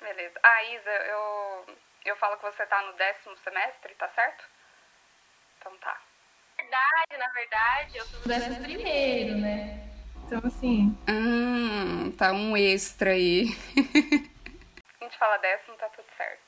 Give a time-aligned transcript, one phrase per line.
[0.00, 0.38] Beleza.
[0.42, 4.44] Ah, Isa, eu, eu falo que você tá no décimo semestre, tá certo?
[5.58, 6.00] Então tá.
[6.56, 9.86] verdade, na verdade, eu tô no décimo primeiro, né?
[10.24, 10.96] Então, assim.
[11.08, 13.46] Hum, tá um extra aí.
[15.00, 16.45] A gente fala décimo, tá tudo certo.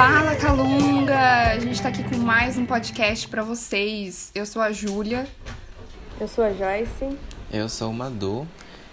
[0.00, 1.52] Fala, Calunga!
[1.52, 4.32] A gente tá aqui com mais um podcast pra vocês.
[4.34, 5.26] Eu sou a Júlia.
[6.18, 7.18] Eu sou a Joyce.
[7.52, 8.48] Eu sou o Madu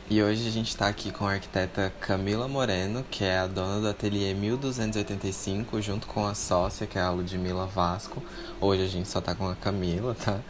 [0.09, 3.79] e hoje a gente está aqui com a arquiteta Camila Moreno, que é a dona
[3.79, 8.21] do ateliê 1285, junto com a sócia, que é a Ludmila Vasco.
[8.59, 10.41] Hoje a gente só tá com a Camila, tá?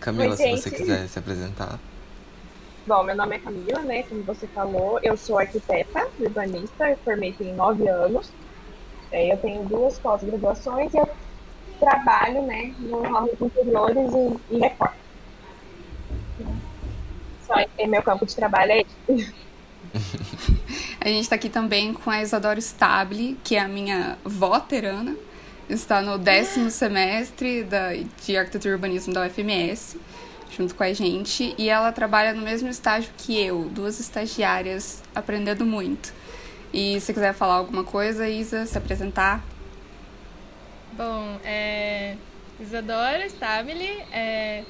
[0.00, 1.78] Camila, Oi, se você quiser se apresentar.
[2.86, 4.04] Bom, meu nome é Camila, né?
[4.04, 8.32] Como você falou, eu sou arquiteta, urbanista, eu formei tem nove anos.
[9.12, 11.08] Eu tenho duas pós-graduações e eu
[11.78, 14.96] trabalho, né, no ramo de interiores e, e reforma.
[17.46, 19.34] Só é meu campo de trabalho é esse.
[21.04, 25.16] A gente tá aqui também com a Isadora Stable, que é a minha vó terana.
[25.68, 29.96] Está no décimo semestre da, de Arquitetura e Urbanismo da UFMS,
[30.56, 31.56] junto com a gente.
[31.58, 36.14] E ela trabalha no mesmo estágio que eu, duas estagiárias, aprendendo muito.
[36.72, 39.44] E se quiser falar alguma coisa, Isa, se apresentar.
[40.92, 42.16] Bom, é.
[42.60, 44.62] Isadora Stabile, é,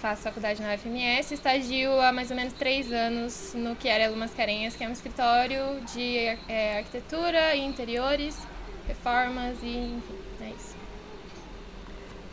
[0.00, 4.82] faço faculdade na UFMS, estagio há mais ou menos três anos no Chiarello Mascarenhas, que
[4.82, 6.16] é um escritório de
[6.48, 8.36] é, arquitetura e interiores,
[8.88, 10.74] reformas e enfim, é isso.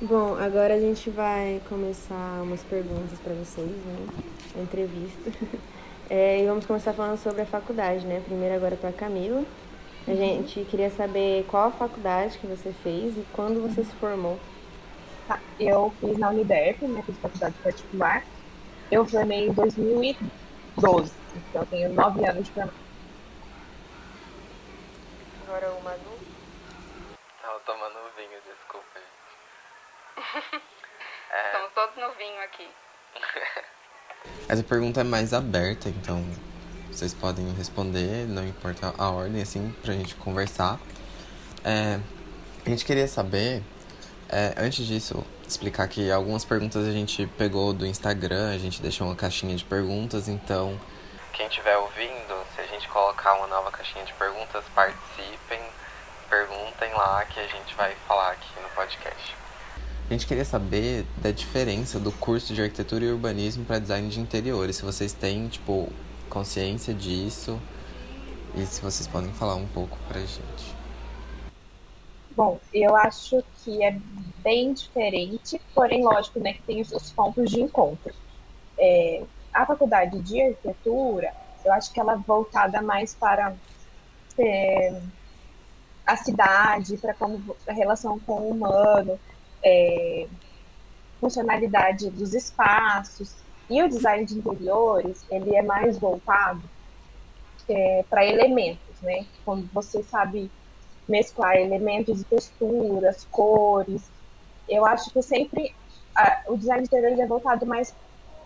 [0.02, 4.08] Bom, agora a gente vai começar umas perguntas para vocês, né?
[4.56, 5.32] A entrevista.
[6.10, 8.22] É, e vamos começar falando sobre a faculdade, né?
[8.24, 9.44] Primeiro agora para a Camila.
[10.08, 14.40] A gente queria saber qual a faculdade que você fez e quando você se formou.
[15.28, 17.04] Tá, Eu fiz na Uniderp, né?
[17.06, 18.24] Fiz faculdade particular.
[18.90, 22.80] Eu formei em 2012, então eu tenho nove anos de formação.
[25.46, 26.18] Agora o Madu.
[27.42, 29.00] Tava tomando vinho, desculpa.
[31.48, 32.70] Estamos todos no vinho aqui.
[34.50, 36.24] Essa pergunta é mais aberta, então
[36.90, 40.80] vocês podem responder, não importa a ordem, assim, pra gente conversar.
[41.66, 42.00] É,
[42.66, 43.62] a gente queria saber,
[44.30, 49.06] é, antes disso, explicar que algumas perguntas a gente pegou do Instagram, a gente deixou
[49.06, 50.80] uma caixinha de perguntas, então.
[51.34, 55.62] Quem estiver ouvindo, se a gente colocar uma nova caixinha de perguntas, participem,
[56.30, 59.36] perguntem lá que a gente vai falar aqui no podcast.
[60.10, 64.22] A gente queria saber da diferença do curso de arquitetura e urbanismo para design de
[64.22, 64.78] interiores.
[64.78, 65.90] Se vocês têm, tipo,
[66.30, 67.60] consciência disso
[68.56, 70.78] e se vocês podem falar um pouco pra gente.
[72.38, 74.00] Bom, eu acho que é
[74.42, 78.14] bem diferente, porém, lógico, né, que tem os seus pontos de encontro.
[78.80, 81.34] É, a faculdade de arquitetura,
[81.66, 83.54] eu acho que ela é voltada mais para
[84.38, 85.02] é,
[86.06, 89.20] a cidade, para como a relação com o humano,
[89.64, 90.28] é,
[91.20, 93.36] funcionalidade dos espaços.
[93.70, 96.62] E o design de interiores, ele é mais voltado
[97.68, 99.26] é, para elementos, né?
[99.44, 100.50] Quando você sabe
[101.08, 104.10] mesclar elementos e texturas, cores.
[104.68, 105.74] Eu acho que sempre
[106.16, 107.94] a, o design de interiores é voltado mais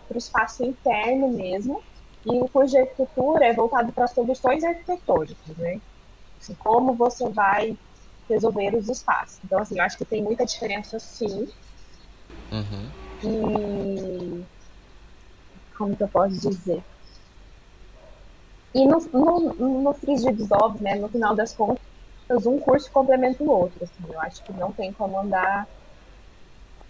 [0.08, 1.82] para o espaço interno mesmo,
[2.24, 5.80] e o arquitetura é voltado para soluções arquitetônicas, né?
[6.40, 7.76] Assim, como você vai
[8.28, 9.38] resolver os espaços.
[9.44, 11.48] Então, assim, eu acho que tem muita diferença, sim.
[12.50, 12.90] Uhum.
[13.24, 14.44] E
[15.76, 16.82] como que eu posso dizer?
[18.74, 21.82] E no, no, no frigir ovos, né, no final das contas,
[22.46, 23.84] um curso complementa o outro.
[23.84, 25.66] Assim, eu acho que não tem como andar.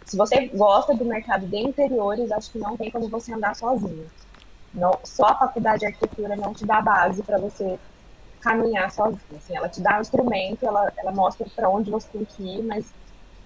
[0.04, 4.08] Se você gosta do mercado de interiores, acho que não tem como você andar sozinho.
[4.72, 7.78] Não, só a faculdade de arquitetura não te dá base para você
[8.42, 9.20] caminhar sozinho.
[9.36, 12.62] Assim, ela te dá um instrumento, ela, ela mostra para onde você tem que ir,
[12.62, 12.92] mas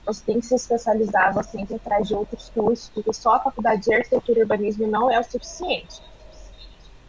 [0.05, 3.35] você tem que se especializar, você tem que ir atrás de outros cursos, porque só
[3.35, 6.01] a faculdade de arquitetura e urbanismo não é o suficiente.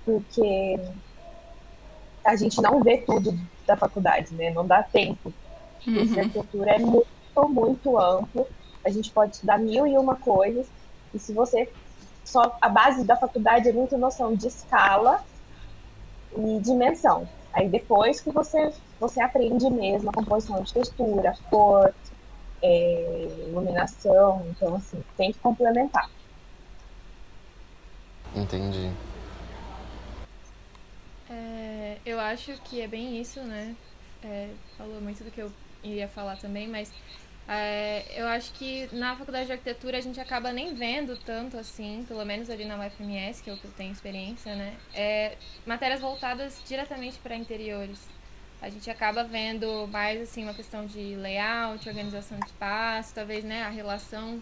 [0.06, 0.80] Porque
[2.26, 3.32] a gente não vê tudo
[3.66, 4.52] da faculdade, né?
[4.52, 5.34] Não dá tempo.
[5.84, 6.20] Porque Uhum.
[6.20, 7.08] a arquitetura é muito,
[7.50, 8.48] muito amplo.
[8.86, 10.68] A gente pode estudar mil e uma coisas.
[11.14, 11.72] E se você
[12.26, 15.24] só a base da faculdade é muita noção de escala
[16.38, 17.28] e dimensão.
[17.54, 21.94] Aí depois que você você aprende mesmo a composição de textura, cor,
[22.62, 26.10] é, iluminação, então assim tem que complementar.
[28.36, 28.92] Entendi.
[31.30, 33.76] É, eu acho que é bem isso, né?
[34.24, 35.52] É, falou muito do que eu
[35.84, 36.92] iria falar também, mas
[37.48, 42.04] é, eu acho que na faculdade de arquitetura a gente acaba nem vendo tanto assim,
[42.06, 44.76] pelo menos ali na UFMS, que eu tenho experiência, né?
[44.94, 48.00] É, matérias voltadas diretamente para interiores.
[48.62, 53.64] A gente acaba vendo mais assim uma questão de layout, organização de espaço, talvez né,
[53.64, 54.42] a relação,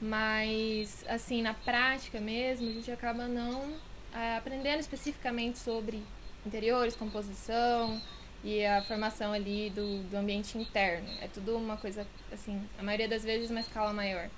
[0.00, 3.74] mas assim na prática mesmo a gente acaba não
[4.14, 6.02] é, aprendendo especificamente sobre
[6.44, 8.00] interiores, composição,
[8.46, 11.08] e a formação ali do, do ambiente interno.
[11.20, 14.30] É tudo uma coisa, assim, a maioria das vezes uma escala maior.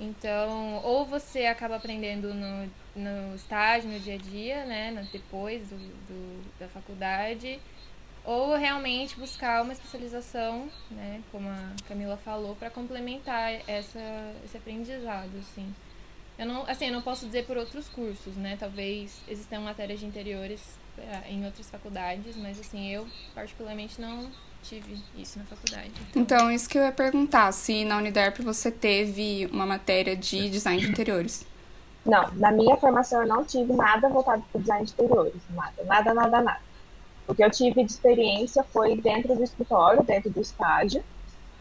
[0.00, 5.76] Então, ou você acaba aprendendo no, no estágio, no dia a dia, né, depois do,
[5.76, 7.60] do, da faculdade,
[8.24, 14.00] ou realmente buscar uma especialização, né, como a Camila falou, para complementar essa,
[14.44, 15.72] esse aprendizado, assim.
[16.36, 20.06] Eu não, assim, eu não posso dizer por outros cursos, né, talvez existam matérias de
[20.06, 20.76] interiores
[21.28, 24.30] em outras faculdades, mas assim, eu particularmente não
[24.62, 25.92] tive isso na faculdade.
[26.10, 26.22] Então...
[26.22, 30.80] então, isso que eu ia perguntar, se na Uniderp você teve uma matéria de design
[30.80, 31.46] de interiores.
[32.04, 36.14] Não, na minha formação eu não tive nada voltado para design de interiores, nada, nada,
[36.14, 36.60] nada, nada.
[37.26, 41.02] O que eu tive de experiência foi dentro do escritório, dentro do estágio,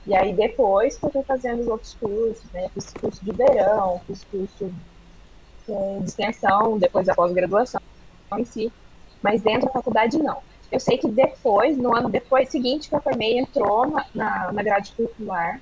[0.05, 4.01] e aí depois que eu fui fazendo os outros cursos, né, fiz curso de verão,
[4.05, 4.73] fiz curso
[5.69, 7.79] é, de extensão, depois da pós-graduação
[8.37, 8.73] em si,
[9.23, 10.39] mas dentro da faculdade não.
[10.69, 14.63] Eu sei que depois, no ano depois seguinte que eu formei, entrou na, na, na
[14.63, 15.61] grade curricular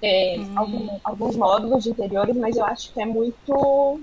[0.00, 0.52] é, hum.
[0.54, 4.00] algum, alguns módulos de interiores, mas eu acho que é muito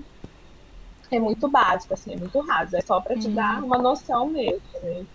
[1.10, 2.76] é muito básico, assim, é muito raso.
[2.76, 3.34] É só para te hum.
[3.34, 4.62] dar uma noção mesmo.
[4.82, 5.06] Né?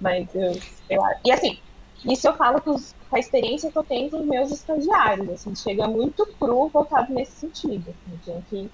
[0.00, 0.52] Mas eu,
[0.90, 1.58] eu, e assim,
[2.04, 5.28] isso eu falo com, os, com, a experiência que eu tenho com os meus estagiários,
[5.28, 7.94] assim, chega muito cru voltado nesse sentido.
[8.06, 8.70] Assim, tem que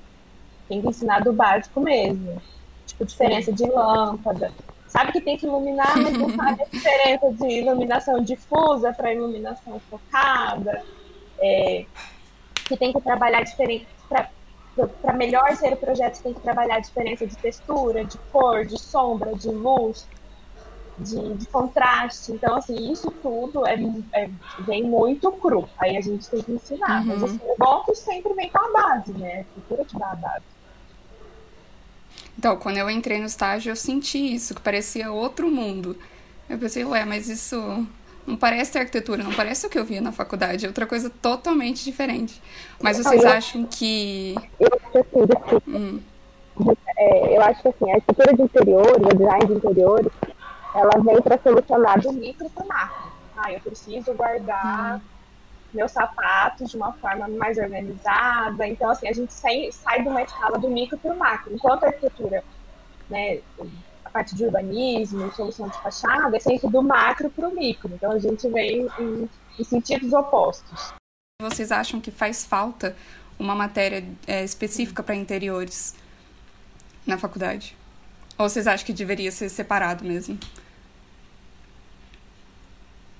[0.68, 2.40] tem que ensinar do básico mesmo
[2.94, 4.52] tipo, diferença de lâmpada.
[4.86, 9.80] Sabe que tem que iluminar, mas não sabe a diferença de iluminação difusa para iluminação
[9.90, 10.82] focada.
[11.40, 11.84] É,
[12.64, 17.26] que tem que trabalhar diferente para melhor ser o projeto, tem que trabalhar a diferença
[17.26, 20.06] de textura, de cor, de sombra, de luz,
[20.98, 22.32] de, de contraste.
[22.32, 23.76] Então, assim, isso tudo é,
[24.12, 24.30] é,
[24.60, 25.68] vem muito cru.
[25.78, 27.00] Aí a gente tem que ensinar.
[27.00, 27.06] Uhum.
[27.06, 29.40] Mas assim, o bom é sempre vem com a base, né?
[29.40, 30.53] A cultura te dá a base.
[32.38, 35.96] Então, quando eu entrei no estágio, eu senti isso, que parecia outro mundo.
[36.48, 37.86] Eu pensei, ué, mas isso
[38.26, 41.84] não parece arquitetura, não parece o que eu via na faculdade, é outra coisa totalmente
[41.84, 42.40] diferente.
[42.82, 44.34] Mas vocês acham que.
[44.58, 45.70] Eu acho assim, desculpa.
[45.70, 46.00] Hum.
[46.96, 50.12] É, eu acho que assim, a arquitetura de interiores, o design de interiores,
[50.74, 53.12] ela vem para solucionar do micro para o macro.
[53.36, 54.96] Ah, eu preciso guardar.
[54.96, 55.13] Hum
[55.74, 58.66] meus sapatos de uma forma mais organizada.
[58.66, 61.52] Então, assim, a gente sai, sai de uma escala do micro para o macro.
[61.52, 62.44] Enquanto a arquitetura,
[63.10, 63.40] né,
[64.04, 67.92] a parte de urbanismo, solução de fachada, é sempre do macro para o micro.
[67.92, 69.28] Então, a gente vem em,
[69.58, 70.94] em, sentidos opostos.
[71.42, 72.96] Vocês acham que faz falta
[73.38, 75.94] uma matéria é, específica para interiores
[77.06, 77.76] na faculdade?
[78.38, 80.38] Ou vocês acham que deveria ser separado mesmo?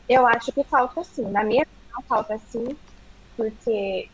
[0.09, 1.25] Eu acho que falta sim.
[1.31, 1.67] Na minha
[2.03, 2.77] falta assim,
[3.37, 4.09] porque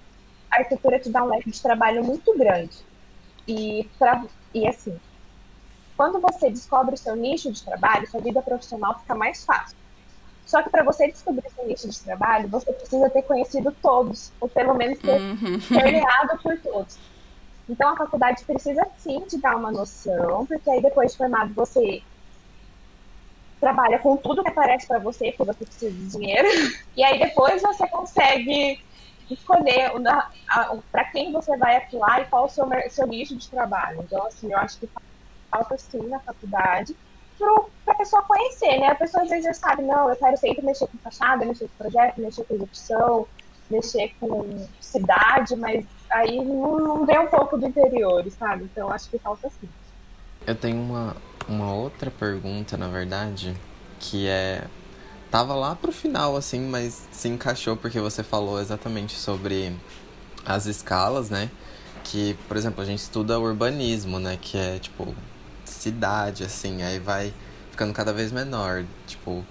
[0.50, 2.76] a arquitetura te dá um leque de trabalho muito grande.
[3.46, 4.98] E, pra, e assim,
[5.96, 9.76] quando você descobre o seu nicho de trabalho, sua vida profissional fica mais fácil.
[10.46, 14.48] Só que para você descobrir seu nicho de trabalho, você precisa ter conhecido todos, ou
[14.48, 15.60] pelo menos ter uhum.
[16.42, 16.98] por todos.
[17.68, 22.02] Então a faculdade precisa sim te dar uma noção, porque aí depois de formado você
[23.60, 26.48] trabalha com tudo que aparece para você, porque você precisa de dinheiro,
[26.96, 28.82] e aí depois você consegue
[29.30, 29.92] escolher
[30.90, 34.02] para quem você vai atuar e qual o seu, seu nicho de trabalho.
[34.02, 34.88] Então, assim, eu acho que
[35.50, 36.96] falta sim na faculdade
[37.84, 38.88] para a pessoa conhecer, né?
[38.88, 41.84] A pessoa às vezes já sabe, não, eu quero sempre mexer com fachada, mexer com
[41.84, 43.26] projeto, mexer com execução,
[43.70, 48.64] mexer com cidade, mas aí não, não um pouco do interior, sabe?
[48.64, 49.68] Então acho que falta sim.
[50.46, 51.16] Eu tenho uma,
[51.48, 53.56] uma outra pergunta, na verdade,
[53.98, 54.64] que é.
[55.30, 59.76] Tava lá pro final, assim, mas se encaixou porque você falou exatamente sobre
[60.44, 61.48] as escalas, né?
[62.02, 64.36] Que, por exemplo, a gente estuda urbanismo, né?
[64.40, 65.14] Que é, tipo,
[65.64, 67.32] cidade, assim, aí vai
[67.70, 68.84] ficando cada vez menor.
[69.06, 69.44] Tipo,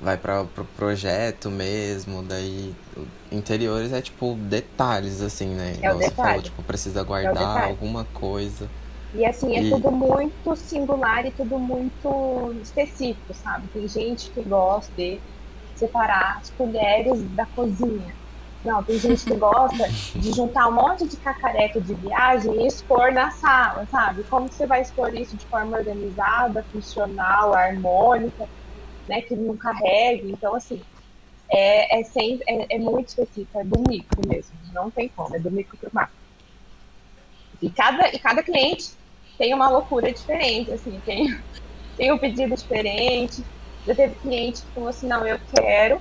[0.00, 2.74] vai para pro projeto mesmo, daí
[3.30, 5.72] interiores é tipo detalhes assim, né?
[5.72, 6.28] É Igual você detalhe.
[6.28, 8.68] falou, tipo, precisa guardar é alguma coisa.
[9.14, 9.70] E assim, é e...
[9.70, 13.68] tudo muito singular e tudo muito específico, sabe?
[13.68, 15.20] Tem gente que gosta de
[15.74, 18.14] separar as colheres da cozinha.
[18.64, 23.12] Não, tem gente que gosta de juntar um monte de cacareca de viagem e expor
[23.12, 24.24] na sala, sabe?
[24.24, 28.48] Como você vai expor isso de forma organizada, funcional, harmônica,
[29.08, 29.20] né?
[29.22, 30.32] Que não carregue.
[30.32, 30.82] Então, assim,
[31.48, 34.56] é, é, sempre, é, é muito específico, é do micro mesmo.
[34.72, 36.25] Não tem como, é do micro para o macro.
[37.62, 38.90] E cada, e cada cliente
[39.38, 41.38] tem uma loucura diferente, assim, tem,
[41.96, 43.42] tem um pedido diferente.
[43.86, 46.00] Já teve cliente que falou assim, não, eu quero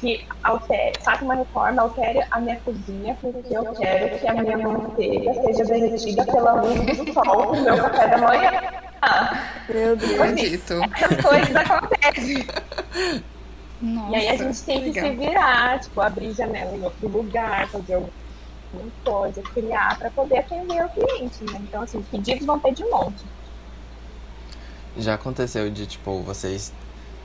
[0.00, 4.58] que altere, faça uma reforma, altere a minha cozinha, porque eu quero que a minha
[4.58, 8.50] manteiga seja derretida pela luz do sol no meu café da manhã.
[9.68, 10.20] Meu Deus.
[10.20, 10.74] Acredito.
[10.94, 12.46] Essas coisas acontecem.
[13.80, 15.10] Nossa, E aí a gente tem que legal.
[15.10, 18.12] se virar, tipo, abrir janela em outro lugar, fazer alguma
[19.04, 21.60] coisa, criar para poder atender o cliente, né?
[21.62, 23.24] Então, assim, pedidos vão ter de monte.
[24.96, 26.72] Já aconteceu de, tipo, vocês.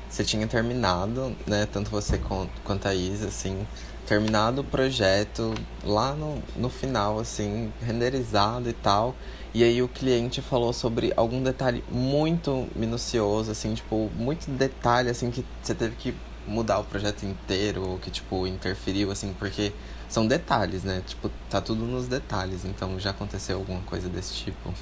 [0.10, 1.68] Você tinha terminado, né?
[1.72, 2.20] Tanto você
[2.64, 3.68] quanto a Isa, assim.
[4.06, 9.14] Terminado o projeto lá no, no final, assim, renderizado e tal.
[9.54, 15.30] E aí o cliente falou sobre algum detalhe muito minucioso, assim, tipo, muito detalhe, assim,
[15.30, 16.16] que você teve que
[16.48, 19.74] mudar o projeto inteiro, que, tipo, interferiu, assim, porque
[20.08, 21.02] são detalhes, né?
[21.06, 22.66] Tipo, tá tudo nos detalhes.
[22.66, 24.74] Então já aconteceu alguma coisa desse tipo?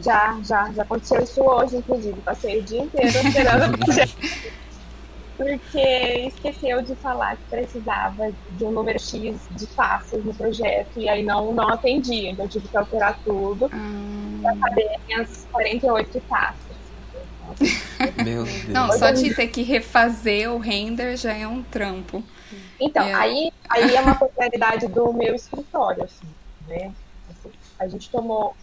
[0.00, 2.20] Já, já, já aconteceu isso hoje, inclusive.
[2.20, 4.16] Passei o dia inteiro esperando o projeto.
[5.36, 11.08] Porque esqueceu de falar que precisava de um número X de passos no projeto e
[11.08, 12.30] aí não, não atendia.
[12.30, 16.68] Então eu tive que alterar tudo Ah, para caber minhas 48 passos.
[18.24, 18.68] Meu Deus.
[18.68, 22.22] Não, só de ter que refazer o render já é um trampo.
[22.80, 23.14] Então, É.
[23.14, 26.26] aí, aí é uma peculiaridade do meu escritório, assim,
[26.68, 26.92] né?
[27.30, 28.54] Assim, a gente tomou.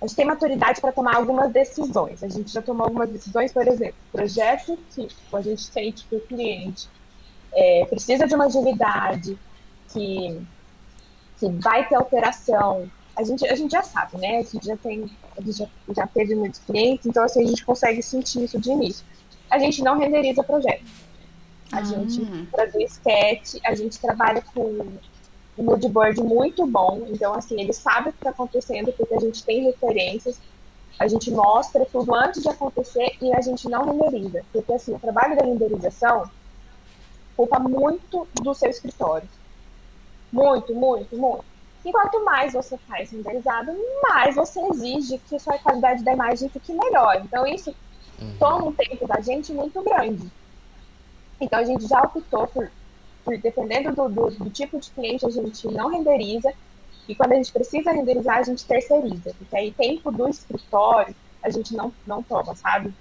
[0.00, 2.22] A gente tem maturidade para tomar algumas decisões.
[2.22, 6.20] A gente já tomou algumas decisões, por exemplo, projeto que a gente sente que o
[6.20, 6.88] cliente
[7.52, 9.38] é, precisa de uma agilidade,
[9.92, 10.40] que,
[11.38, 12.90] que vai ter alteração.
[13.14, 14.38] A gente, a gente já sabe, né?
[14.38, 17.62] A gente já tem, a gente já, já teve muitos clientes, então assim, a gente
[17.62, 19.04] consegue sentir isso de início.
[19.50, 20.84] A gente não renderiza projeto.
[21.72, 21.84] A Ah.
[21.84, 24.62] gente produz sketch, a gente trabalha com
[25.58, 29.44] um moodboard muito bom, então assim, ele sabe o que está acontecendo porque a gente
[29.44, 30.40] tem referências,
[30.98, 34.98] a gente mostra tudo antes de acontecer e a gente não renderiza, porque assim, o
[34.98, 36.30] trabalho da renderização
[37.36, 39.28] culpa muito do seu escritório.
[40.32, 41.44] Muito, muito, muito.
[41.84, 43.72] E quanto mais você faz renderizado,
[44.08, 47.22] mais você exige que a sua qualidade da imagem fique melhor.
[47.24, 47.74] Então isso
[48.20, 48.36] Uhum.
[48.38, 50.30] toma um tempo da gente muito grande.
[51.40, 52.70] Então a gente já optou por,
[53.24, 56.52] por dependendo do, do, do tipo de cliente, a gente não renderiza.
[57.08, 59.34] E quando a gente precisa renderizar, a gente terceiriza.
[59.38, 62.92] Porque aí tempo do escritório a gente não, não toma, sabe?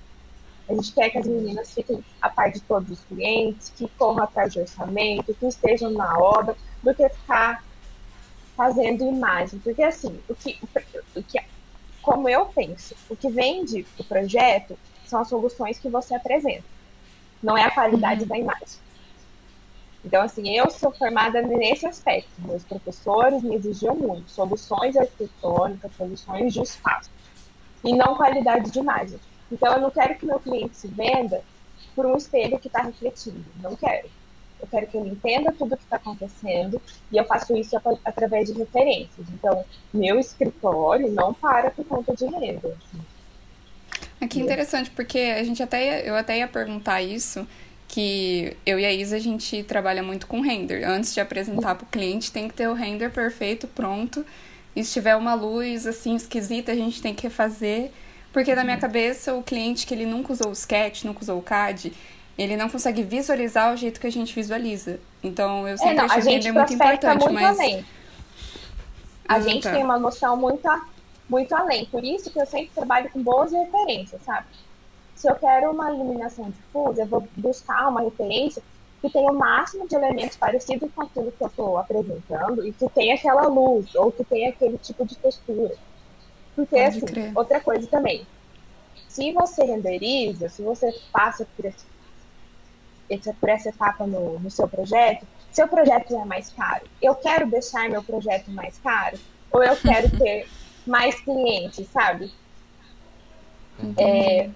[0.68, 4.24] A gente quer que as meninas fiquem a par de todos os clientes, que corram
[4.24, 7.64] atrás de orçamento, que estejam na obra, do que ficar
[8.56, 9.60] fazendo imagem.
[9.60, 10.60] Porque assim, o que,
[11.16, 11.40] o que
[12.02, 16.64] como eu penso, o que vende o projeto são as soluções que você apresenta,
[17.42, 18.80] não é a qualidade da imagem.
[20.04, 22.30] Então, assim, eu sou formada nesse aspecto.
[22.40, 27.10] Meus professores me exigiam muito soluções arquitetônicas, soluções de espaço,
[27.84, 29.20] e não qualidade de imagem.
[29.52, 31.42] Então, eu não quero que meu cliente se venda
[31.96, 33.44] por um espelho que está refletindo.
[33.62, 34.10] Não quero.
[34.62, 36.82] Eu quero que ele entenda tudo o que está acontecendo
[37.12, 39.28] e eu faço isso at- através de referências.
[39.30, 42.68] Então, meu escritório não para por conta de renda.
[42.68, 43.02] assim.
[44.22, 47.48] É que interessante, porque a gente até ia- eu até ia perguntar isso,
[47.88, 50.84] que eu e a Isa a gente trabalha muito com render.
[50.86, 54.26] Antes de apresentar para o cliente, tem que ter o render perfeito, pronto.
[54.76, 57.92] E se tiver uma luz assim esquisita, a gente tem que refazer.
[58.32, 61.42] Porque na minha cabeça, o cliente que ele nunca usou o sketch, nunca usou o
[61.42, 61.94] CAD,
[62.38, 65.00] ele não consegue visualizar o jeito que a gente visualiza.
[65.24, 67.58] Então eu É, sempre não, a achei o gente render muito prospecta importante, muito mas.
[67.60, 67.86] além.
[69.28, 69.72] A Ah, gente tá.
[69.72, 70.68] tem uma noção muito,
[71.30, 71.86] muito além.
[71.86, 74.48] Por isso que eu sempre trabalho com boas referências, sabe?
[75.16, 78.64] Se eu quero uma iluminação difusa, eu vou buscar uma referência
[79.02, 82.90] que tenha o máximo de elementos parecidos com aquilo que eu estou apresentando e que
[82.90, 85.76] tenha aquela luz ou que tenha aquele tipo de textura.
[86.56, 87.32] Porque, Pode assim, crer.
[87.36, 88.26] outra coisa também.
[89.08, 91.86] Se você renderiza, se você passa por, esse,
[93.34, 96.86] por essa etapa no, no seu projeto, seu projeto é mais caro.
[97.02, 99.18] Eu quero deixar meu projeto mais caro
[99.52, 100.48] ou eu quero ter
[100.86, 102.32] mais clientes, sabe?
[103.98, 104.50] É,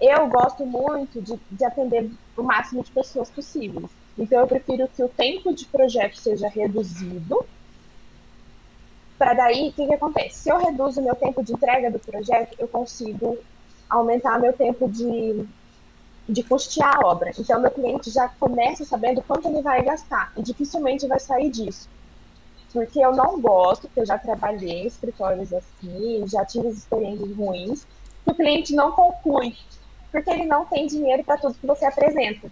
[0.00, 3.90] eu gosto muito de, de atender o máximo de pessoas possíveis.
[4.18, 7.44] Então, eu prefiro que o tempo de projeto seja reduzido.
[9.18, 10.38] Para daí, o que, que acontece?
[10.38, 13.38] Se eu reduzo o meu tempo de entrega do projeto, eu consigo
[13.88, 15.46] aumentar meu tempo de,
[16.28, 17.30] de custear a obra.
[17.36, 21.88] Então, meu cliente já começa sabendo quanto ele vai gastar e dificilmente vai sair disso.
[22.74, 27.86] Porque eu não gosto, porque eu já trabalhei em escritórios assim, já tive experiências ruins,
[28.24, 29.56] que o cliente não conclui,
[30.10, 32.50] porque ele não tem dinheiro para tudo que você apresenta.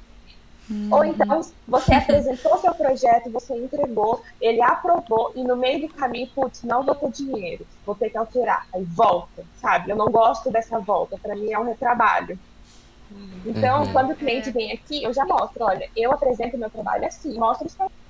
[0.71, 0.89] Uhum.
[0.93, 6.31] Ou então, você apresentou seu projeto, você entregou, ele aprovou, e no meio do caminho,
[6.33, 8.69] putz, não vou ter dinheiro, vou ter que alterar.
[8.73, 9.91] Aí volta, sabe?
[9.91, 12.39] Eu não gosto dessa volta, para mim é um retrabalho.
[13.45, 13.93] Então, uhum.
[13.93, 17.67] quando o cliente vem aqui, eu já mostro, olha, eu apresento meu trabalho assim, mostro
[17.67, 18.02] o SketchUp.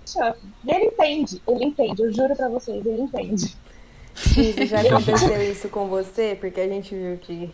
[0.66, 3.56] Ele entende, ele entende, eu juro para vocês, ele entende.
[4.36, 6.36] Isso, já aconteceu isso com você?
[6.38, 7.50] Porque a gente viu que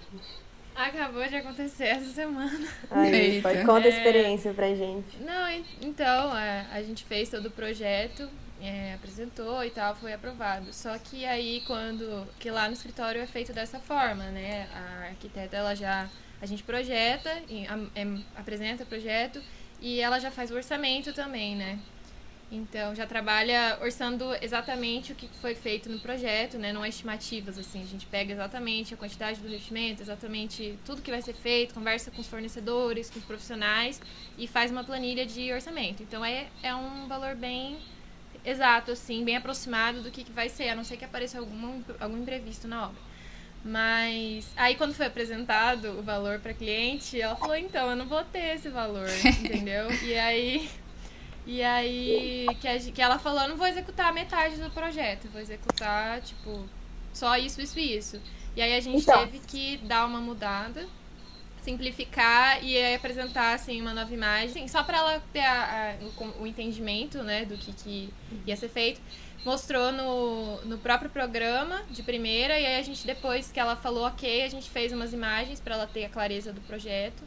[0.79, 2.69] Acabou de acontecer essa semana.
[2.89, 5.19] Aí, pode conta a experiência pra gente.
[5.21, 8.31] Não, então, a, a gente fez todo o projeto,
[8.63, 10.73] é, apresentou e tal, foi aprovado.
[10.73, 12.25] Só que aí quando.
[12.39, 14.69] Que lá no escritório é feito dessa forma, né?
[14.73, 16.09] A arquiteta ela já.
[16.41, 19.43] A gente projeta, e, a, é, apresenta o projeto
[19.81, 21.81] e ela já faz o orçamento também, né?
[22.51, 26.73] Então, já trabalha orçando exatamente o que foi feito no projeto, né?
[26.73, 27.83] Não é estimativas, assim.
[27.83, 32.11] A gente pega exatamente a quantidade do investimento, exatamente tudo que vai ser feito, conversa
[32.11, 34.01] com os fornecedores, com os profissionais
[34.39, 36.03] e faz uma planilha de orçamento.
[36.03, 37.79] Então, é, é um valor bem
[38.43, 41.83] exato, assim, bem aproximado do que, que vai ser, a não ser que apareça algum,
[42.01, 43.09] algum imprevisto na obra.
[43.63, 48.25] Mas aí quando foi apresentado o valor para cliente, ela falou, então, eu não vou
[48.25, 49.09] ter esse valor,
[49.45, 49.89] entendeu?
[50.03, 50.71] E aí
[51.49, 56.21] e aí, que, a, que ela falou, não vou executar metade do projeto, vou executar,
[56.21, 56.69] tipo,
[57.11, 58.21] só isso, isso e isso.
[58.55, 59.27] E aí a gente então.
[59.27, 60.87] teve que dar uma mudada,
[61.63, 66.47] simplificar e apresentar, assim, uma nova imagem, só para ela ter a, a, o, o,
[66.47, 68.15] entendimento, né, do que, que
[68.47, 69.01] ia ser feito.
[69.43, 74.07] Mostrou no, no próprio programa de primeira, e aí a gente, depois que ela falou
[74.07, 77.25] ok, a gente fez umas imagens para ela ter a clareza do projeto.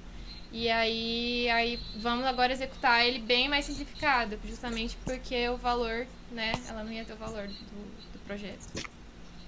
[0.51, 6.51] E aí, aí vamos agora executar ele bem mais simplificado, justamente porque o valor, né,
[6.67, 7.53] ela não ia ter o valor do,
[8.12, 8.86] do projeto.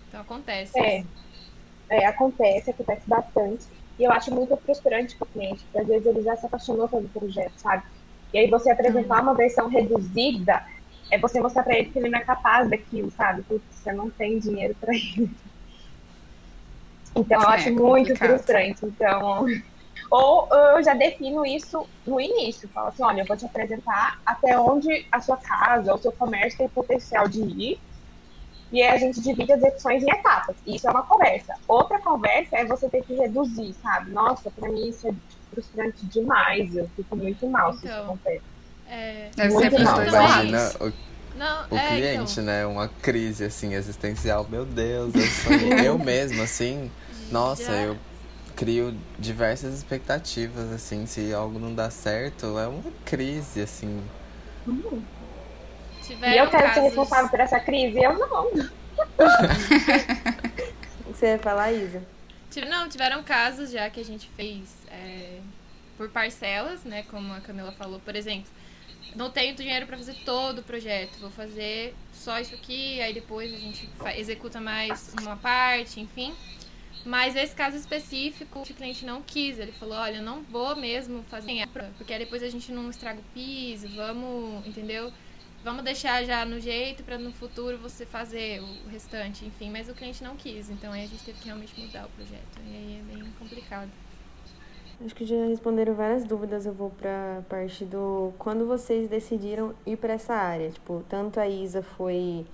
[0.08, 0.80] Então acontece.
[0.80, 1.04] É,
[1.90, 3.66] é, acontece, acontece bastante.
[4.00, 6.88] E eu acho muito frustrante para o cliente, porque às vezes ele já se apaixonou
[6.88, 7.84] pelo projeto, sabe?
[8.34, 9.24] E aí você apresentar uhum.
[9.24, 10.66] uma versão reduzida
[11.12, 13.44] é você mostrar para ele que ele não é capaz daquilo, sabe?
[13.44, 15.30] Porque você não tem dinheiro para isso.
[17.16, 18.30] Então eu é, acho muito complicado.
[18.30, 18.86] frustrante.
[18.86, 19.46] Então
[20.14, 22.70] ou eu já defino isso no início.
[22.70, 26.60] Falo assim, olha, eu vou te apresentar até onde a sua casa, o seu comércio
[26.60, 27.80] tem potencial de ir.
[28.72, 30.56] E aí a gente divide as execuções em etapas.
[30.68, 31.56] Isso é uma conversa.
[31.68, 34.12] Outra conversa é você ter que reduzir, sabe?
[34.12, 35.14] Nossa, pra mim isso é
[35.52, 36.76] frustrante demais.
[36.76, 38.42] Eu fico muito mal então, se isso então, acontece.
[38.88, 39.30] É...
[39.36, 40.04] Deve muito ser mal.
[40.04, 40.94] Imagina o,
[41.36, 42.44] Não, o é, cliente, então...
[42.44, 42.66] né?
[42.68, 44.46] Uma crise, assim, existencial.
[44.48, 46.92] Meu Deus, eu, eu mesmo, assim...
[47.32, 47.82] Nossa, Já...
[47.82, 47.98] eu
[48.56, 54.02] crio diversas expectativas, assim, se algo não dá certo, é uma crise, assim.
[54.68, 55.02] Hum.
[56.10, 56.74] E eu quero casos...
[56.74, 58.02] ser responsável por essa crise?
[58.02, 58.52] Eu não.
[61.08, 62.04] Você ia falar, Isa?
[62.70, 65.40] Não, tiveram casos já que a gente fez é,
[65.98, 67.04] por parcelas, né?
[67.10, 68.52] Como a Camila falou, por exemplo.
[69.16, 73.54] Não tenho dinheiro para fazer todo o projeto, vou fazer só isso aqui, aí depois
[73.54, 73.88] a gente
[74.18, 76.34] executa mais uma parte, enfim.
[77.06, 79.60] Mas esse caso específico, o cliente não quis.
[79.60, 83.24] Ele falou: olha, eu não vou mesmo fazer, porque depois a gente não estraga o
[83.34, 85.12] piso, vamos, entendeu?
[85.64, 89.70] Vamos deixar já no jeito para no futuro você fazer o restante, enfim.
[89.70, 92.60] Mas o cliente não quis, então aí a gente teve que realmente mudar o projeto.
[92.68, 93.90] E aí é bem complicado.
[95.04, 96.66] Acho que já responderam várias dúvidas.
[96.66, 100.70] Eu vou para a parte do quando vocês decidiram ir para essa área.
[100.70, 102.46] Tipo, tanto a Isa foi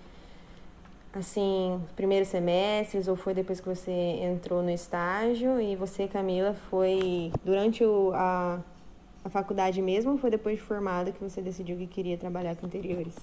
[1.13, 7.31] assim, primeiros semestres ou foi depois que você entrou no estágio e você, Camila, foi
[7.43, 8.59] durante o, a,
[9.23, 12.67] a faculdade mesmo ou foi depois de formada que você decidiu que queria trabalhar com
[12.67, 13.15] interiores?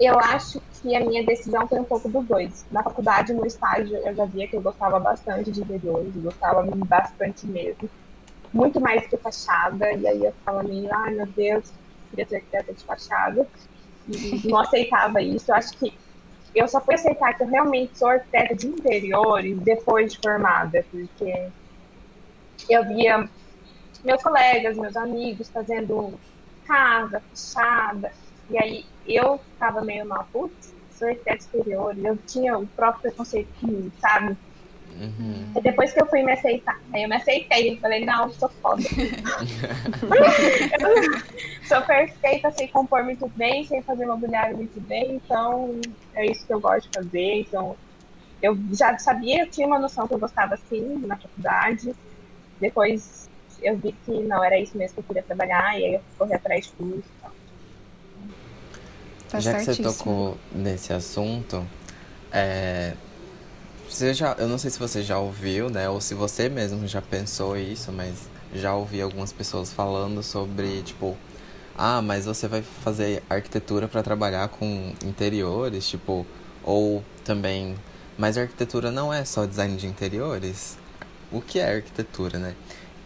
[0.00, 2.64] Eu acho que a minha decisão foi um pouco dos dois.
[2.70, 7.46] Na faculdade, no estágio, eu já via que eu gostava bastante de interiores, gostava bastante
[7.46, 7.88] mesmo.
[8.52, 11.72] Muito mais que fachada, e aí eu ficava meio, ai meu Deus,
[12.10, 13.46] queria ser arquiteta de fachada.
[14.08, 15.50] E não aceitava isso.
[15.50, 15.94] Eu acho que
[16.54, 21.50] eu só fui aceitar que eu realmente sou arquiteta de interiores depois de formada, porque
[22.68, 23.28] eu via
[24.04, 26.18] meus colegas, meus amigos fazendo
[26.64, 28.12] casa, fachada,
[28.48, 33.02] e aí eu ficava meio mal, putz, sou arquiteta de interiores, eu tinha o próprio
[33.02, 34.36] preconceito comigo, sabe?
[34.96, 35.52] Uhum.
[35.56, 38.48] E depois que eu fui me aceitar, aí eu me aceitei, eu falei, não, sou
[38.48, 38.82] foda.
[41.66, 45.80] sou perfeita, sei compor muito bem, sei fazer mobiliário muito bem, então
[46.14, 47.40] é isso que eu gosto de fazer.
[47.40, 47.76] Então,
[48.40, 51.94] eu já sabia, eu tinha uma noção que eu gostava assim na faculdade.
[52.60, 53.28] Depois
[53.62, 56.34] eu vi que não era isso mesmo que eu queria trabalhar, e aí eu corri
[56.34, 57.32] atrás de curso e tal.
[59.28, 59.92] Tá Já que você certíssimo.
[59.96, 61.66] tocou nesse assunto,
[62.30, 62.94] é,
[63.94, 67.00] você já, eu não sei se você já ouviu, né, ou se você mesmo já
[67.00, 71.16] pensou isso, mas já ouvi algumas pessoas falando sobre, tipo,
[71.78, 76.26] ah, mas você vai fazer arquitetura para trabalhar com interiores, tipo,
[76.64, 77.76] ou também,
[78.18, 80.76] mas arquitetura não é só design de interiores.
[81.30, 82.54] O que é arquitetura, né?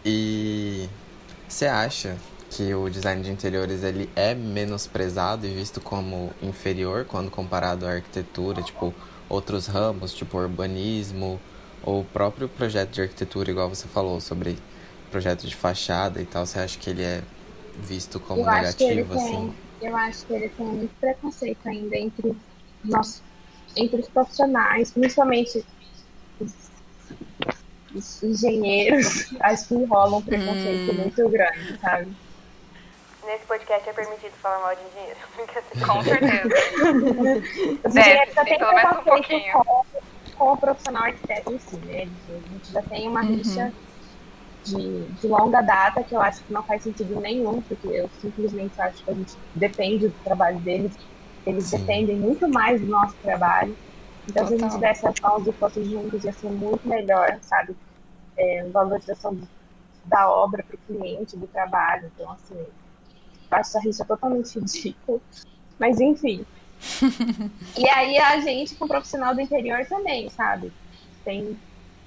[0.03, 0.89] E
[1.47, 2.15] você acha
[2.49, 7.91] que o design de interiores ele é menosprezado e visto como inferior quando comparado à
[7.91, 8.93] arquitetura, tipo
[9.29, 11.39] outros ramos, tipo urbanismo
[11.83, 14.57] ou o próprio projeto de arquitetura, igual você falou sobre
[15.11, 17.21] projeto de fachada e tal, você acha que ele é
[17.81, 19.53] visto como eu acho que ele negativo tem, assim?
[19.81, 22.35] eu acho que ele tem muito preconceito ainda entre
[22.83, 23.23] nós,
[23.75, 25.65] entre os profissionais, principalmente
[26.39, 26.51] os,
[27.95, 30.95] os engenheiros, acho que rola um preconceito Hum.
[30.95, 32.11] muito grande, sabe?
[33.25, 35.19] Nesse podcast é permitido falar mal de engenheiro.
[35.85, 36.49] Com certeza.
[37.93, 39.53] Deve, já tem pelo menos um pouquinho.
[39.53, 39.85] com,
[40.37, 42.03] com o profissional arquiteto em si, né?
[42.03, 43.35] A gente já tem uma Uhum.
[43.35, 43.73] rixa
[44.63, 48.79] de, de longa data que eu acho que não faz sentido nenhum, porque eu simplesmente
[48.81, 50.95] acho que a gente depende do trabalho deles,
[51.45, 51.79] eles Sim.
[51.79, 53.77] dependem muito mais do nosso trabalho.
[54.27, 54.69] Então, se a Total.
[54.69, 57.75] gente desse as mãos e fosse juntos, ia ser muito melhor, sabe?
[58.37, 59.37] É, valorização
[60.05, 62.11] da obra para o cliente, do trabalho.
[62.15, 62.55] Então, assim,
[63.51, 65.19] acho essa rixa totalmente ridícula.
[65.77, 66.45] Mas, enfim.
[67.77, 70.71] e aí, a gente, com profissional do interior também, sabe?
[71.23, 71.57] Tem,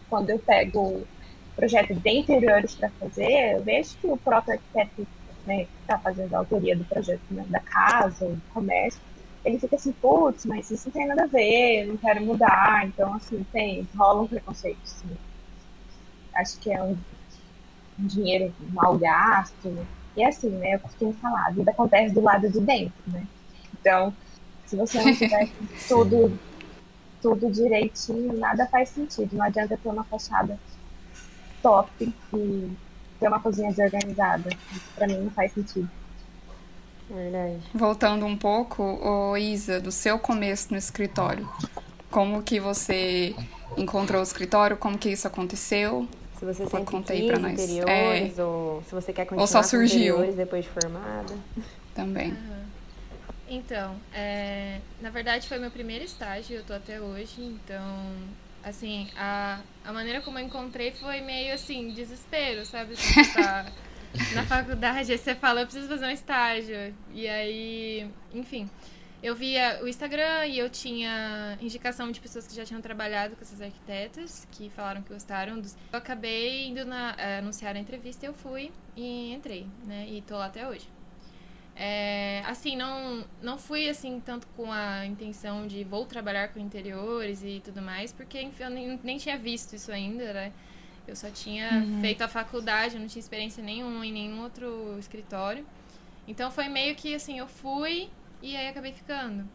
[0.08, 1.06] quando eu pego
[1.54, 5.06] projeto de interiores para fazer, eu vejo que o próprio arquiteto
[5.46, 9.00] né, que está fazendo a autoria do projeto né, da casa, do comércio,
[9.44, 12.86] ele fica assim, putz, mas isso não tem nada a ver, eu não quero mudar.
[12.86, 15.16] Então, assim, tem, rola um preconceito, sim.
[16.34, 16.96] Acho que é um,
[17.98, 19.86] um dinheiro mal gasto.
[20.16, 23.26] E assim, né, eu costumo falar, a vida acontece do lado de dentro, né?
[23.80, 24.14] Então,
[24.66, 25.50] se você não tiver
[25.88, 26.38] tudo,
[27.20, 29.36] tudo direitinho, nada faz sentido.
[29.36, 30.58] Não adianta ter uma fachada
[31.62, 32.70] top e
[33.18, 34.50] ter uma cozinha desorganizada.
[34.72, 35.88] Isso pra mim não faz sentido.
[37.08, 37.58] Verdade.
[37.74, 41.48] Voltando um pouco, ô Isa, do seu começo no escritório,
[42.10, 43.34] como que você
[43.76, 46.08] encontrou o escritório, como que isso aconteceu?
[46.42, 47.52] Se você sempre conta aí pra nós.
[47.52, 50.14] interiores, ou se você quer continuar só com surgiu?
[50.16, 51.32] interiores depois de formada.
[51.94, 52.36] Também.
[53.48, 58.12] Então, é, na verdade foi meu primeiro estágio, eu tô até hoje, então,
[58.64, 62.96] assim, a, a maneira como eu encontrei foi meio assim, desespero, sabe?
[62.96, 63.66] Você tá
[64.34, 66.92] na faculdade, aí você fala, eu preciso fazer um estágio.
[67.14, 68.68] E aí, enfim,
[69.22, 73.42] eu via o Instagram e eu tinha indicação de pessoas que já tinham trabalhado com
[73.42, 75.76] essas arquitetas, que falaram que gostaram dos.
[75.92, 80.06] Eu acabei indo na, eh, anunciar a entrevista, eu fui e entrei, né?
[80.08, 80.88] E tô lá até hoje.
[81.74, 87.42] É, assim, não, não fui assim tanto com a intenção de vou trabalhar com interiores
[87.42, 90.52] e tudo mais, porque enfim, eu nem, nem tinha visto isso ainda, né?
[91.06, 95.64] Eu só tinha feito a faculdade, não tinha experiência nenhuma em nenhum outro escritório.
[96.26, 98.08] Então foi meio que assim, eu fui
[98.42, 99.48] e aí acabei ficando.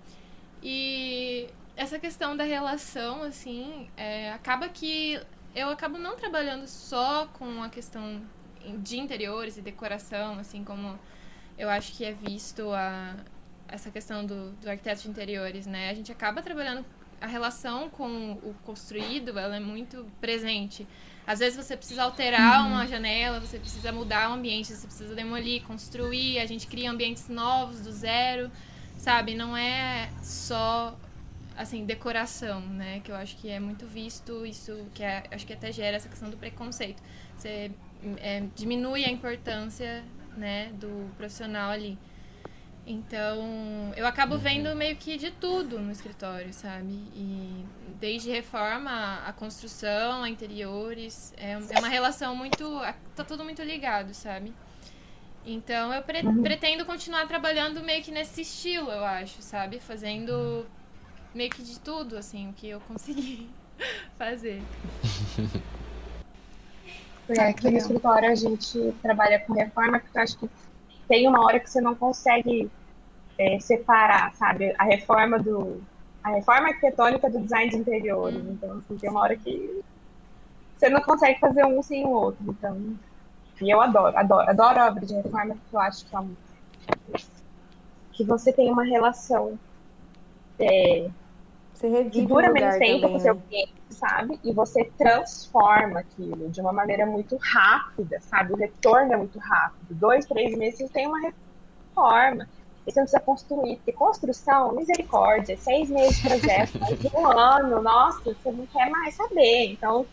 [0.64, 5.20] E essa questão da relação, assim, é, acaba que
[5.56, 8.22] eu acabo não trabalhando só com a questão
[8.80, 11.00] de interiores e decoração, assim como
[11.58, 13.16] eu acho que é visto a,
[13.68, 15.90] essa questão do, do arquiteto de interiores, né?
[15.90, 16.86] A gente acaba trabalhando
[17.20, 20.88] a relação com o construído, ela é muito presente.
[21.26, 25.64] Às vezes você precisa alterar uma janela, você precisa mudar o ambiente, você precisa demolir,
[25.64, 28.52] construir, a gente cria ambientes novos do zero,
[28.98, 29.36] sabe?
[29.36, 30.98] Não é só
[31.56, 33.00] assim decoração, né?
[33.02, 36.08] Que eu acho que é muito visto isso, que é, acho que até gera essa
[36.08, 37.02] questão do preconceito.
[37.36, 37.72] Você
[38.18, 40.04] é, diminui a importância,
[40.38, 41.98] né, do profissional ali.
[42.86, 46.94] Então, eu acabo vendo meio que de tudo no escritório, sabe?
[47.14, 47.66] E
[48.00, 52.80] desde reforma a construção, a interiores, é, é uma relação muito.
[53.14, 54.54] tá tudo muito ligado, sabe?
[55.50, 59.80] Então, eu pre- pretendo continuar trabalhando meio que nesse estilo, eu acho, sabe?
[59.80, 60.66] Fazendo
[61.34, 63.48] meio que de tudo, assim, o que eu consegui
[64.20, 64.62] fazer.
[67.26, 70.50] Que aqui no escritório a gente trabalha com reforma, porque eu acho que
[71.08, 72.70] tem uma hora que você não consegue
[73.38, 74.76] é, separar, sabe?
[74.78, 75.82] A reforma do.
[76.24, 78.44] A reforma arquitetônica do design de interiores.
[78.46, 79.82] Então, assim, tem uma hora que
[80.76, 82.44] você não consegue fazer um sem o outro.
[82.50, 82.98] Então.
[83.62, 86.36] E eu adoro, adoro, adoro a obra de reforma, porque eu acho que é um,
[88.14, 89.58] que você tem uma relação
[90.60, 91.10] é,
[91.74, 93.42] segura o menos tempo também, pro seu né?
[93.48, 94.40] cliente, sabe?
[94.44, 98.54] E você transforma aquilo de uma maneira muito rápida, sabe?
[98.54, 99.88] O retorno é muito rápido.
[99.92, 102.48] Dois, três meses você tem uma reforma.
[102.86, 106.80] E você não precisa construir, porque construção, misericórdia, seis meses de projeto,
[107.14, 109.74] um ano, nossa, você não quer mais saber.
[109.74, 110.06] Então,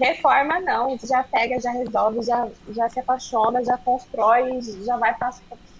[0.00, 5.14] reforma não, você já pega, já resolve, já, já se apaixona, já constrói, já vai
[5.14, 5.30] para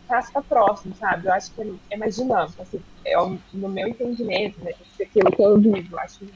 [0.07, 1.27] para próximo, sabe?
[1.27, 4.73] Eu acho que é- é mais dinâmico, assim, é o- no meu entendimento, né?
[4.99, 6.27] Daquilo que eu vivo, eu acho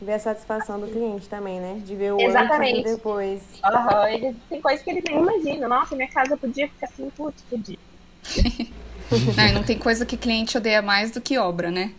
[0.00, 1.80] Ver a satisfação do cliente também, né?
[1.84, 2.78] De ver o Exatamente.
[2.78, 3.42] antes e depois.
[3.64, 5.66] Aham, ele tem coisas que ele nem imagina.
[5.66, 7.76] Nossa, minha casa podia ficar assim, putz, podia.
[9.36, 11.92] Não, não tem coisa que cliente odeia mais do que obra, né?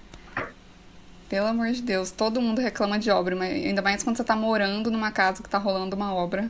[1.29, 4.35] Pelo amor de Deus, todo mundo reclama de obra, mas ainda mais quando você tá
[4.35, 6.49] morando numa casa que tá rolando uma obra.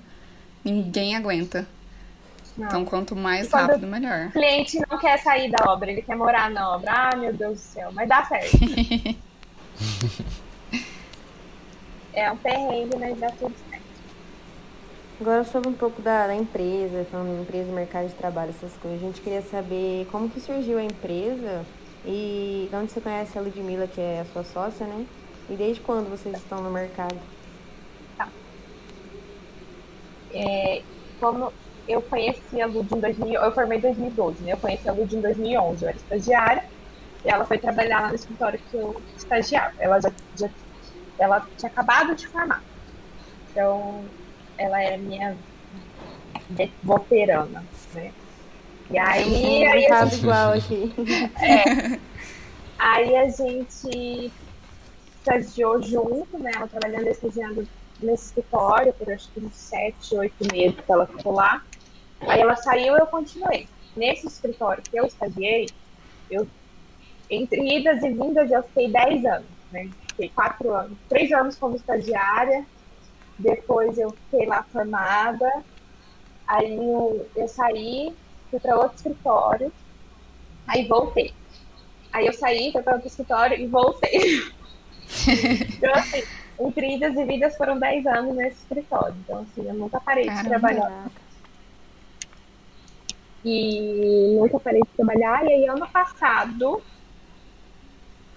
[0.64, 1.68] Ninguém aguenta.
[2.58, 2.68] Não.
[2.68, 4.28] Então, quanto mais quando- rápido, melhor.
[4.28, 6.92] O cliente não quer sair da obra, ele quer morar na obra.
[6.92, 8.58] Ah, meu Deus do céu, mas dá certo.
[12.14, 13.84] é um perrengue, mas dá tudo certo.
[15.20, 19.02] Agora sobre um pouco da, da empresa, falando em empresa, mercado de trabalho, essas coisas.
[19.02, 21.66] A gente queria saber como que surgiu a empresa
[22.06, 25.08] e de onde você conhece a Ludmilla, que é a sua sócia, né?
[25.50, 27.20] E desde quando vocês estão no mercado?
[30.32, 30.86] É,
[31.20, 31.54] como
[31.88, 34.54] eu conheci a Lud em 2000, eu formei em 2012, né?
[34.54, 36.64] Eu conheci a Lud em 2011, eu era estagiária,
[37.24, 39.76] e ela foi trabalhar lá no escritório que eu estagiava.
[39.80, 40.50] Ela já, já
[41.20, 42.66] ela tinha acabado de formar.
[43.52, 44.14] Então,
[44.58, 45.44] ela era minha
[46.50, 48.14] ve- veterana, né?
[48.92, 50.94] E aí, aí, um a caso gente, igual aqui.
[52.78, 54.32] aí a gente
[55.18, 56.52] estagiou junto, né?
[56.56, 57.68] Ela trabalhando estagiando
[58.02, 61.64] nesse escritório por acho que uns sete, oito meses que ela ficou lá.
[62.22, 63.68] Aí ela saiu e eu continuei.
[63.96, 65.68] Nesse escritório que eu estagiei,
[66.30, 66.48] eu,
[67.30, 69.90] entre idas e vindas, eu fiquei 10 anos, né?
[70.10, 72.66] Fiquei quatro anos, três anos como estagiária,
[73.38, 75.64] depois eu fiquei lá formada,
[76.48, 78.14] aí eu, eu saí,
[78.50, 79.72] fui para outro escritório,
[80.68, 81.34] aí voltei.
[82.12, 84.42] Aí eu saí, fui para outro escritório e voltei.
[85.78, 86.24] então, assim,
[86.60, 89.16] entre idas e vindas foram 10 anos nesse escritório.
[89.24, 90.50] Então, assim, eu nunca parei de Caramba.
[90.50, 91.12] trabalhar
[93.44, 95.46] e nunca parei de trabalhar.
[95.46, 96.82] E aí, ano passado,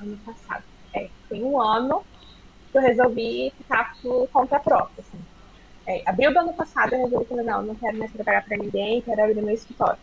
[0.00, 2.04] ano passado, é, tem um ano
[2.70, 5.01] que eu resolvi ficar por conta própria.
[5.92, 9.02] É, abril do ano passado, eu resolvi falar: não, não quero mais trabalhar para ninguém,
[9.02, 9.98] quero abrir meu escritório.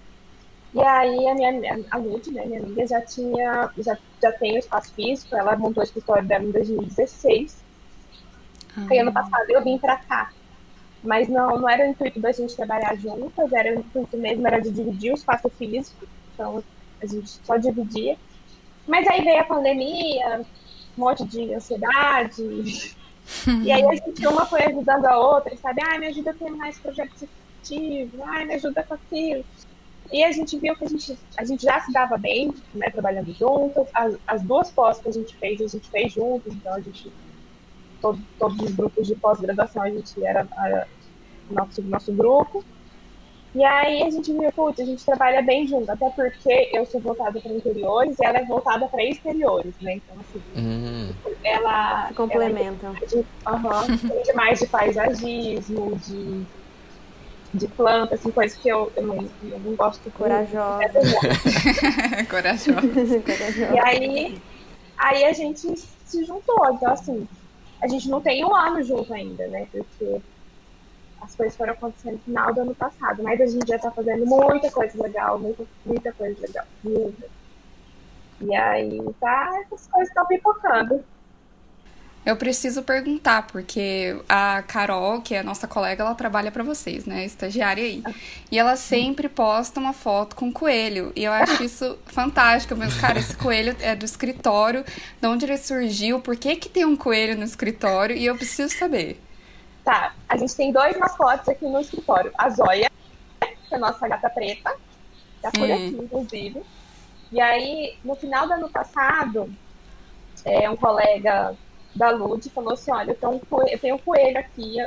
[0.71, 4.59] E aí, a minha a Lud, né, minha amiga, já tinha, já, já tem o
[4.59, 7.57] espaço físico, ela montou o escritório dela em 2016.
[8.87, 10.31] Aí, ano passado, eu vim para cá.
[11.03, 14.59] Mas não, não era o intuito da gente trabalhar juntas, era o intuito mesmo, era
[14.59, 16.07] de dividir o espaço físico.
[16.33, 16.63] Então,
[17.01, 18.15] a gente só dividia.
[18.85, 20.41] Mas aí veio a pandemia,
[20.97, 22.95] um monte de ansiedade.
[23.63, 25.81] e aí a gente, uma foi ajudando a outra, sabe?
[25.83, 29.45] Ah, me ajuda a terminar esse projeto executivo, ah, me ajuda com aquilo.
[30.11, 33.31] E a gente viu que a gente, a gente já se dava bem, né, trabalhando
[33.33, 33.87] juntas.
[33.93, 37.11] As, as duas pós que a gente fez, a gente fez juntas, então a gente
[38.01, 40.87] todo, todos os grupos de pós-graduação, a gente era a,
[41.51, 42.63] nosso, nosso grupo.
[43.55, 47.01] E aí a gente viu, putz, a gente trabalha bem junto, até porque eu sou
[47.01, 49.93] voltada para interiores e ela é voltada para exteriores, né?
[49.93, 51.11] Então, assim, Hum,
[51.43, 52.07] ela.
[52.07, 52.95] Se complementam.
[52.95, 56.43] Ela, aham, entende mais de paisagismo, de,
[57.55, 60.17] de planta, assim, coisas que eu, eu, não, eu não gosto muito.
[60.17, 60.79] Corajosa.
[62.29, 62.81] Corajosa.
[63.21, 63.75] Corajosa.
[63.75, 64.41] E aí,
[64.95, 66.71] aí a gente se juntou.
[66.71, 67.27] Então, assim,
[67.81, 69.67] a gente não tem um ano junto ainda, né?
[69.71, 70.21] Porque
[71.21, 73.23] as coisas foram acontecendo no final do ano passado.
[73.23, 76.65] Mas a gente já tá fazendo muita coisa legal, muita, muita coisa legal.
[76.83, 77.27] Muita.
[78.41, 81.03] E aí, tá, essas coisas estão pipocando.
[82.25, 87.05] Eu preciso perguntar, porque a Carol, que é a nossa colega, ela trabalha pra vocês,
[87.05, 87.25] né?
[87.25, 88.03] Estagiária aí.
[88.51, 91.11] E ela sempre posta uma foto com coelho.
[91.15, 92.75] E eu acho isso fantástico.
[92.75, 94.83] Mas, cara, esse coelho é do escritório.
[95.19, 96.19] De onde ele surgiu?
[96.19, 98.15] Por que, que tem um coelho no escritório?
[98.15, 99.19] E eu preciso saber.
[99.89, 102.31] Tá, a gente tem dois mascotes aqui no escritório.
[102.37, 102.91] A Zóia,
[103.39, 104.75] que é a nossa gata preta,
[105.57, 105.73] foi Hum.
[105.73, 106.63] aqui, inclusive.
[107.31, 109.51] E aí, no final do ano passado,
[110.45, 111.55] é, um colega
[111.95, 114.77] da Lud falou assim, olha, eu tenho um coelho, eu tenho um coelho aqui,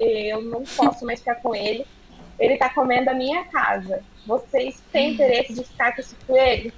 [0.00, 1.86] eu não posso mais ficar com ele.
[2.38, 4.02] Ele tá comendo a minha casa.
[4.26, 6.72] Vocês têm interesse de ficar com esse coelho?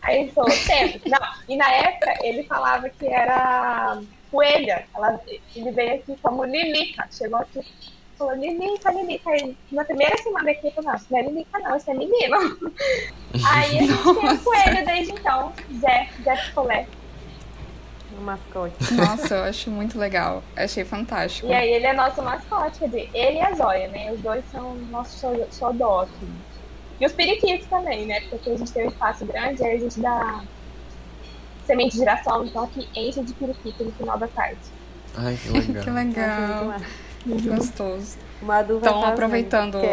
[0.00, 1.00] Aí ele falou, temos.
[1.04, 1.18] Não.
[1.48, 4.00] E na época ele falava que era
[4.34, 4.84] coelha.
[4.94, 5.20] Ela,
[5.54, 7.06] ele veio aqui como Lilica.
[7.10, 7.64] Chegou aqui
[8.16, 9.30] falou, Lilica, Lilica.
[9.30, 11.94] Aí, na primeira semana aqui, eu falei, não, isso não é Lilica, não, isso é
[11.94, 12.72] menino.
[13.52, 16.86] Aí a gente tem com ele desde então, Zé, Zé Picolé.
[18.16, 18.94] Um mascote.
[18.94, 20.42] Nossa, eu acho muito legal.
[20.54, 21.48] Achei fantástico.
[21.48, 24.12] E aí ele é nosso mascote, quer dizer, ele e a Zóia, né?
[24.12, 25.20] Os dois são nossos
[25.52, 26.32] xodó, assim.
[27.00, 28.20] E os periquitos também, né?
[28.30, 30.44] Porque a gente tem um espaço grande, aí a gente dá
[31.66, 34.58] semente de girassol, então aqui enche de periquito no final da tarde.
[35.16, 35.82] Ai, que legal.
[35.84, 36.74] que legal.
[37.56, 38.16] Gostoso.
[38.42, 39.78] Madu vai Então, aproveitando.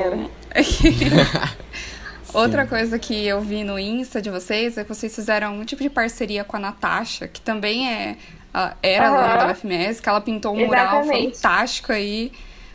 [2.34, 5.84] Outra coisa que eu vi no Insta de vocês é que vocês fizeram um tipo
[5.84, 8.18] de parceria com a Natasha, que também é
[8.82, 9.18] era Aham.
[9.18, 11.36] aluna da UFMS, que ela pintou um mural Exatamente.
[11.38, 12.32] fantástico aí.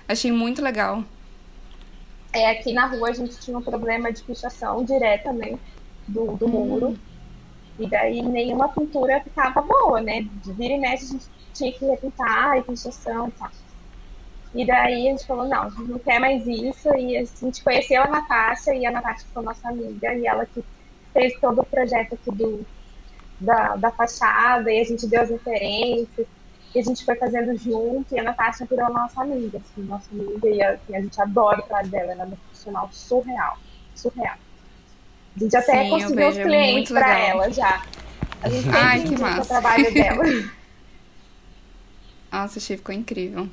[0.09, 1.05] Achei muito legal.
[2.33, 5.59] É, aqui na rua a gente tinha um problema de pichação direta, né?
[6.07, 6.99] Do, do muro.
[7.79, 10.23] E daí nenhuma pintura ficava boa, né?
[10.23, 13.51] De vira e mexe a gente tinha que repintar e pichação e tal.
[14.55, 16.89] E daí a gente falou, não, a gente não quer mais isso.
[16.97, 20.65] E a gente conheceu a Natasha e a Natasha foi nossa amiga e ela que
[21.13, 22.65] fez todo o projeto aqui do,
[23.39, 26.27] da, da fachada e a gente deu as referências.
[26.75, 30.49] E a gente foi fazendo junto e a Natasha virou nossa amiga, assim, nossa amiga.
[30.49, 33.59] E a, e a gente adora o trabalho dela, ela é uma profissional surreal,
[33.95, 34.37] surreal.
[35.37, 37.85] A gente até Sim, conseguiu os é clientes para ela já.
[38.43, 39.43] A gente Ai, que massa.
[39.43, 40.25] o trabalho dela.
[42.33, 43.49] Nossa, achei ficou incrível.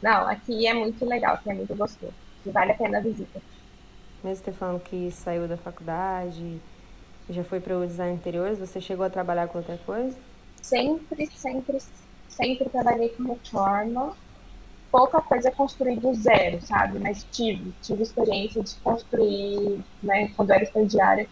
[0.00, 2.14] Não, aqui é muito legal, aqui é muito gostoso.
[2.46, 3.42] E vale a pena a visita.
[4.22, 6.60] Mesmo você falando que saiu da faculdade
[7.28, 10.16] já foi para o design interiores, você chegou a trabalhar com outra coisa?
[10.60, 11.78] Sempre, sempre,
[12.28, 14.16] sempre trabalhei com reforma.
[14.90, 16.98] Pouca coisa construí do zero, sabe?
[16.98, 21.28] Mas tive, tive experiência de construir, né, quando era estagiária,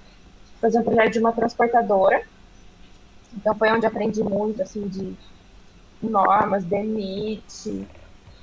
[0.61, 2.23] fazer um projeto de uma transportadora.
[3.35, 5.17] Então foi onde aprendi muito, assim, de
[6.01, 7.87] normas, DENIT,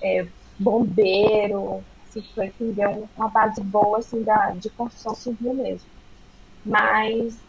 [0.02, 0.28] é,
[0.60, 5.88] bombeiro, assim, foi que deu uma base boa, assim, da, de construção civil mesmo.
[6.66, 7.40] Mas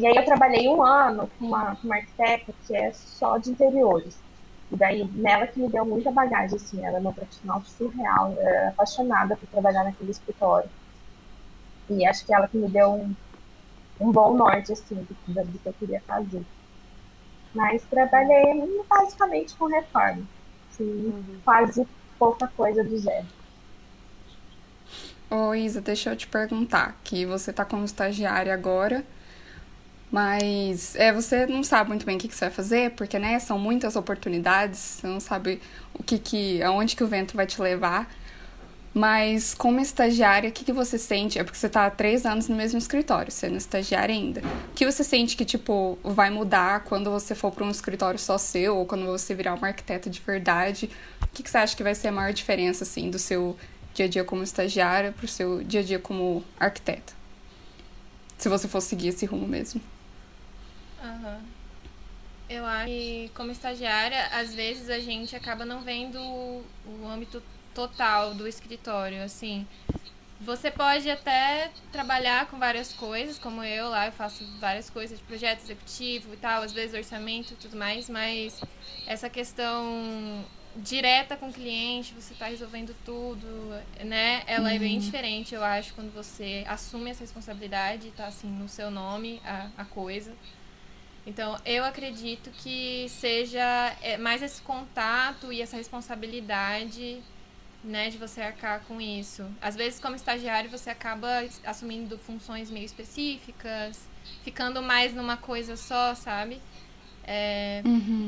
[0.00, 3.50] e aí eu trabalhei um ano com uma, com uma arquiteta que é só de
[3.50, 4.18] interiores.
[4.70, 8.34] E daí, nela que me deu muita bagagem, assim, ela é uma profissional surreal,
[8.68, 10.70] apaixonada por trabalhar naquele escritório.
[11.88, 13.14] E acho que ela que me deu um,
[14.00, 16.42] um bom norte, assim, do, do que eu queria fazer.
[17.52, 20.22] Mas trabalhei basicamente com reforma.
[20.70, 23.26] Assim, Quase pouca coisa do zero.
[25.28, 29.04] Ô, Isa, deixa eu te perguntar, que você tá como estagiária agora,
[30.10, 33.38] mas é, você não sabe muito bem o que, que você vai fazer, porque, né,
[33.38, 35.60] são muitas oportunidades, você não sabe
[35.94, 38.10] o que que, aonde que o vento vai te levar,
[38.92, 41.38] mas como estagiária, o que que você sente?
[41.38, 44.40] É porque você tá há três anos no mesmo escritório, sendo estagiária ainda.
[44.40, 48.36] O que você sente que, tipo, vai mudar quando você for para um escritório só
[48.36, 50.90] seu, ou quando você virar uma arquiteta de verdade?
[51.22, 53.56] O que que você acha que vai ser a maior diferença, assim, do seu
[53.94, 57.12] dia a dia como estagiária pro seu dia a dia como arquiteta?
[58.38, 59.80] Se você for seguir esse rumo mesmo.
[61.02, 61.40] Aham.
[62.48, 67.40] Eu acho que, como estagiária, às vezes a gente acaba não vendo o âmbito
[67.72, 69.66] total do escritório, assim.
[70.40, 75.24] Você pode até trabalhar com várias coisas, como eu lá, eu faço várias coisas de
[75.24, 78.60] projeto executivo e tal, às vezes orçamento e tudo mais, mas
[79.06, 80.44] essa questão
[80.76, 83.46] direta com o cliente, você está resolvendo tudo,
[84.04, 84.42] né?
[84.46, 88.90] Ela é bem diferente, eu acho, quando você assume essa responsabilidade, tá assim no seu
[88.90, 90.32] nome a, a coisa.
[91.30, 97.22] Então, eu acredito que seja é, mais esse contato e essa responsabilidade,
[97.84, 99.46] né, de você arcar com isso.
[99.62, 101.28] Às vezes, como estagiário, você acaba
[101.64, 104.08] assumindo funções meio específicas,
[104.42, 106.60] ficando mais numa coisa só, sabe?
[107.22, 107.80] É,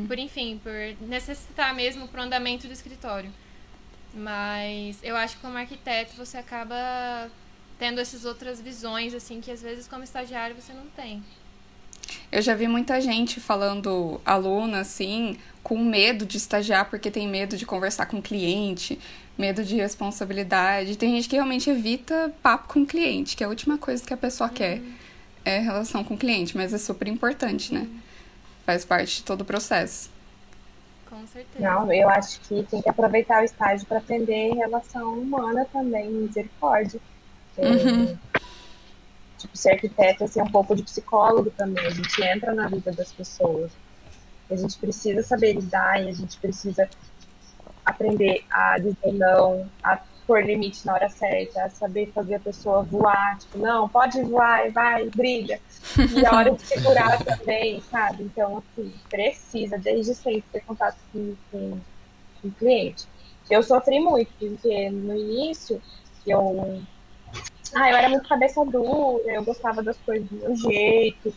[0.06, 3.32] por enfim, por necessitar mesmo pro andamento do escritório.
[4.14, 7.28] Mas eu acho que como arquiteto você acaba
[7.80, 11.20] tendo essas outras visões, assim, que às vezes como estagiário você não tem.
[12.30, 17.56] Eu já vi muita gente falando, aluna, assim, com medo de estagiar porque tem medo
[17.56, 18.98] de conversar com o cliente,
[19.38, 20.96] medo de responsabilidade.
[20.96, 24.12] Tem gente que realmente evita papo com o cliente, que é a última coisa que
[24.12, 24.80] a pessoa quer
[25.44, 27.88] é relação com o cliente, mas é super importante, né?
[28.64, 30.10] Faz parte de todo o processo.
[31.08, 31.68] Com certeza.
[31.68, 37.00] Não, eu acho que tem que aproveitar o estágio para aprender relação humana também, misericórdia.
[37.58, 38.16] É,
[39.42, 41.84] Tipo, ser arquiteto é ser um pouco de psicólogo também.
[41.84, 43.72] A gente entra na vida das pessoas.
[44.48, 46.88] A gente precisa saber lidar e a gente precisa
[47.84, 52.84] aprender a dizer não, a pôr limite na hora certa, a saber fazer a pessoa
[52.84, 53.36] voar.
[53.38, 55.60] Tipo, não, pode voar, vai, brilha.
[56.16, 58.22] E a hora de segurar também, sabe?
[58.22, 61.80] Então, assim, precisa desde sempre ter contato com, com,
[62.40, 63.06] com o cliente.
[63.50, 65.82] eu sofri muito, porque no início
[66.24, 66.80] eu.
[67.74, 71.34] Ah, eu era muito cabeça dura, eu gostava das coisas do meu jeito,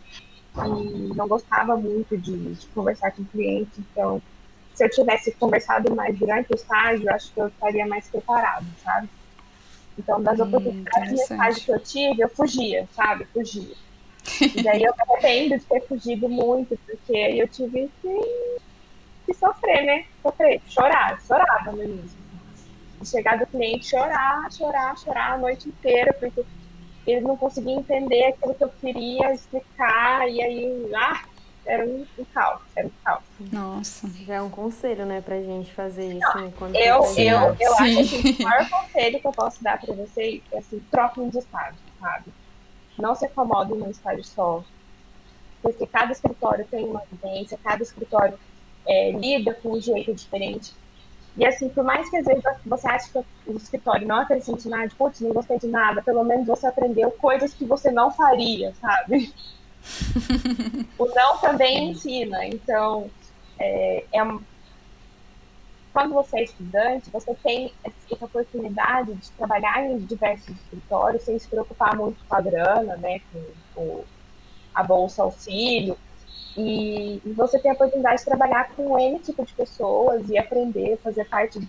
[0.55, 4.23] e não gostava muito de, de conversar com clientes, então
[4.73, 9.09] se eu tivesse conversado mais durante o estágio, acho que eu estaria mais preparado, sabe?
[9.97, 13.25] Então, das Hum, oportunidades de estágio que eu tive, eu fugia, sabe?
[13.33, 13.75] Fugia.
[14.53, 18.09] E daí eu me arrependo de ter fugido muito, porque aí eu tive que,
[19.25, 20.05] que sofrer, né?
[20.21, 22.14] Sofrer, chorar, chorava no início.
[23.03, 26.43] Chegar do cliente, chorar, chorar, chorar a noite inteira, porque
[27.05, 31.23] ele não conseguia entender aquilo que eu queria explicar, e aí, ah,
[31.65, 33.23] era um, um caos, era um caos.
[33.51, 34.07] Nossa.
[34.25, 37.99] Já é um conselho, né, pra gente fazer isso né, quando Eu, eu, eu Sim.
[37.99, 41.29] acho assim, que o maior conselho que eu posso dar pra vocês é assim, troquem
[41.29, 42.25] de estágio, sabe?
[42.97, 44.63] Não se acomodem num estágio só.
[45.61, 48.37] Porque cada escritório tem uma vivência, cada escritório
[48.85, 50.73] é, lida com um jeito diferente.
[51.37, 54.89] E assim, por mais que às vezes você ache que o escritório não acrescente nada,
[54.97, 59.33] putz, não gostei de nada, pelo menos você aprendeu coisas que você não faria, sabe?
[60.97, 62.45] o não também ensina.
[62.45, 63.09] Então,
[63.59, 64.21] é, é
[65.95, 71.47] quando você é estudante, você tem essa oportunidade de trabalhar em diversos escritórios sem se
[71.47, 73.21] preocupar muito com a grana, né,
[73.73, 74.05] com o-
[74.73, 75.97] a bolsa auxílio.
[76.57, 80.97] E, e você tem a oportunidade de trabalhar com N tipo de pessoas e aprender,
[81.03, 81.59] fazer parte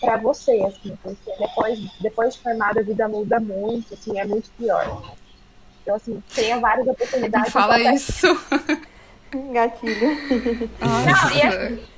[0.00, 4.50] para você, assim, porque depois, depois de formada a vida muda muito, assim, é muito
[4.58, 5.14] pior.
[5.82, 7.52] Então, assim, tenha várias Não oportunidades.
[7.52, 8.26] fala isso.
[9.52, 10.10] Gatilho.
[10.80, 11.92] Nossa.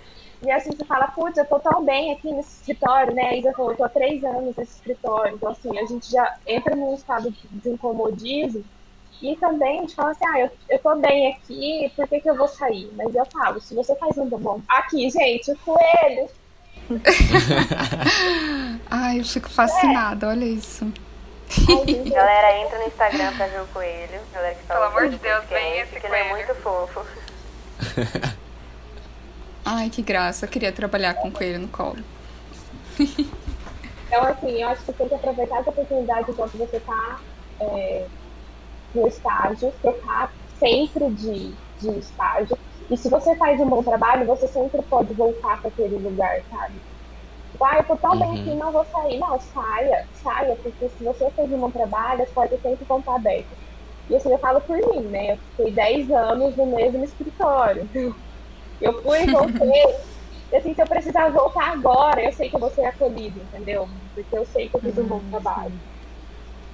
[0.45, 3.31] E assim você fala, putz, eu tô tão bem aqui nesse escritório, né?
[3.31, 5.37] A Isa falou, eu tô há três anos nesse escritório.
[5.37, 8.63] Então, assim, a gente já entra num estado de incomodismo.
[9.25, 12.29] E também a gente fala assim, ah, eu, eu tô bem aqui, por que, que
[12.29, 12.93] eu vou sair?
[12.95, 14.61] Mas eu falo, se você faz um bom.
[14.69, 16.29] Aqui, gente, o coelho.
[18.91, 20.93] Ai, eu fico fascinada, olha isso.
[22.05, 24.21] Galera, entra no Instagram pra ver o coelho.
[24.31, 26.29] Galera que Pelo amor de Deus, vem esse que ele é coelho.
[26.29, 27.07] muito fofo.
[29.65, 30.45] Ai, que graça.
[30.45, 32.05] Eu queria trabalhar com coelho no colo.
[33.01, 37.21] Então, assim, eu acho que tem que aproveitar essa oportunidade enquanto você tá
[37.59, 38.07] é,
[38.95, 42.57] no estágio, trocar sempre de, de estágio.
[42.91, 46.83] E se você faz um bom trabalho, você sempre pode voltar para aquele lugar, sabe?
[47.63, 48.41] Ah, eu tô tão bem Uhum.
[48.41, 49.19] aqui, não vou sair.
[49.19, 53.17] Não, saia, saia, porque se você fez um bom trabalho, as portas sempre vão estar
[53.17, 53.59] abertas.
[54.09, 55.33] E assim, eu falo por mim, né?
[55.35, 57.89] Eu fiquei 10 anos no mesmo escritório.
[58.81, 59.85] Eu fui e voltei.
[60.53, 63.87] E assim, se eu precisar voltar agora, eu sei que eu vou ser acolhido, entendeu?
[64.15, 65.83] Porque eu sei que eu fiz um bom trabalho.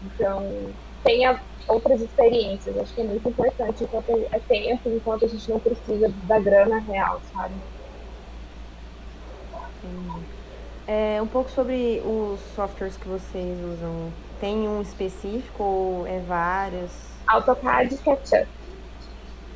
[0.03, 2.77] Então, tenha outras experiências.
[2.79, 6.79] Acho que é muito importante enquanto é tempo, enquanto a gente não precisa da grana
[6.81, 7.55] real, sabe?
[10.87, 14.13] É, um pouco sobre os softwares que vocês usam.
[14.41, 16.91] Tem um específico ou é vários?
[17.27, 18.49] AutoCAD e SketchUp.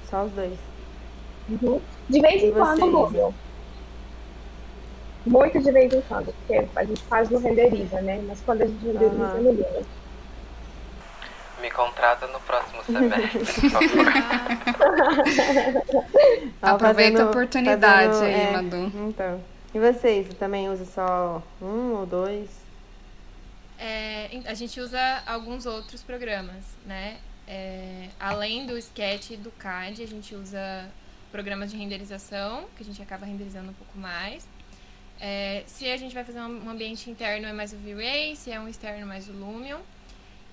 [0.09, 0.59] Só os dois.
[1.49, 1.81] Uhum.
[2.09, 2.91] De vez em E quando?
[2.91, 3.35] Google.
[5.27, 8.23] Muito de vez em quando, porque a gente quase não renderiza, né?
[8.27, 9.83] Mas quando a gente renderiza, no Google.
[11.65, 14.07] Me contrata no próximo semestre, por favor.
[16.61, 18.93] Aproveita fazendo- a oportunidade fazendo, aí, é, Madu.
[19.09, 19.43] Então.
[19.75, 20.29] E vocês?
[20.35, 22.51] Também usa só um ou dois?
[23.79, 27.17] É, a gente usa alguns outros programas, né?
[27.49, 30.87] É, além do Sketch e do CAD, a gente usa
[31.33, 34.47] programas de renderização, que a gente acaba renderizando um pouco mais.
[35.19, 38.53] É, se a gente vai fazer um um ambiente interno, é mais o V-Ray, se
[38.53, 39.79] é um externo, mais o Lumion.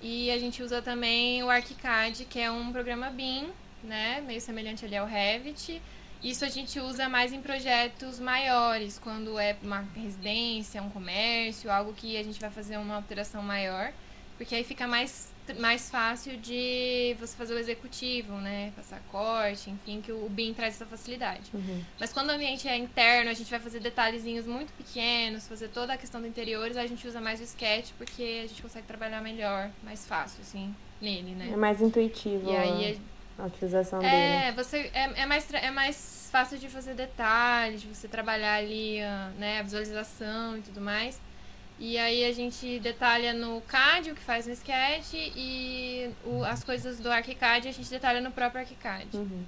[0.01, 3.49] E a gente usa também o ArchiCAD, que é um programa BIM,
[3.83, 4.21] né?
[4.21, 5.79] Meio semelhante ali ao Revit.
[6.23, 11.93] Isso a gente usa mais em projetos maiores, quando é uma residência, um comércio, algo
[11.93, 13.91] que a gente vai fazer uma alteração maior,
[14.37, 18.71] porque aí fica mais, mais fácil de você fazer o executivo, né?
[18.75, 21.49] Passar corte, enfim, que o BIM traz essa facilidade.
[21.53, 21.83] Uhum.
[21.99, 25.93] Mas quando o ambiente é interno, a gente vai fazer detalhezinhos muito pequenos, fazer toda
[25.93, 29.21] a questão do interiores, a gente usa mais o sketch porque a gente consegue trabalhar
[29.21, 31.49] melhor, mais fácil, assim, nele, né?
[31.51, 33.01] É mais intuitivo E aí
[33.37, 34.13] a utilização dele.
[34.13, 39.01] é, você é, é mais é mais fácil de fazer detalhes, de você trabalhar ali,
[39.01, 41.19] ah, né, a visualização e tudo mais.
[41.83, 46.63] E aí a gente detalha no CAD o que faz no Sketch e o- as
[46.63, 49.07] coisas do ArchiCAD a gente detalha no próprio ArchiCAD.
[49.17, 49.43] Uhum.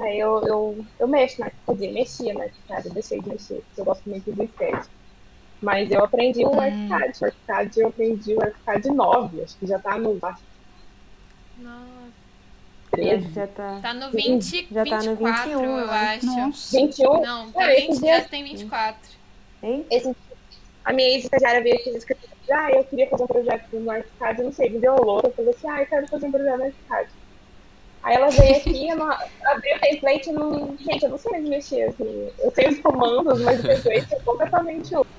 [0.00, 3.80] Aí eu, eu, eu mexo na arquicad, mexia na arquicad, eu deixei de mexer, porque
[3.80, 4.86] eu gosto muito do sketch.
[5.62, 6.60] Mas eu aprendi o Hum.
[6.60, 10.38] arquicad, o arquicad eu aprendi o arquicad 9, acho que já tá no Nossa.
[12.96, 13.78] Eu acho 13, que já tá.
[13.80, 16.26] Tá no 20, Já tá no 24, 21, eu eu acho.
[16.26, 16.76] Nossa.
[16.76, 17.20] 21.
[17.20, 19.10] Não, Cara, tá esses 20, dias- já tem 24.
[19.62, 19.86] Hein?
[19.90, 20.16] Esse,
[20.88, 24.38] a minha ex-estagiária veio aqui no escritório ah, eu queria fazer um projeto no ArchiCAD,
[24.38, 26.56] eu não sei, me deu louco, eu falei assim, ah, eu quero fazer um projeto
[26.56, 27.08] no ArchiCAD.
[28.02, 30.76] Aí ela veio aqui, eu não, abri o template e não.
[30.78, 32.30] Gente, eu não sei mais mexer, assim.
[32.38, 35.12] Eu sei os comandos, mas o template é completamente outro.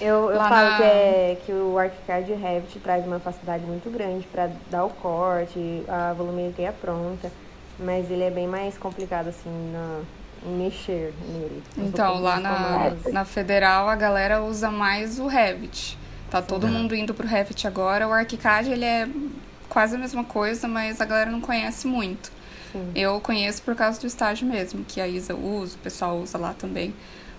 [0.00, 3.64] Eu, eu Lá falo na- que, é, que o ArchiCAD e Revit traz uma facilidade
[3.64, 7.30] muito grande para dar o corte, a volumetria pronta,
[7.78, 10.00] mas ele é bem mais complicado assim na,
[10.44, 11.62] mexer nele.
[11.76, 15.98] Então, lá na, na Federal, a galera usa mais o Revit.
[16.30, 16.72] Tá todo Sim.
[16.72, 18.08] mundo indo pro Revit agora.
[18.08, 19.08] O ArchiCAD, ele é
[19.68, 22.32] quase a mesma coisa, mas a galera não conhece muito.
[22.72, 22.90] Sim.
[22.94, 26.54] Eu conheço por causa do estágio mesmo, que a Isa usa, o pessoal usa lá
[26.54, 26.94] também.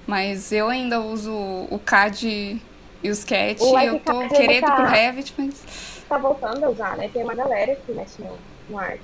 [0.07, 2.61] Mas eu ainda uso o CAD
[3.03, 3.61] e o Sketch.
[3.61, 6.03] O eu tô querendo ir tá- pro Revit, mas...
[6.07, 7.09] Tá voltando a usar, né?
[7.11, 8.37] Tem uma galera que mexe no,
[8.69, 9.01] no Arch.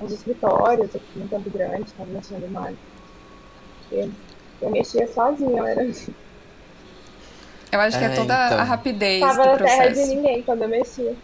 [0.00, 2.76] Os escritórios aqui em Campo Grande, tá mexendo no.
[3.94, 4.10] Eu,
[4.62, 5.82] eu mexia sozinha, eu era.
[7.72, 8.58] Eu acho que é É, toda então.
[8.58, 11.14] a rapidez Tava do na terra de ninguém quando eu mexia.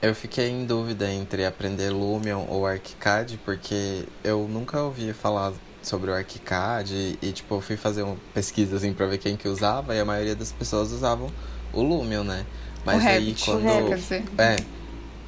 [0.00, 6.10] Eu fiquei em dúvida entre aprender Lumion ou ArchiCAD, porque eu nunca ouvi falar sobre
[6.10, 9.48] o ArchiCAD e, e, tipo, eu fui fazer uma pesquisa assim pra ver quem que
[9.48, 11.28] usava e a maioria das pessoas usavam
[11.72, 12.44] o Lumion, né?
[12.84, 13.62] Mas o aí Revit, quando.
[13.62, 14.24] o Revit, quer dizer.
[14.38, 14.56] É.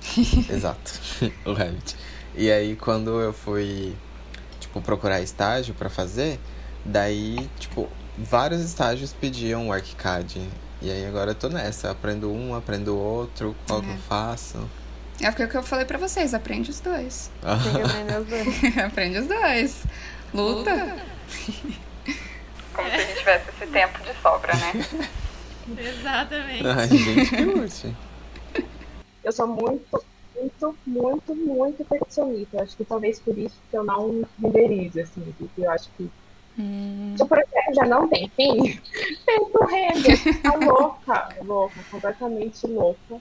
[0.52, 0.92] Exato.
[1.46, 1.96] o Revit.
[2.34, 3.94] E aí quando eu fui,
[4.74, 6.40] tipo, procurar estágio pra fazer,
[6.84, 10.48] daí, tipo, vários estágios pediam o ArchiCAD.
[10.82, 14.68] E aí agora eu tô nessa, aprendo um, aprendo outro, qual que eu faço.
[15.20, 17.30] É porque o que eu falei pra vocês, aprende os dois.
[17.40, 18.78] Tem que aprender os dois.
[18.84, 19.84] aprende os dois.
[20.34, 20.96] Luta.
[22.74, 25.08] Como se a gente tivesse esse tempo de sobra, né?
[25.78, 26.66] Exatamente.
[26.66, 27.96] Ai, gente, que útil.
[29.22, 30.04] Eu sou muito,
[30.34, 32.56] muito, muito, muito perfeccionista.
[32.58, 36.10] Eu acho que talvez por isso que eu não renderizo, assim, porque eu acho que
[36.56, 38.80] Hum, se o projeto já não tem fim,
[39.54, 40.18] o render.
[40.42, 43.20] Tá louca, louca, completamente louca.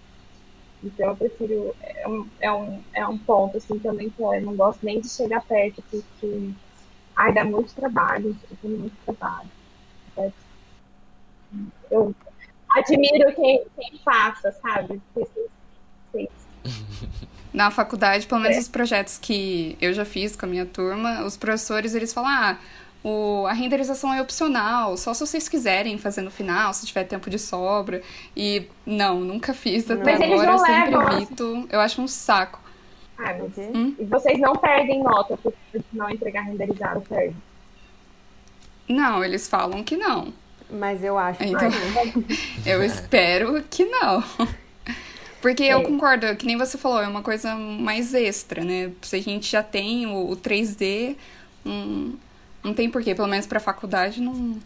[0.84, 1.76] Então eu prefiro.
[1.82, 5.10] É um, é um, é um ponto assim também que eu não gosto nem de
[5.10, 6.54] chegar perto, porque
[7.18, 9.52] ai, dá muito trabalho, eu tenho muito trabalho.
[10.18, 10.32] É,
[11.90, 12.16] Eu
[12.72, 15.02] admiro quem, quem faça, sabe?
[15.14, 15.30] Porque
[16.14, 16.43] vocês-
[17.54, 18.60] Na faculdade, pelo menos É.
[18.62, 22.58] os projetos que eu já fiz com a minha turma, os professores eles falam: ah,
[23.04, 27.30] o, a renderização é opcional, só se vocês quiserem fazer no final, se tiver tempo
[27.30, 28.02] de sobra.
[28.36, 31.68] E não, nunca fiz até Mas eles agora, eu não sempre levam, evito.
[31.70, 32.60] Eu acho um saco.
[33.18, 33.58] Ai, mas-?
[33.58, 33.96] Hum?
[34.00, 35.54] E vocês não perdem nota por
[35.92, 37.36] não entregar renderizado, perde.
[38.88, 40.34] Não, eles falam que não.
[40.70, 42.26] Mas eu acho que Então, sim.
[42.66, 44.24] eu espero que não.
[45.44, 45.84] Porque eu É.
[45.84, 48.92] concordo, que nem você falou, é uma coisa mais extra, né?
[49.02, 51.18] Se a gente já tem o, o 3D,
[51.66, 52.16] hum,
[52.64, 54.58] não tem porquê, pelo menos pra faculdade, não.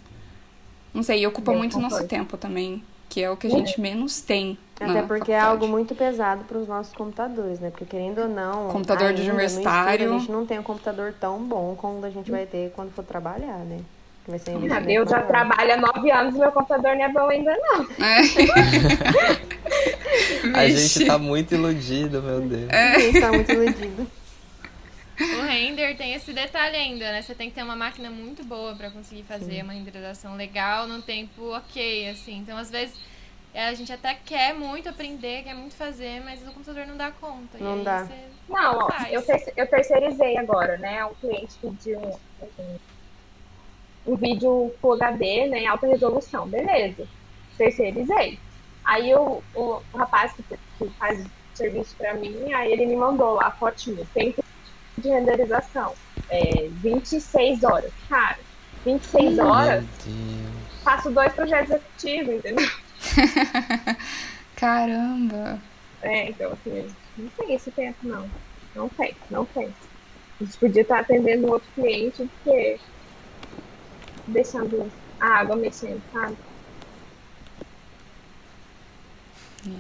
[0.94, 2.08] Não sei, e ocupa Eu muito nosso concordo.
[2.10, 4.56] tempo também, que é o que a gente menos tem.
[4.76, 5.46] Até porque é faculdade.
[5.48, 7.72] algo muito pesado para os nossos computadores, né?
[7.72, 10.14] Porque querendo ou não, Computador de no estudo, universitário.
[10.16, 13.04] a gente não tem um computador tão bom como a gente vai ter quando for
[13.04, 13.80] trabalhar, né?
[14.28, 17.30] Vai ser investimento Eu já trabalho há nove anos e meu computador não é bom
[17.30, 17.88] ainda, não.
[20.54, 20.88] A Vixe.
[21.00, 22.70] gente tá muito iludido, meu Deus.
[22.70, 24.08] A gente tá muito iludido.
[25.20, 27.22] O render tem esse detalhe ainda, né?
[27.22, 31.02] Você tem que ter uma máquina muito boa pra conseguir fazer uma renderização legal num
[31.02, 32.38] tempo ok, assim.
[32.38, 32.96] Então, às vezes,
[33.54, 37.10] é, a gente até quer muito aprender, quer muito fazer, mas o computador não dá
[37.12, 37.58] conta.
[37.60, 38.04] E Não aí dá.
[38.06, 38.14] você-
[38.50, 41.04] Não, ó, eu, terce- eu terceirizei agora, né?
[41.06, 42.16] Um cliente pediu um,
[42.60, 42.78] um,
[44.08, 45.66] um vídeo Full HD, né?
[45.66, 47.08] Alta resolução, beleza.
[47.58, 48.40] Terceirizei.
[48.86, 50.44] Aí o, o, o rapaz que,
[50.78, 54.44] que faz serviço pra mim, aí ele me mandou lá a fotinho, tempo
[54.98, 55.94] de renderização.
[56.30, 57.92] É, 26 horas.
[58.08, 58.38] Cara,
[58.86, 60.84] 26 horas, Meu Deus.
[60.84, 62.70] faço dois projetos executivos, entendeu?
[64.56, 65.60] Caramba!
[66.02, 66.88] É, então assim,
[67.18, 68.30] não tem esse tempo, não.
[68.76, 69.74] Não tem, não tem.
[70.40, 72.80] A gente podia estar atendendo outro cliente do que
[74.28, 76.38] deixando a água mexendo, sabe?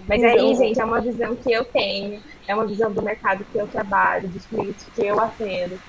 [0.07, 3.57] Mas aí, gente, é uma visão que eu tenho, é uma visão do mercado que
[3.57, 5.79] eu trabalho, dos clientes que eu atendo.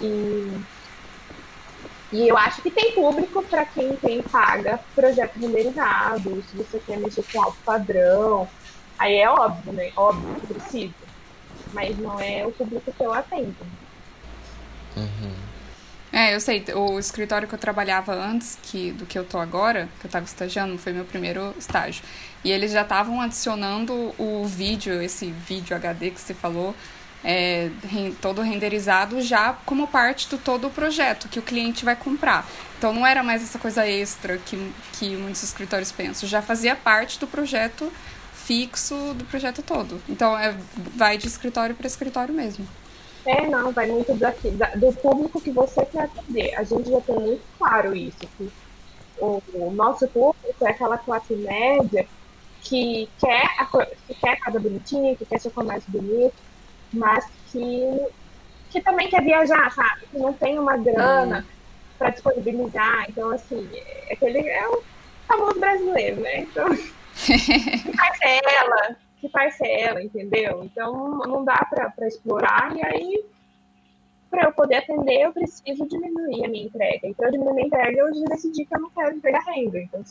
[0.00, 0.60] E,
[2.12, 6.98] e eu acho que tem público para quem tem paga projeto renderizado, se você quer
[6.98, 8.48] mexer com alto padrão,
[8.98, 9.90] aí é óbvio, né?
[9.96, 10.94] Óbvio que precisa.
[11.72, 13.56] Mas não é o público que eu atendo.
[14.96, 15.53] Uhum.
[16.16, 19.88] É, eu sei, o escritório que eu trabalhava antes que, do que eu tô agora,
[19.98, 22.04] que eu tava estagiando, foi meu primeiro estágio.
[22.44, 26.72] E eles já estavam adicionando o vídeo, esse vídeo HD que você falou,
[27.24, 27.68] é,
[28.22, 32.46] todo renderizado já como parte do todo o projeto que o cliente vai comprar.
[32.78, 37.18] Então não era mais essa coisa extra que, que muitos escritórios pensam, já fazia parte
[37.18, 37.92] do projeto
[38.32, 40.00] fixo do projeto todo.
[40.08, 40.54] Então é,
[40.94, 42.64] vai de escritório para escritório mesmo.
[43.26, 46.54] É, não, vai muito daqui, do público que você quer atender.
[46.56, 48.18] A gente já tem muito claro isso.
[48.36, 48.50] Que
[49.18, 52.06] o, o nosso público é aquela classe média
[52.60, 53.66] que quer a,
[54.06, 56.34] que quer a casa bonitinha, que quer seu comércio bonito,
[56.92, 58.06] mas que,
[58.70, 60.06] que também quer viajar, sabe?
[60.10, 61.54] Que não tem uma grana hum.
[61.98, 63.06] para disponibilizar.
[63.08, 64.82] Então, assim, é aquele é o
[65.26, 66.40] famoso brasileiro, né?
[66.40, 66.66] Então,
[67.96, 70.62] parcela, que parcela, entendeu?
[70.64, 73.24] Então, não dá para explorar, e aí
[74.30, 77.06] para eu poder atender, eu preciso diminuir a minha entrega.
[77.06, 79.78] Então, eu diminuir a minha entrega, eu já decidi que eu não quero entregar renda.
[79.78, 80.04] Então,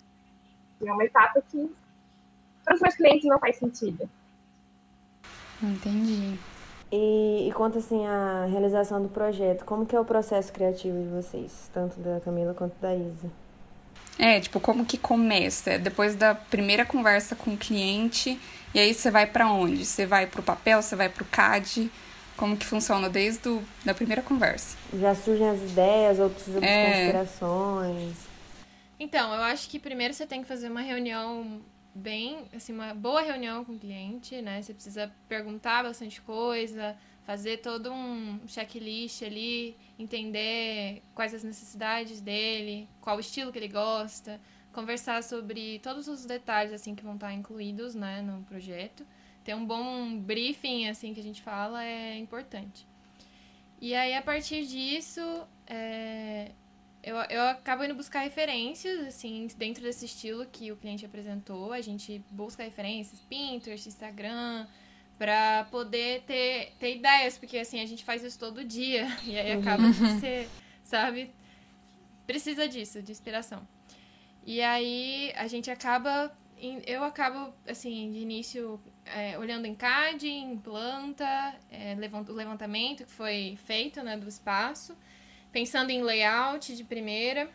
[0.81, 1.69] é uma etapa que
[2.63, 4.09] para os meus clientes não faz sentido.
[5.61, 6.39] Entendi.
[6.91, 9.65] E, e conta assim a realização do projeto.
[9.65, 13.29] Como que é o processo criativo de vocês, tanto da Camila quanto da Isa?
[14.17, 15.77] É, tipo, como que começa?
[15.77, 18.39] Depois da primeira conversa com o cliente,
[18.73, 19.85] e aí você vai para onde?
[19.85, 21.91] Você vai para o papel, você vai para o CAD?
[22.35, 24.75] Como que funciona desde a da primeira conversa?
[24.99, 26.91] Já surgem as ideias, outras é...
[26.91, 28.15] conspirações.
[28.99, 31.61] Então, eu acho que primeiro você tem que fazer uma reunião
[31.93, 34.61] bem, assim, uma boa reunião com o cliente, né?
[34.61, 36.95] Você precisa perguntar bastante coisa,
[37.25, 43.67] fazer todo um checklist ali, entender quais as necessidades dele, qual o estilo que ele
[43.67, 44.39] gosta,
[44.73, 49.05] conversar sobre todos os detalhes assim que vão estar incluídos, né, no projeto.
[49.43, 52.87] Ter um bom briefing assim que a gente fala é importante.
[53.79, 55.21] E aí a partir disso,
[55.67, 56.51] é,
[57.03, 61.73] eu, eu acabo indo buscar referências, assim, dentro desse estilo que o cliente apresentou.
[61.73, 64.65] A gente busca referências, Pinterest, Instagram,
[65.17, 69.05] para poder ter, ter ideias, porque, assim, a gente faz isso todo dia.
[69.27, 70.19] E aí acaba que uhum.
[70.19, 70.47] você,
[70.81, 71.29] sabe,
[72.25, 73.67] precisa disso, de inspiração.
[74.45, 76.35] E aí a gente acaba...
[76.87, 81.25] Eu acabo, assim, de início, é, olhando em CAD, em planta,
[81.69, 84.95] é, o levantamento que foi feito, né, do espaço
[85.53, 87.49] pensando em layout de primeira.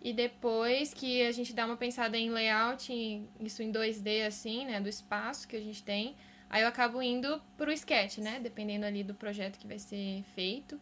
[0.00, 2.92] E depois que a gente dá uma pensada em layout,
[3.40, 4.80] isso em 2D, assim, né?
[4.80, 6.14] Do espaço que a gente tem.
[6.48, 8.38] Aí eu acabo indo pro sketch, né?
[8.38, 10.80] Dependendo ali do projeto que vai ser feito.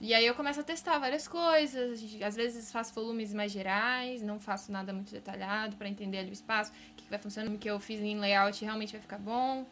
[0.00, 2.04] E aí eu começo a testar várias coisas.
[2.22, 6.32] Às vezes faço volumes mais gerais, não faço nada muito detalhado para entender ali o
[6.32, 9.66] espaço, o que vai funcionando, o que eu fiz em layout realmente vai ficar bom.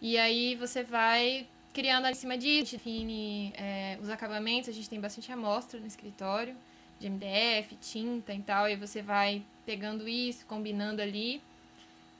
[0.00, 5.00] E aí você vai criando em cima disso, define é, os acabamentos, a gente tem
[5.00, 6.56] bastante amostra no escritório,
[6.98, 11.42] de MDF, tinta e tal, e você vai pegando isso, combinando ali,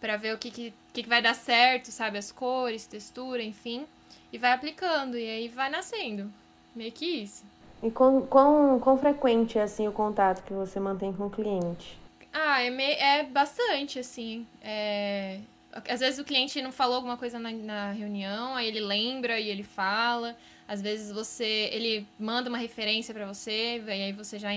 [0.01, 2.19] para ver o que, que, que vai dar certo, sabe?
[2.19, 3.87] As cores, textura, enfim,
[4.33, 6.31] e vai aplicando, e aí vai nascendo.
[6.77, 7.43] Meio que isso.
[7.83, 11.99] E quão, quão, quão frequente é assim o contato que você mantém com o cliente?
[12.33, 14.47] Ah, é, me, é bastante, assim.
[14.63, 15.41] É,
[15.89, 19.49] às vezes o cliente não falou alguma coisa na, na, reunião, aí ele lembra e
[19.49, 20.37] ele fala.
[20.69, 24.51] Às vezes você, ele manda uma referência para você, e aí você já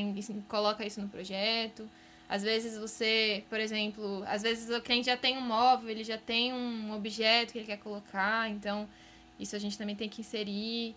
[0.49, 1.87] coloca isso no projeto.
[2.27, 6.17] Às vezes você, por exemplo, às vezes o cliente já tem um móvel, ele já
[6.17, 8.87] tem um objeto que ele quer colocar, então
[9.39, 10.95] isso a gente também tem que inserir,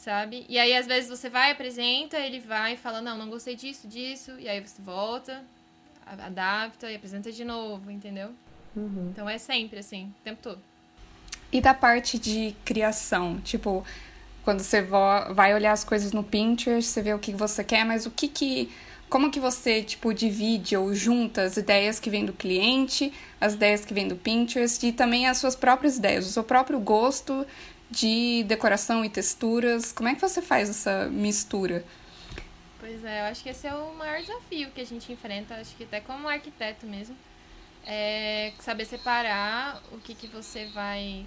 [0.00, 0.46] sabe?
[0.48, 3.86] E aí às vezes você vai, apresenta, ele vai e fala, não, não gostei disso,
[3.86, 5.44] disso, e aí você volta,
[6.06, 8.30] adapta e apresenta de novo, entendeu?
[8.74, 9.10] Uhum.
[9.12, 10.58] Então é sempre assim, o tempo todo.
[11.52, 13.84] E da parte de criação, tipo,
[14.42, 18.06] quando você vai olhar as coisas no Pinterest, você vê o que você quer, mas
[18.06, 18.72] o que que
[19.10, 23.84] como que você, tipo, divide ou junta as ideias que vêm do cliente, as ideias
[23.84, 27.44] que vêm do Pinterest e também as suas próprias ideias, o seu próprio gosto
[27.90, 29.92] de decoração e texturas.
[29.92, 31.84] Como é que você faz essa mistura?
[32.78, 35.74] Pois é, eu acho que esse é o maior desafio que a gente enfrenta, acho
[35.76, 37.16] que até como arquiteto mesmo
[37.86, 41.26] é saber separar o que, que você vai.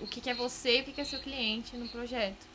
[0.00, 2.46] O que, que é você e o que, que é seu cliente no projeto.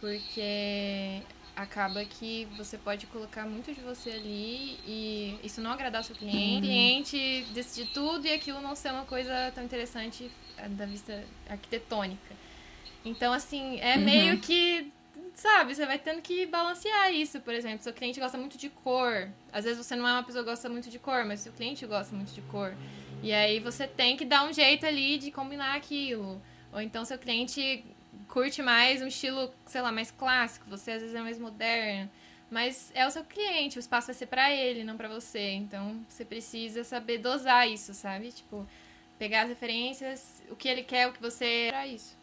[0.00, 1.22] Porque
[1.54, 6.38] acaba que você pode colocar muito de você ali e isso não agradar seu cliente.
[6.38, 6.58] Uhum.
[6.58, 10.30] O cliente decidir tudo e aquilo não ser uma coisa tão interessante
[10.70, 12.39] da vista arquitetônica.
[13.04, 14.04] Então, assim, é uhum.
[14.04, 14.92] meio que
[15.40, 17.82] sabe, você vai tendo que balancear isso, por exemplo.
[17.82, 19.28] Seu cliente gosta muito de cor.
[19.52, 21.86] Às vezes você não é uma pessoa que gosta muito de cor, mas seu cliente
[21.86, 22.74] gosta muito de cor.
[23.22, 26.40] E aí você tem que dar um jeito ali de combinar aquilo.
[26.72, 27.84] Ou então seu cliente
[28.28, 32.10] curte mais um estilo, sei lá, mais clássico, você às vezes é mais moderno.
[32.50, 35.52] Mas é o seu cliente, o espaço vai ser para ele, não para você.
[35.52, 38.30] Então você precisa saber dosar isso, sabe?
[38.30, 38.66] Tipo,
[39.18, 42.19] pegar as referências, o que ele quer, o que você é para isso.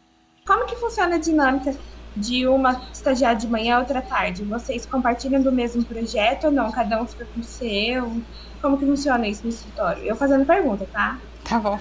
[0.47, 1.75] Como que funciona a dinâmica
[2.15, 4.43] de uma estagiar de manhã outra tarde?
[4.45, 6.71] Vocês compartilham do mesmo projeto ou não?
[6.71, 8.21] Cada um fica com o seu?
[8.61, 10.03] Como que funciona isso no escritório?
[10.03, 11.19] Eu fazendo pergunta, tá?
[11.43, 11.77] Tá bom.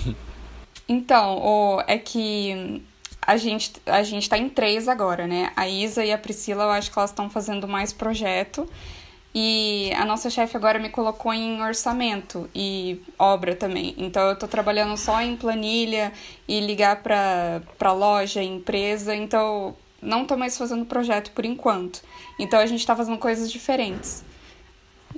[0.88, 2.82] então, o, é que
[3.24, 5.52] a gente, a gente tá em três agora, né?
[5.54, 8.68] A Isa e a Priscila, eu acho que elas estão fazendo mais projeto.
[9.40, 13.94] E a nossa chefe agora me colocou em orçamento e obra também.
[13.96, 16.12] Então eu tô trabalhando só em planilha
[16.48, 19.14] e ligar para para loja, empresa.
[19.14, 22.02] Então não tô mais fazendo projeto por enquanto.
[22.36, 24.24] Então a gente tá fazendo coisas diferentes.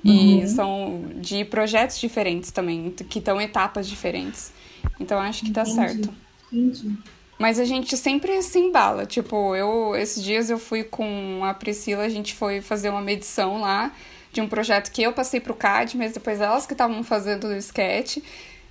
[0.04, 0.48] E uhum.
[0.48, 4.52] são de projetos diferentes também, que estão etapas diferentes.
[5.00, 5.76] Então acho que tá Entendi.
[5.76, 6.14] certo.
[6.52, 6.94] Entendi.
[7.40, 9.06] Mas a gente sempre se embala.
[9.06, 13.62] Tipo, eu esses dias eu fui com a Priscila, a gente foi fazer uma medição
[13.62, 13.92] lá
[14.30, 17.56] de um projeto que eu passei pro CAD, mas depois elas que estavam fazendo o
[17.56, 18.18] sketch.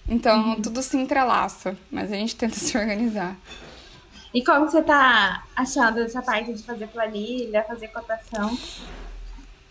[0.07, 0.61] Então uhum.
[0.61, 3.36] tudo se entrelaça, mas a gente tenta se organizar.
[4.32, 8.55] E como você tá achando essa parte de fazer planilha, fazer cotação?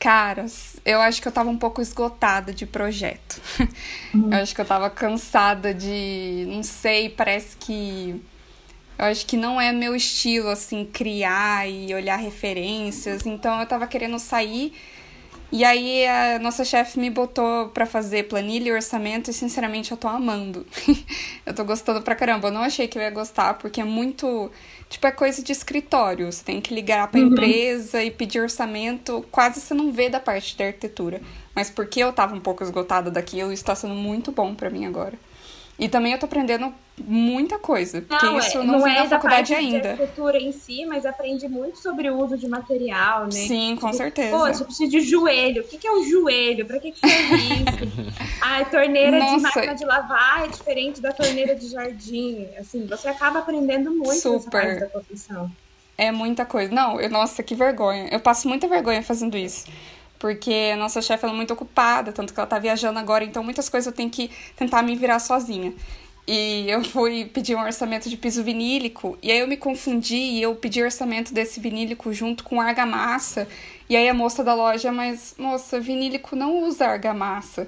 [0.01, 3.41] Caras, eu acho que eu tava um pouco esgotada de projeto.
[4.15, 4.33] Uhum.
[4.33, 6.47] Eu acho que eu tava cansada de.
[6.49, 8.19] Não sei, parece que
[8.99, 13.25] eu acho que não é meu estilo, assim, criar e olhar referências.
[13.25, 14.73] Então eu tava querendo sair.
[15.51, 19.97] E aí a nossa chefe me botou para fazer planilha e orçamento e sinceramente eu
[19.97, 20.67] tô amando.
[21.47, 22.49] eu tô gostando pra caramba.
[22.49, 24.51] Eu não achei que eu ia gostar porque é muito,
[24.91, 26.31] tipo, é coisa de escritório.
[26.31, 27.29] Você tem que ligar pra uhum.
[27.29, 31.23] empresa e pedir orçamento, quase você não vê da parte da arquitetura.
[31.55, 35.15] Mas porque eu tava um pouco esgotada daquilo, está sendo muito bom para mim agora.
[35.79, 39.07] E também eu tô aprendendo muita coisa, porque não, isso é, não, não é na
[39.07, 39.81] faculdade ainda.
[39.81, 43.31] De arquitetura em si, mas aprende muito sobre o uso de material, né?
[43.31, 44.37] Sim, com tipo, certeza.
[44.37, 45.63] Poxa, eu preciso de joelho.
[45.63, 46.67] O que, que é o joelho?
[46.67, 48.19] Pra que, que serve isso?
[48.43, 49.37] a torneira Nossa.
[49.37, 52.49] de máquina de lavar é diferente da torneira de jardim.
[52.59, 54.35] Assim, você acaba aprendendo muito Super.
[54.35, 55.51] nessa parte da profissão.
[55.97, 56.75] É muita coisa.
[56.75, 58.09] Não, eu, nossa, que vergonha.
[58.11, 59.67] Eu passo muita vergonha fazendo isso
[60.19, 63.69] porque a nossa chefe é muito ocupada, tanto que ela tá viajando agora, então muitas
[63.69, 65.73] coisas eu tenho que tentar me virar sozinha.
[66.27, 70.43] E eu fui pedir um orçamento de piso vinílico, e aí eu me confundi e
[70.43, 73.49] eu pedi orçamento desse vinílico junto com argamassa.
[73.89, 77.67] E aí a moça da loja, mas moça, vinílico não usa argamassa.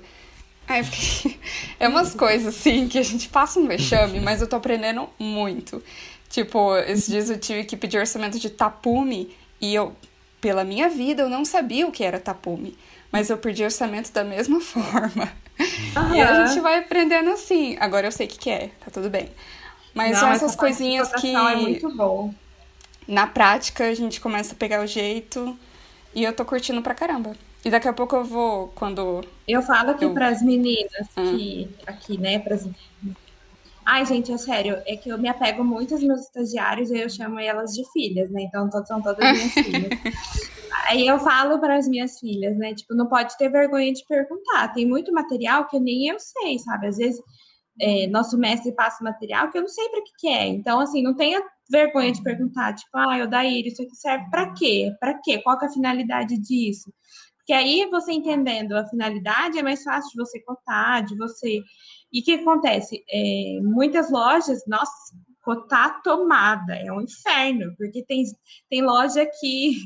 [0.69, 1.41] Aí fiquei...
[1.81, 5.83] é umas coisas assim que a gente passa um vexame, mas eu tô aprendendo muito.
[6.29, 9.97] Tipo, esses dias eu tive que pedir orçamento de tapume e eu
[10.41, 12.77] pela minha vida, eu não sabia o que era tapume,
[13.13, 15.31] mas eu perdi orçamento da mesma forma.
[15.97, 16.15] Uhum.
[16.15, 17.77] E a gente vai aprendendo assim.
[17.79, 19.29] Agora eu sei o que, que é, tá tudo bem.
[19.95, 21.35] Mas não, são essas coisinhas que.
[21.35, 22.33] É muito bom.
[23.07, 25.59] Na prática, a gente começa a pegar o jeito
[26.15, 27.35] e eu tô curtindo pra caramba.
[27.65, 29.23] E daqui a pouco eu vou, quando.
[29.47, 30.15] Eu falo aqui eu...
[30.15, 31.37] pras meninas hum.
[31.37, 31.71] que.
[31.87, 32.39] Aqui, né?
[32.39, 32.67] Pras
[33.93, 37.11] Ai, gente, é sério, é que eu me apego muito aos meus estagiários e eu
[37.11, 38.43] chamo elas de filhas, né?
[38.43, 39.91] Então, são todas minhas filhas.
[40.87, 42.73] Aí eu falo para as minhas filhas, né?
[42.73, 44.69] Tipo, não pode ter vergonha de perguntar.
[44.69, 46.87] Tem muito material que nem eu sei, sabe?
[46.87, 47.21] Às vezes,
[47.81, 50.47] é, nosso mestre passa material que eu não sei para que, que é.
[50.47, 54.93] Então, assim, não tenha vergonha de perguntar, tipo, ah, Odair, isso aqui serve para quê?
[55.01, 55.39] Para quê?
[55.43, 56.93] Qual é a finalidade disso?
[57.39, 61.61] Porque aí, você entendendo a finalidade, é mais fácil de você cotar, de você
[62.13, 63.05] e o que acontece?
[63.09, 64.93] É, muitas lojas, nossa,
[65.43, 68.25] cotar tomada é um inferno, porque tem,
[68.69, 69.77] tem loja que,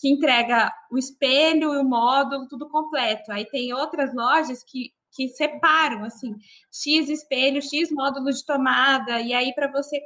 [0.00, 3.30] que entrega o espelho e o módulo, tudo completo.
[3.30, 6.34] Aí tem outras lojas que, que separam, assim,
[6.72, 10.00] X espelho, X módulo de tomada, e aí para você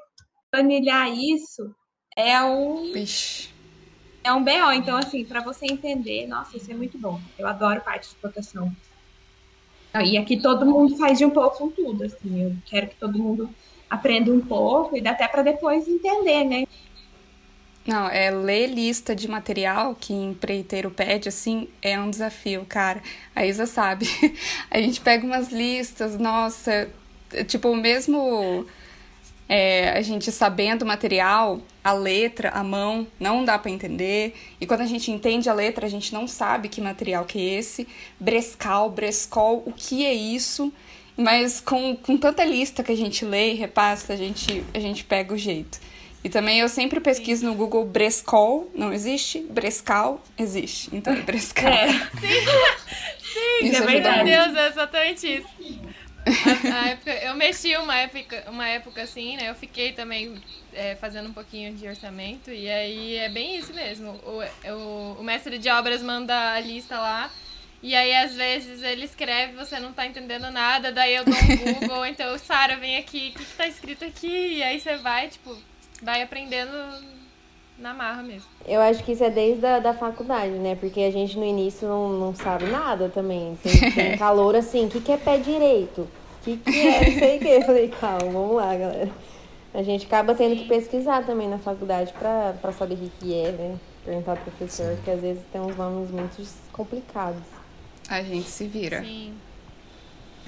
[0.50, 1.74] planilhar isso
[2.16, 2.92] é um.
[2.92, 3.50] Vixe.
[4.24, 4.72] É um BO.
[4.74, 7.20] Então, assim, para você entender, nossa, isso é muito bom.
[7.38, 8.74] Eu adoro parte de proteção.
[10.04, 12.42] E aqui todo mundo faz de um pouco tudo, assim.
[12.42, 13.48] Eu quero que todo mundo
[13.88, 16.64] aprenda um pouco e dá até para depois entender, né?
[17.86, 23.02] Não, é ler lista de material que empreiteiro pede, assim, é um desafio, cara.
[23.34, 24.06] A Isa sabe.
[24.70, 26.90] A gente pega umas listas, nossa,
[27.46, 28.66] tipo, mesmo
[29.48, 34.34] é, a gente sabendo o material, a letra, a mão, não dá para entender.
[34.60, 37.58] E quando a gente entende a letra, a gente não sabe que material que é
[37.58, 37.88] esse.
[38.20, 40.70] Brescal, Brescol, o que é isso?
[41.16, 45.02] Mas com, com tanta lista que a gente lê e repassa, a gente, a gente
[45.02, 45.80] pega o jeito.
[46.22, 49.40] E também eu sempre pesquiso no Google Brescol, não existe?
[49.48, 50.90] Brescal existe.
[50.92, 51.72] Então é Brescal.
[51.72, 51.88] É.
[51.88, 52.00] Sim,
[53.62, 54.24] sim, isso é verdade.
[54.24, 55.48] Meu Deus, é exatamente isso.
[56.74, 59.50] A, época, eu mexi uma época, uma época assim, né?
[59.50, 60.40] Eu fiquei também
[60.72, 62.50] é, fazendo um pouquinho de orçamento.
[62.50, 64.10] E aí é bem isso mesmo.
[64.24, 67.30] O, o, o mestre de obras manda a lista lá.
[67.82, 71.74] E aí, às vezes, ele escreve, você não tá entendendo nada, daí eu dou um
[71.74, 74.54] Google, então, Sara, vem aqui, o que, que tá escrito aqui?
[74.56, 75.56] E aí você vai, tipo,
[76.02, 76.72] vai aprendendo
[77.78, 78.48] na marra mesmo.
[78.66, 80.74] Eu acho que isso é desde a da faculdade, né?
[80.74, 83.56] Porque a gente no início não, não sabe nada também.
[83.62, 86.02] Tem, tem calor assim, o que, que é pé direito?
[86.02, 87.10] O que, que é?
[87.10, 87.48] Não sei o que.
[87.48, 89.10] Eu falei, calma, vamos lá, galera.
[89.72, 93.34] A gente acaba tendo que pesquisar também na faculdade pra, pra saber o que, que
[93.34, 93.76] é, né?
[94.04, 97.42] Perguntar ao professor, que às vezes tem uns nomes muito complicados.
[98.08, 99.02] A gente se vira.
[99.02, 99.34] Sim.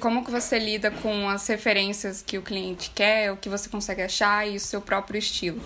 [0.01, 4.01] Como que você lida com as referências que o cliente quer, o que você consegue
[4.01, 5.61] achar e o seu próprio estilo?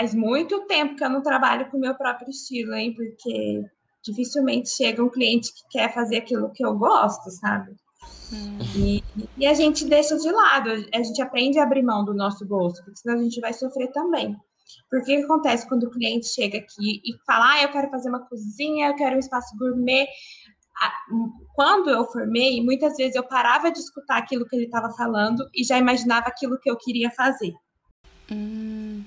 [0.00, 2.94] Faz muito tempo que eu não trabalho com o meu próprio estilo, hein?
[2.94, 3.62] Porque
[4.02, 7.72] dificilmente chega um cliente que quer fazer aquilo que eu gosto, sabe?
[8.32, 8.58] Hum.
[8.74, 9.04] E,
[9.36, 12.82] e, a gente deixa de lado, a gente aprende a abrir mão do nosso gosto,
[12.82, 14.34] porque senão a gente vai sofrer também.
[14.88, 18.08] Porque o que acontece quando o cliente chega aqui e fala, ah, eu quero fazer
[18.08, 20.08] uma cozinha, eu quero um espaço gourmet.
[21.54, 25.62] Quando eu formei, muitas vezes eu parava de escutar aquilo que ele estava falando e
[25.62, 27.52] já imaginava aquilo que eu queria fazer.
[28.32, 29.04] Hum.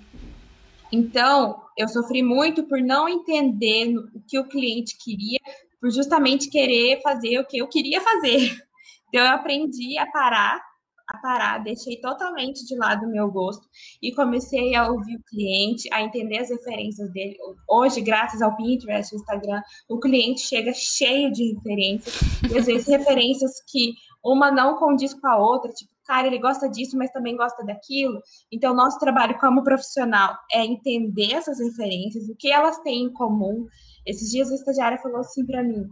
[0.94, 5.40] Então, eu sofri muito por não entender o que o cliente queria,
[5.82, 8.56] por justamente querer fazer o que eu queria fazer.
[9.10, 10.60] Então, eu aprendi a parar
[11.08, 13.68] a parar, deixei totalmente de lado o meu gosto
[14.02, 17.38] e comecei a ouvir o cliente, a entender as referências dele.
[17.70, 22.20] Hoje, graças ao Pinterest, Instagram, o cliente chega cheio de referências,
[22.50, 26.70] e às vezes referências que uma não condiz com a outra, tipo, cara, ele gosta
[26.70, 28.22] disso, mas também gosta daquilo.
[28.52, 33.68] Então, nosso trabalho como profissional é entender essas referências, o que elas têm em comum.
[34.06, 35.90] Esses dias a estagiária falou assim para mim,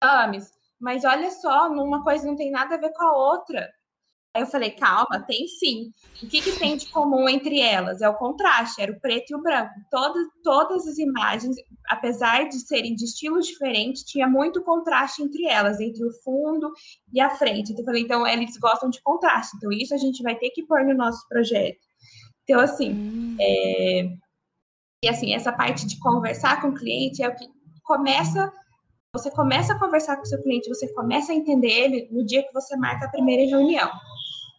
[0.00, 3.68] Ames, mas olha só, uma coisa não tem nada a ver com a outra.
[4.36, 5.90] Aí eu falei, calma, tem sim.
[6.22, 8.02] O que, que tem de comum entre elas?
[8.02, 9.72] É o contraste, era o preto e o branco.
[9.90, 11.56] Todas, todas as imagens,
[11.88, 16.70] apesar de serem de estilos diferentes, tinha muito contraste entre elas, entre o fundo
[17.14, 17.72] e a frente.
[17.72, 19.56] Então eu falei, então eles gostam de contraste.
[19.56, 21.78] Então isso a gente vai ter que pôr no nosso projeto.
[22.42, 23.36] Então, assim, hum.
[23.40, 24.02] é...
[25.02, 27.46] e assim, essa parte de conversar com o cliente é o que
[27.82, 28.52] começa
[29.14, 32.42] você começa a conversar com o seu cliente, você começa a entender ele no dia
[32.42, 33.90] que você marca a primeira reunião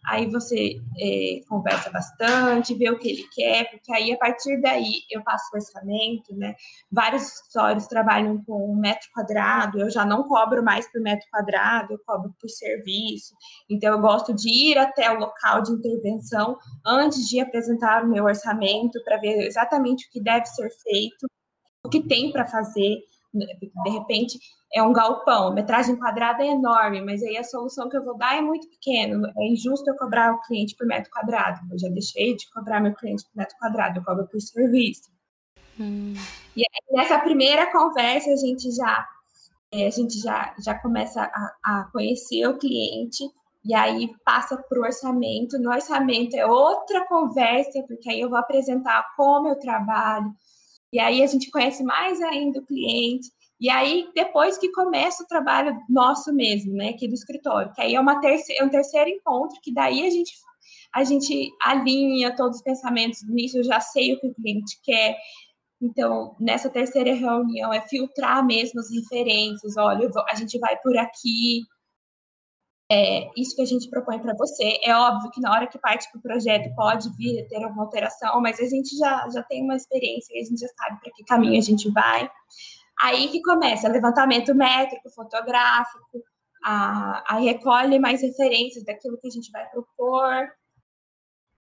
[0.06, 5.02] aí você é, conversa bastante, vê o que ele quer, porque aí a partir daí
[5.10, 6.54] eu passo o orçamento, né?
[6.90, 11.92] Vários escritórios trabalham com um metro quadrado, eu já não cobro mais por metro quadrado,
[11.92, 13.34] eu cobro por serviço.
[13.68, 18.24] Então eu gosto de ir até o local de intervenção antes de apresentar o meu
[18.24, 21.26] orçamento para ver exatamente o que deve ser feito,
[21.84, 22.98] o que tem para fazer.
[23.32, 24.38] De repente,
[24.72, 28.16] é um galpão, a metragem quadrada é enorme, mas aí a solução que eu vou
[28.16, 29.32] dar é muito pequena.
[29.36, 31.60] É injusto eu cobrar o cliente por metro quadrado.
[31.70, 35.10] Eu já deixei de cobrar meu cliente por metro quadrado, eu cobro por serviço.
[35.78, 36.14] Hum.
[36.56, 39.06] E aí, nessa primeira conversa, a gente já,
[39.72, 43.24] é, a gente já, já começa a, a conhecer o cliente
[43.64, 45.58] e aí passa para o orçamento.
[45.58, 50.32] No orçamento é outra conversa, porque aí eu vou apresentar como eu trabalho,
[50.92, 53.30] e aí a gente conhece mais ainda o cliente.
[53.60, 57.94] E aí, depois que começa o trabalho nosso mesmo, né, aqui do escritório, que aí
[57.94, 60.32] é, uma terceira, é um terceiro encontro, que daí a gente,
[60.94, 65.16] a gente alinha todos os pensamentos nisso, eu já sei o que o cliente quer.
[65.82, 71.62] Então, nessa terceira reunião, é filtrar mesmo as referências, olha, a gente vai por aqui,
[72.90, 74.78] é isso que a gente propõe para você.
[74.82, 78.40] É óbvio que na hora que parte para o projeto pode vir ter alguma alteração,
[78.40, 81.24] mas a gente já, já tem uma experiência e a gente já sabe para que
[81.24, 82.30] caminho a gente vai.
[83.00, 86.22] Aí que começa levantamento métrico, fotográfico,
[86.64, 90.48] a, a recolhe mais referências daquilo que a gente vai propor.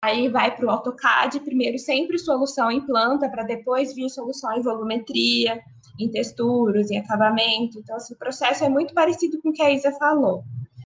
[0.02, 4.60] Aí vai para o AutoCAD, primeiro sempre solução em planta, para depois vir solução em
[4.60, 5.58] volumetria,
[5.98, 7.78] em texturas, em acabamento.
[7.78, 10.44] Então, assim, o processo é muito parecido com o que a Isa falou.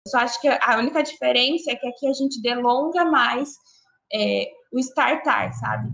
[0.07, 3.57] Eu só acho que a única diferença é que aqui a gente delonga mais
[4.15, 5.91] é, o startar, sabe?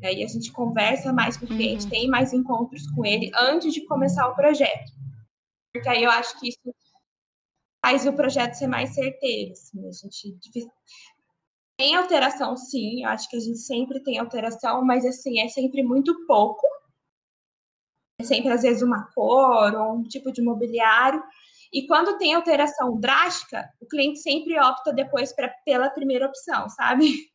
[0.00, 1.90] E aí a gente conversa mais com o cliente, uhum.
[1.90, 4.90] tem mais encontros com ele antes de começar o projeto.
[5.70, 6.74] Porque aí eu acho que isso
[7.84, 9.52] faz o projeto ser mais certeiro.
[9.52, 10.70] Assim, a gente
[11.76, 15.82] tem alteração, sim, eu acho que a gente sempre tem alteração, mas assim, é sempre
[15.82, 16.66] muito pouco.
[18.18, 21.22] É sempre, às vezes, uma cor ou um tipo de mobiliário,
[21.72, 27.06] e quando tem alteração drástica, o cliente sempre opta depois pra, pela primeira opção, sabe?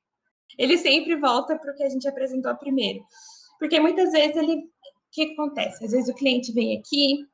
[0.58, 3.04] Ele sempre volta para o que a gente apresentou primeiro.
[3.60, 4.56] Porque muitas vezes ele.
[4.56, 4.64] O
[5.12, 5.84] que acontece?
[5.84, 7.26] Às vezes o cliente vem aqui,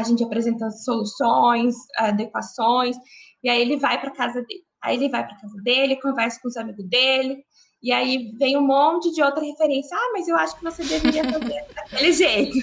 [0.00, 2.96] a gente apresenta soluções, adequações,
[3.42, 4.62] e aí ele vai para casa dele.
[4.82, 7.42] Aí ele vai para casa dele, conversa com os amigos dele,
[7.82, 9.96] e aí vem um monte de outra referência.
[9.96, 12.58] Ah, mas eu acho que você deveria fazer daquele jeito.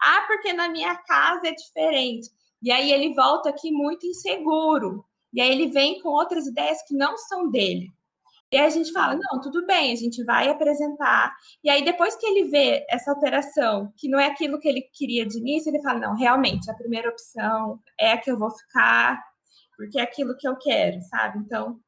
[0.00, 2.28] Ah, porque na minha casa é diferente.
[2.62, 5.04] E aí ele volta aqui muito inseguro.
[5.32, 7.88] E aí ele vem com outras ideias que não são dele.
[8.50, 11.36] E aí a gente fala, não, tudo bem, a gente vai apresentar.
[11.62, 15.26] E aí depois que ele vê essa alteração, que não é aquilo que ele queria
[15.26, 19.22] de início, ele fala, não, realmente, a primeira opção é a que eu vou ficar,
[19.76, 21.38] porque é aquilo que eu quero, sabe?
[21.38, 21.78] Então,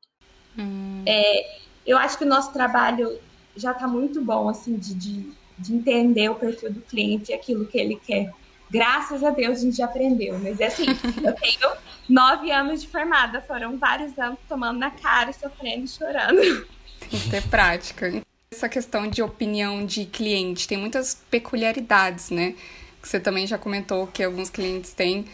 [0.58, 1.02] hum.
[1.06, 3.18] é, eu acho que o nosso trabalho
[3.56, 7.66] já está muito bom, assim, de, de, de entender o perfil do cliente e aquilo
[7.66, 8.32] que ele quer.
[8.70, 10.86] Graças a Deus a gente já aprendeu, mas é assim,
[11.24, 11.76] eu tenho
[12.08, 16.66] nove anos de formada, foram vários anos tomando na cara, sofrendo chorando.
[17.00, 18.22] Tem que ter prática.
[18.52, 22.54] Essa questão de opinião de cliente tem muitas peculiaridades, né?
[23.00, 25.24] Que você também já comentou que alguns clientes têm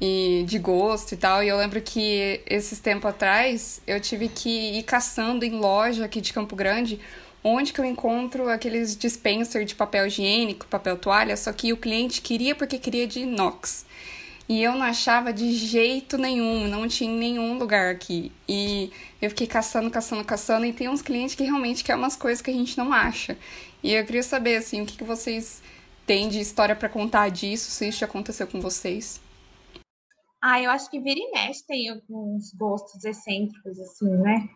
[0.00, 1.42] e de gosto e tal.
[1.42, 6.20] E eu lembro que esses tempos atrás eu tive que ir caçando em loja aqui
[6.20, 7.00] de Campo Grande
[7.44, 12.22] onde que eu encontro aqueles dispenser de papel higiênico, papel toalha, só que o cliente
[12.22, 13.84] queria porque queria de inox.
[14.48, 18.32] E eu não achava de jeito nenhum, não tinha em nenhum lugar aqui.
[18.48, 18.90] E
[19.20, 22.50] eu fiquei caçando, caçando, caçando, e tem uns clientes que realmente querem umas coisas que
[22.50, 23.38] a gente não acha.
[23.82, 25.62] E eu queria saber, assim, o que, que vocês
[26.06, 29.20] têm de história para contar disso, se isso já aconteceu com vocês.
[30.42, 34.46] Ah, eu acho que vira e mexe tem alguns gostos excêntricos, assim, né?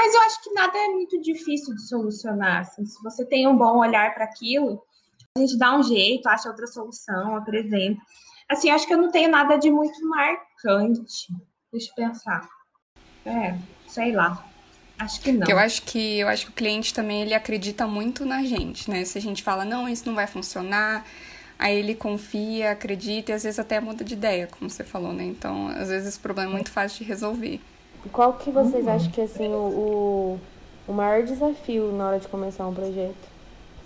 [0.00, 2.62] Mas eu acho que nada é muito difícil de solucionar.
[2.62, 2.86] Assim.
[2.86, 4.82] Se você tem um bom olhar para aquilo,
[5.36, 8.00] a gente dá um jeito, acha outra solução, apresenta.
[8.48, 11.28] Assim, acho que eu não tenho nada de muito marcante.
[11.70, 12.48] Deixa eu pensar.
[13.26, 14.42] É, sei lá.
[14.98, 15.46] Acho que não.
[15.46, 19.04] Eu acho que eu acho que o cliente também ele acredita muito na gente, né?
[19.04, 21.04] Se a gente fala, não, isso não vai funcionar,
[21.58, 25.24] aí ele confia, acredita e às vezes até muda de ideia, como você falou, né?
[25.24, 27.60] Então, às vezes esse problema é muito fácil de resolver.
[28.12, 28.92] Qual que vocês uhum.
[28.92, 30.38] acham que é assim o,
[30.88, 33.28] o, maior desafio na hora de começar um projeto?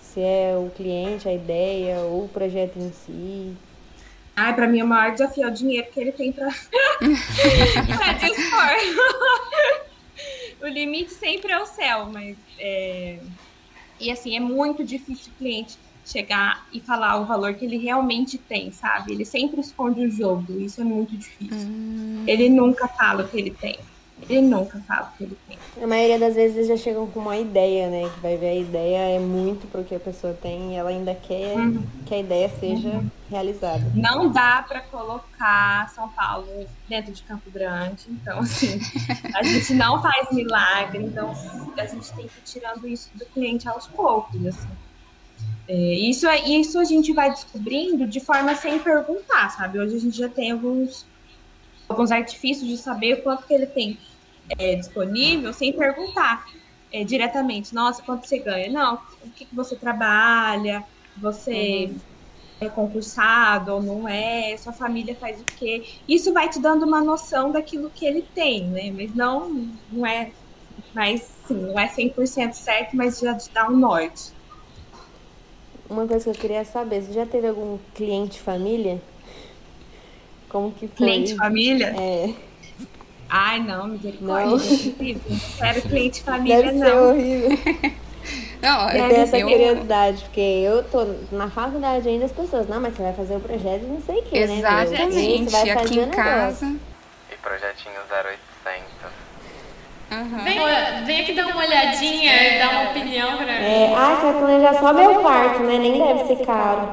[0.00, 3.56] Se é o cliente, a ideia, ou o projeto em si?
[4.36, 8.68] Ai, pra mim o maior desafio é o dinheiro que ele tem pra, pra dispor.
[10.62, 13.18] o limite sempre é o céu, mas é...
[14.00, 18.38] e assim, é muito difícil o cliente chegar e falar o valor que ele realmente
[18.38, 19.12] tem, sabe?
[19.12, 21.68] Ele sempre esconde o jogo, isso é muito difícil.
[21.68, 22.24] Hum.
[22.26, 23.78] Ele nunca fala o que ele tem.
[24.22, 25.58] Ele nunca fala o que ele tem.
[25.82, 28.08] A maioria das vezes eles já chegam com uma ideia, né?
[28.14, 31.56] Que vai ver a ideia é muito porque a pessoa tem e ela ainda quer
[31.56, 31.84] uhum.
[32.06, 33.10] que a ideia seja uhum.
[33.28, 33.84] realizada.
[33.94, 36.46] Não dá para colocar São Paulo
[36.88, 38.80] dentro de Campo Grande, então assim,
[39.34, 41.32] a gente não faz milagre, então
[41.76, 44.68] a gente tem que ir tirando isso do cliente aos poucos, assim.
[45.66, 49.78] É, isso, é, isso a gente vai descobrindo de forma sem perguntar, sabe?
[49.78, 51.06] Hoje a gente já tem alguns
[51.88, 53.98] alguns artifícios de saber quanto que ele tem
[54.58, 56.44] é, disponível sem perguntar
[56.92, 58.70] é, diretamente, nossa, quanto você ganha?
[58.70, 60.84] Não, o que, que você trabalha,
[61.16, 61.98] você uhum.
[62.60, 65.84] é concursado ou não é, sua família faz o quê?
[66.08, 68.92] Isso vai te dando uma noção daquilo que ele tem, né?
[68.92, 70.30] Mas não, não é,
[70.94, 74.32] mas sim, não é 100% certo, mas já te dá um norte.
[75.90, 79.02] Uma coisa que eu queria saber, você já teve algum cliente família?
[80.54, 80.96] Como que foi?
[80.98, 81.92] Cliente família?
[81.98, 82.32] É.
[83.28, 84.50] Ai, não, misericórdia.
[84.50, 85.20] Não
[85.58, 86.86] quero cliente família, Deve não.
[86.86, 87.58] Ser horrível.
[88.62, 89.48] Não, eu tenho essa eu...
[89.48, 93.40] curiosidade, porque eu tô na faculdade ainda as pessoas, não, mas você vai fazer o
[93.40, 94.58] projeto não sei o que, né?
[94.58, 96.66] Exatamente, vai aqui em casa.
[97.32, 99.12] E projetinho 0800.
[100.12, 100.44] Uhum.
[100.44, 103.52] Vem, vem aqui dar uma olhadinha e dar uma opinião pra mim.
[103.52, 105.78] É, ah, você vai planejar só meu quarto, né?
[105.78, 106.92] Nem deve ser caro.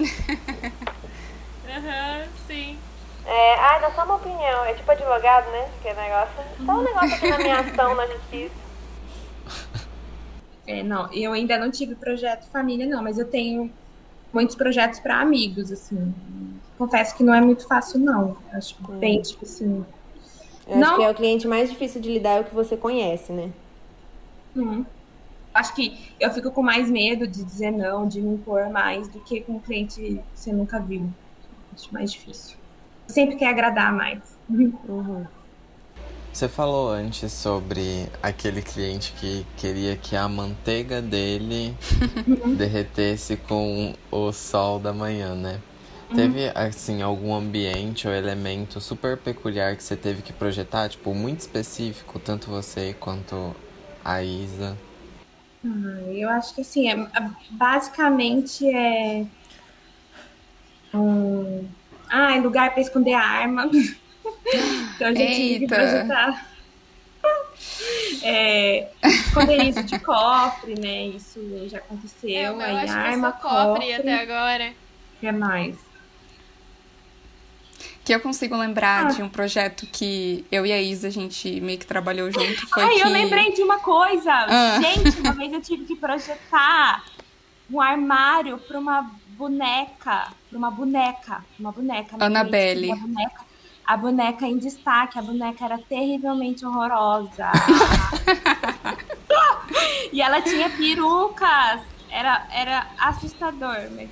[3.32, 4.62] É, ah, dá só uma opinião.
[4.66, 5.70] É tipo advogado, né?
[5.80, 6.34] Que é negócio.
[6.66, 8.54] Só um negócio aqui na minha ação na justiça.
[10.66, 13.72] É, não, eu ainda não tive projeto família, não, mas eu tenho
[14.32, 16.14] muitos projetos para amigos, assim.
[16.76, 18.36] Confesso que não é muito fácil, não.
[18.52, 18.96] Acho é.
[18.96, 19.82] bem tipo assim.
[20.66, 20.88] Eu não...
[20.88, 23.50] acho que é o cliente mais difícil de lidar é o que você conhece, né?
[24.54, 24.84] Uhum.
[25.54, 29.20] Acho que eu fico com mais medo de dizer não, de me impor mais do
[29.20, 31.08] que com um cliente que você nunca viu.
[31.74, 32.61] Acho mais difícil
[33.06, 34.20] sempre quer agradar mais.
[34.48, 35.26] Uhum.
[36.32, 41.76] Você falou antes sobre aquele cliente que queria que a manteiga dele
[42.56, 45.60] derretesse com o sol da manhã, né?
[46.08, 46.16] Uhum.
[46.16, 51.40] Teve, assim, algum ambiente ou elemento super peculiar que você teve que projetar, tipo, muito
[51.40, 53.54] específico, tanto você quanto
[54.02, 54.76] a Isa?
[55.62, 57.08] Uhum, eu acho que, assim, é,
[57.50, 59.26] basicamente é
[60.94, 61.66] um
[62.12, 63.70] ah, lugar para esconder a arma.
[63.72, 66.52] então a gente tinha que projetar.
[68.22, 71.06] É, esconderijo de cofre, né?
[71.06, 72.60] Isso já aconteceu.
[72.60, 74.70] É, aí arma, cofre, cofre até agora.
[75.16, 75.92] O que mais?
[78.04, 79.08] que eu consigo lembrar ah.
[79.10, 82.66] de um projeto que eu e a Isa, a gente meio que trabalhou junto.
[82.68, 83.00] Foi Ai, que...
[83.00, 84.32] eu lembrei de uma coisa.
[84.32, 84.80] Ah.
[84.80, 87.04] Gente, uma vez eu tive que projetar
[87.70, 89.10] um armário para uma
[89.42, 92.16] boneca, para uma boneca, uma boneca.
[92.24, 92.92] Annabelle.
[92.92, 93.40] Uma boneca,
[93.84, 97.50] a boneca em destaque, a boneca era terrivelmente horrorosa.
[100.12, 101.80] e ela tinha perucas.
[102.08, 104.08] Era, era assustador, mas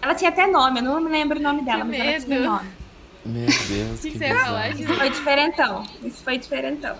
[0.00, 2.08] ela tinha até nome, eu não me lembro o nome dela, que mas medo.
[2.08, 2.70] ela tinha nome.
[3.26, 5.82] Meu Deus, que, que Isso foi diferentão.
[6.02, 6.96] Isso foi diferentão.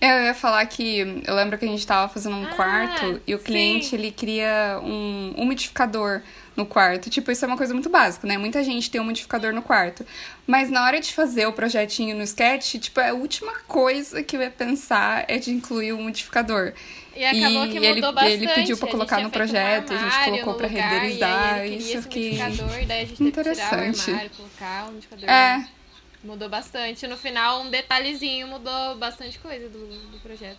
[0.00, 3.34] Eu ia falar que eu lembro que a gente estava fazendo um ah, quarto e
[3.34, 3.96] o cliente sim.
[3.96, 6.22] ele queria um umidificador
[6.56, 7.10] no quarto.
[7.10, 8.38] Tipo, isso é uma coisa muito básica, né?
[8.38, 10.06] Muita gente tem um umidificador no quarto.
[10.46, 14.40] Mas na hora de fazer o projetinho no sketch, tipo, a última coisa que eu
[14.40, 16.72] ia pensar é de incluir o umidificador.
[17.14, 18.32] E acabou e que mudou ele, bastante.
[18.32, 21.66] ele pediu para colocar no projeto, um a gente colocou para renderizar.
[21.66, 22.38] E isso eu fiquei
[22.86, 23.98] daí a gente interessante.
[23.98, 25.28] Que tirar o armário, colocar o umidificador.
[25.28, 25.79] É.
[26.22, 27.06] Mudou bastante.
[27.06, 30.58] No final, um detalhezinho mudou bastante coisa do, do projeto.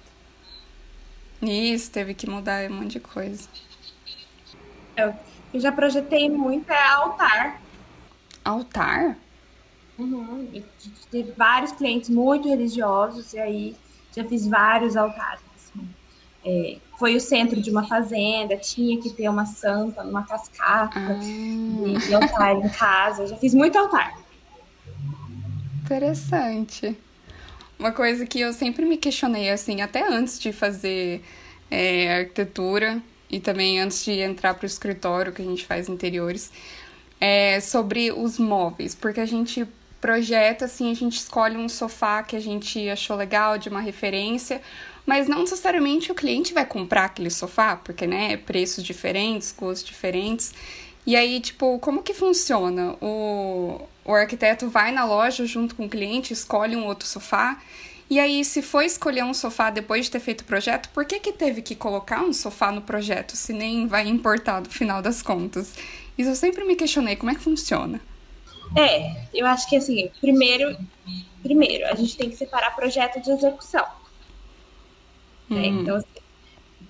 [1.42, 3.48] Isso, teve que mudar um monte de coisa.
[4.96, 5.14] Eu,
[5.54, 7.62] eu já projetei muito é altar.
[8.44, 9.18] Altar?
[9.98, 10.64] Uhum.
[11.12, 13.76] Teve vários clientes muito religiosos e aí
[14.16, 15.42] já fiz vários altares.
[15.56, 15.90] Assim.
[16.44, 21.14] É, foi o centro de uma fazenda, tinha que ter uma santa numa cascata ah.
[21.14, 23.28] de, de altar em casa.
[23.28, 24.18] Já fiz muito altar.
[25.96, 26.98] Interessante.
[27.78, 31.22] Uma coisa que eu sempre me questionei, assim, até antes de fazer
[31.70, 36.50] é, arquitetura e também antes de entrar para o escritório que a gente faz interiores,
[37.20, 39.68] é sobre os móveis, porque a gente
[40.00, 44.62] projeta, assim, a gente escolhe um sofá que a gente achou legal, de uma referência,
[45.06, 50.54] mas não necessariamente o cliente vai comprar aquele sofá, porque, né, preços diferentes, custos diferentes.
[51.06, 52.96] E aí, tipo, como que funciona?
[53.02, 57.62] O, o arquiteto vai na loja junto com o cliente, escolhe um outro sofá.
[58.10, 61.20] E aí, se for escolher um sofá depois de ter feito o projeto, por que,
[61.20, 65.22] que teve que colocar um sofá no projeto, se nem vai importar no final das
[65.22, 65.74] contas?
[66.18, 68.02] Isso eu sempre me questionei, como é que funciona?
[68.78, 70.78] É, eu acho que assim, primeiro,
[71.42, 73.86] primeiro a gente tem que separar projeto de execução.
[75.50, 75.58] Né?
[75.58, 75.62] Hum.
[75.62, 75.68] Né?
[75.68, 76.22] Então, assim,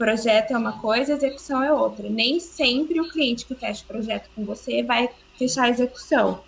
[0.02, 2.10] projeto é uma coisa, execução é outra.
[2.10, 5.08] Nem sempre o cliente que fecha o projeto com você vai
[5.38, 6.42] fechar a execução.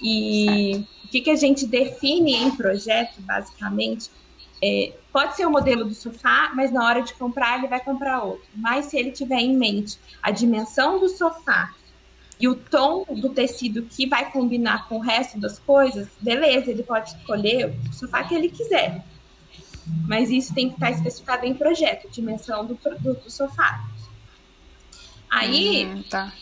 [0.00, 0.88] E certo.
[1.04, 4.10] o que, que a gente define em projeto, basicamente,
[4.62, 8.22] é, pode ser o modelo do sofá, mas na hora de comprar ele vai comprar
[8.22, 8.46] outro.
[8.54, 11.74] Mas se ele tiver em mente a dimensão do sofá
[12.40, 16.82] e o tom do tecido que vai combinar com o resto das coisas, beleza, ele
[16.82, 19.04] pode escolher o sofá que ele quiser.
[20.06, 23.88] Mas isso tem que estar especificado em projeto, dimensão do, do, do sofá.
[25.30, 25.86] Aí.
[25.86, 26.32] Hum, tá.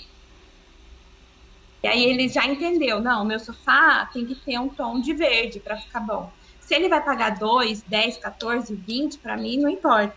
[1.86, 5.60] E aí ele já entendeu, não, meu sofá tem que ter um tom de verde
[5.60, 6.32] para ficar bom.
[6.58, 10.16] Se ele vai pagar 2, 10, 14, 20, para mim não importa.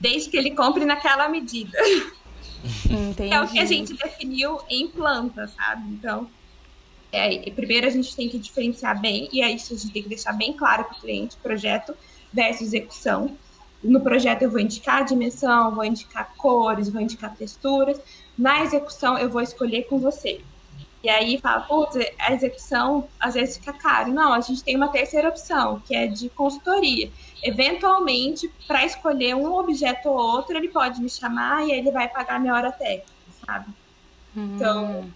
[0.00, 1.78] Desde que ele compre naquela medida.
[2.90, 3.32] Entendi.
[3.32, 5.92] É o que a gente definiu em planta, sabe?
[5.92, 6.28] Então,
[7.12, 10.08] é, primeiro a gente tem que diferenciar bem, e aí isso a gente tem que
[10.08, 11.94] deixar bem claro para o cliente, projeto
[12.32, 13.38] versus execução.
[13.80, 18.00] No projeto eu vou indicar a dimensão, vou indicar cores, vou indicar texturas.
[18.36, 20.40] Na execução eu vou escolher com você.
[21.02, 24.12] E aí fala, putz, a execução às vezes fica caro.
[24.12, 27.10] Não, a gente tem uma terceira opção, que é de consultoria.
[27.42, 32.06] Eventualmente, para escolher um objeto ou outro, ele pode me chamar e aí ele vai
[32.08, 33.10] pagar a minha hora técnica,
[33.46, 33.66] sabe?
[34.36, 34.56] Hum.
[34.56, 35.10] Então,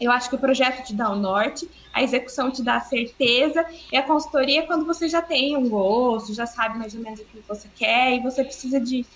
[0.00, 3.64] eu acho que o projeto te dá o norte, a execução te dá a certeza,
[3.90, 7.20] e a consultoria é quando você já tem um gosto, já sabe mais ou menos
[7.20, 9.06] o que você quer, e você precisa de,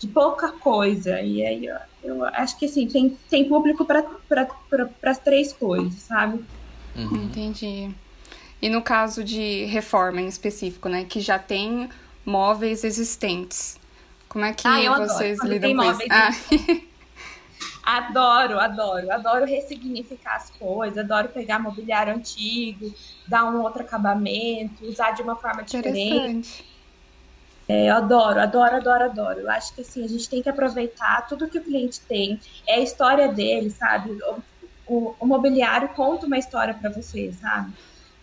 [0.00, 1.20] de pouca coisa.
[1.20, 4.48] E aí eu, eu acho que assim, tem, tem público para pra,
[5.04, 6.42] as três coisas, sabe?
[6.96, 7.24] Uhum.
[7.24, 7.90] Entendi.
[8.60, 11.04] E no caso de reforma em específico, né?
[11.04, 11.88] Que já tem
[12.24, 13.78] móveis existentes.
[14.28, 16.00] Como é que ah, vocês lidam com isso?
[16.10, 16.30] Ah.
[17.82, 22.94] Adoro, adoro, adoro ressignificar as coisas, adoro pegar mobiliário antigo,
[23.26, 26.64] dar um outro acabamento, usar de uma forma diferente.
[27.70, 29.40] É, eu adoro, adoro, adoro, adoro.
[29.40, 32.74] Eu acho que assim, a gente tem que aproveitar tudo que o cliente tem, é
[32.74, 34.10] a história dele, sabe?
[34.10, 34.42] O,
[34.88, 37.72] o, o mobiliário conta uma história para você, sabe?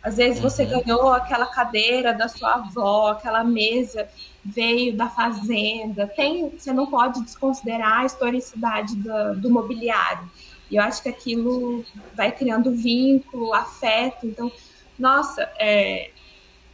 [0.03, 0.83] Às vezes você uhum.
[0.83, 4.09] ganhou aquela cadeira da sua avó, aquela mesa
[4.43, 6.07] veio da fazenda.
[6.07, 10.29] Tem, você não pode desconsiderar a historicidade do, do mobiliário.
[10.69, 14.27] E eu acho que aquilo vai criando vínculo, afeto.
[14.27, 14.51] Então,
[14.99, 16.11] nossa, é,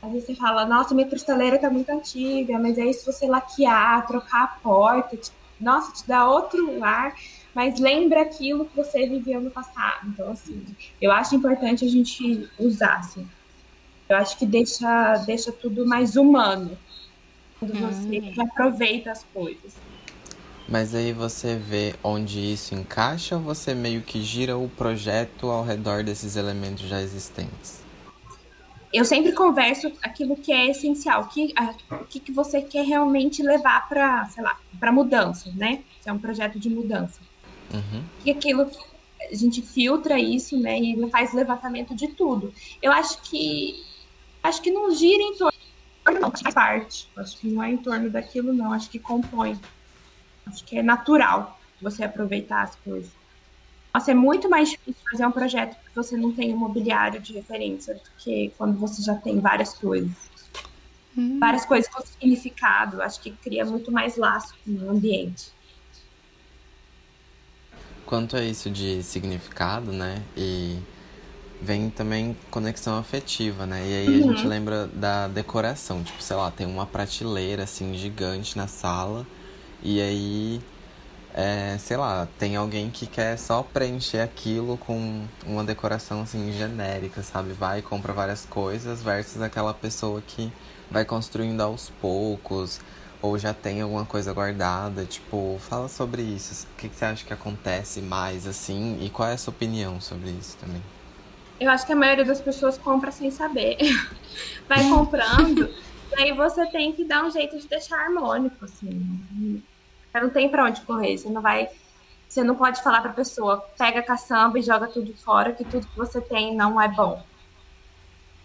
[0.04, 4.06] às vezes você fala, nossa, minha cristaleira tá muito antiga, mas aí se você laquear,
[4.06, 7.16] trocar a porta, te, nossa, te dá outro ar.
[7.56, 10.10] mas lembra aquilo que você viveu no passado.
[10.10, 10.62] Então, assim,
[11.02, 13.26] eu acho importante a gente usar, assim.
[14.10, 16.78] Eu acho que deixa, deixa tudo mais humano
[17.58, 18.42] quando você hum.
[18.42, 19.74] aproveita as coisas.
[20.68, 25.64] Mas aí você vê onde isso encaixa ou você meio que gira o projeto ao
[25.64, 27.82] redor desses elementos já existentes?
[28.94, 31.53] Eu sempre converso aquilo que é essencial, que,
[31.90, 35.84] o que, que você quer realmente levar para, sei lá, para mudança, né?
[35.99, 37.20] Se é um projeto de mudança.
[37.74, 38.03] Uhum.
[38.24, 38.70] E aquilo
[39.32, 40.80] a gente filtra isso, né?
[40.80, 42.53] E faz levantamento de tudo.
[42.82, 43.84] Eu acho que
[44.44, 47.10] acho que não gira em torno, não, faz parte.
[47.18, 48.74] Acho que não é em torno daquilo, não.
[48.74, 49.60] Acho que compõe.
[50.45, 53.11] Acho que é natural você aproveitar as coisas.
[53.94, 57.34] Nossa, é muito mais difícil fazer um projeto que você não tem um mobiliário de
[57.34, 60.11] referência do que quando você já tem várias coisas.
[61.15, 61.38] Hum.
[61.40, 63.02] Várias coisas com significado.
[63.03, 65.52] Acho que cria muito mais laço no ambiente.
[68.06, 70.24] Quanto a isso de significado, né?
[70.36, 70.80] E
[71.61, 73.88] vem também conexão afetiva, né?
[73.88, 74.32] E aí uhum.
[74.32, 76.03] a gente lembra da decoração.
[76.03, 79.26] Tipo, sei lá, tem uma prateleira assim gigante na sala
[79.86, 80.61] e aí,
[81.34, 87.23] é, sei lá, tem alguém que quer só preencher aquilo com uma decoração assim genérica,
[87.23, 87.53] sabe?
[87.53, 90.51] Vai e compra várias coisas versus aquela pessoa que
[90.91, 92.80] vai construindo aos poucos
[93.19, 95.05] ou já tem alguma coisa guardada.
[95.05, 96.68] Tipo, fala sobre isso.
[96.73, 99.99] O que, que você acha que acontece mais assim e qual é a sua opinião
[99.99, 100.84] sobre isso também?
[101.60, 103.77] Eu acho que a maioria das pessoas compra sem saber.
[104.68, 105.68] Vai comprando,
[106.15, 109.64] e aí você tem que dar um jeito de deixar harmônico, assim.
[110.14, 111.69] Não tem para onde correr, você não vai.
[112.27, 115.64] Você não pode falar para a pessoa, pega a caçamba e joga tudo fora, que
[115.64, 117.22] tudo que você tem não é bom.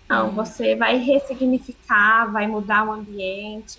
[0.09, 0.35] Não, uhum.
[0.35, 3.78] você vai ressignificar, vai mudar o ambiente,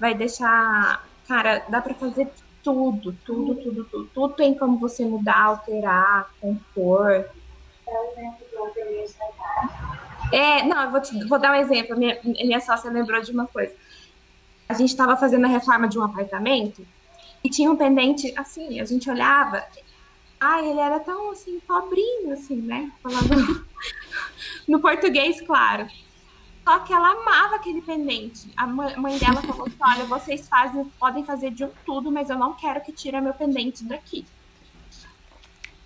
[0.00, 1.06] vai deixar.
[1.28, 2.28] Cara, dá para fazer
[2.62, 4.10] tudo, tudo, tudo, tudo.
[4.12, 7.26] Tudo tem como você mudar, alterar, compor.
[10.32, 11.96] É, não, eu vou, te, vou dar um exemplo.
[11.96, 13.74] Minha, minha sócia lembrou de uma coisa.
[14.68, 16.84] A gente estava fazendo a reforma de um apartamento
[17.46, 19.64] e tinha um pendente, assim, a gente olhava,
[20.40, 22.90] ah, ele era tão, assim, pobrinho, assim, né?
[23.00, 23.64] Falando
[24.66, 25.86] no português, claro.
[26.64, 28.52] Só que ela amava aquele pendente.
[28.56, 32.54] A mãe dela falou assim, olha, vocês fazem, podem fazer de tudo, mas eu não
[32.54, 34.26] quero que tire meu pendente daqui.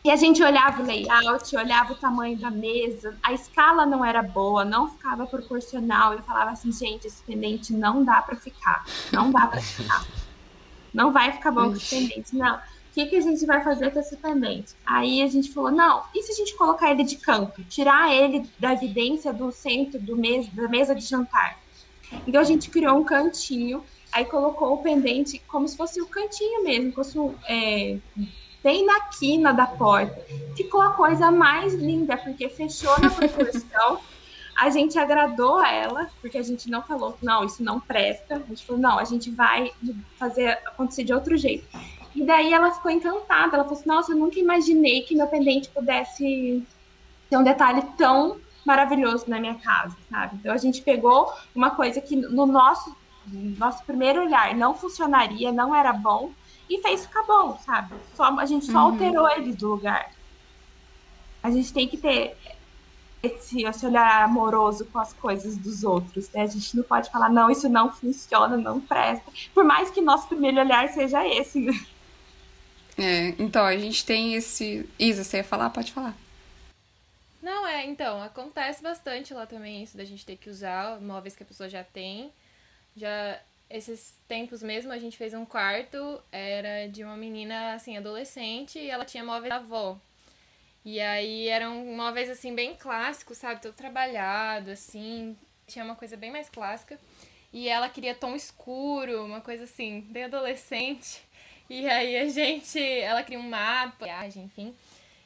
[0.03, 4.23] E a gente olhava o layout, olhava o tamanho da mesa, a escala não era
[4.23, 6.15] boa, não ficava proporcional.
[6.15, 8.83] Eu falava assim, gente, esse pendente não dá para ficar,
[9.13, 10.07] não dá para ficar.
[10.93, 12.57] Não vai ficar bom com esse pendente, não.
[12.57, 14.75] O que, que a gente vai fazer com esse pendente?
[14.85, 17.63] Aí a gente falou, não, e se a gente colocar ele de canto?
[17.65, 21.59] Tirar ele da evidência do centro do mes da mesa de jantar?
[22.27, 26.65] Então a gente criou um cantinho, aí colocou o pendente como se fosse o cantinho
[26.65, 27.99] mesmo, como se fosse é,
[28.63, 30.21] bem na quina da porta.
[30.57, 34.01] Ficou a coisa mais linda, porque fechou na proporção.
[34.61, 38.35] a gente agradou a ela, porque a gente não falou, não, isso não presta.
[38.35, 39.73] A gente falou, não, a gente vai
[40.19, 41.67] fazer acontecer de outro jeito.
[42.15, 43.57] E daí ela ficou encantada.
[43.57, 46.63] Ela falou assim, nossa, eu nunca imaginei que meu pendente pudesse
[47.31, 50.37] ter um detalhe tão maravilhoso na minha casa, sabe?
[50.37, 52.95] Então a gente pegou uma coisa que no nosso,
[53.29, 56.33] no nosso primeiro olhar não funcionaria, não era bom,
[56.69, 57.95] e fez ficar bom, sabe?
[58.15, 58.93] Só, a gente só uhum.
[58.93, 60.11] alterou ele do lugar.
[61.43, 62.37] A gente tem que ter
[63.23, 66.43] esse, esse olhar amoroso com as coisas dos outros, né?
[66.43, 69.31] A gente não pode falar, não, isso não funciona, não presta.
[69.53, 71.73] Por mais que nosso primeiro olhar seja esse, né?
[72.99, 74.89] É, então, a gente tem esse.
[74.99, 75.71] Isa, você ia falar?
[75.71, 76.15] Pode falar.
[77.43, 81.43] Não, é, então, acontece bastante lá também isso da gente ter que usar móveis que
[81.43, 82.31] a pessoa já tem.
[82.95, 83.41] Já
[83.71, 88.91] esses tempos mesmo, a gente fez um quarto, era de uma menina, assim, adolescente, e
[88.91, 89.99] ela tinha móveis da avó.
[90.85, 93.61] E aí eram móveis, assim, bem clássicos, sabe?
[93.61, 95.37] Todo trabalhado, assim,
[95.67, 96.99] tinha uma coisa bem mais clássica.
[97.53, 101.23] E ela queria tom escuro, uma coisa assim, bem adolescente.
[101.69, 104.75] E aí a gente, ela queria um mapa, viagem, enfim.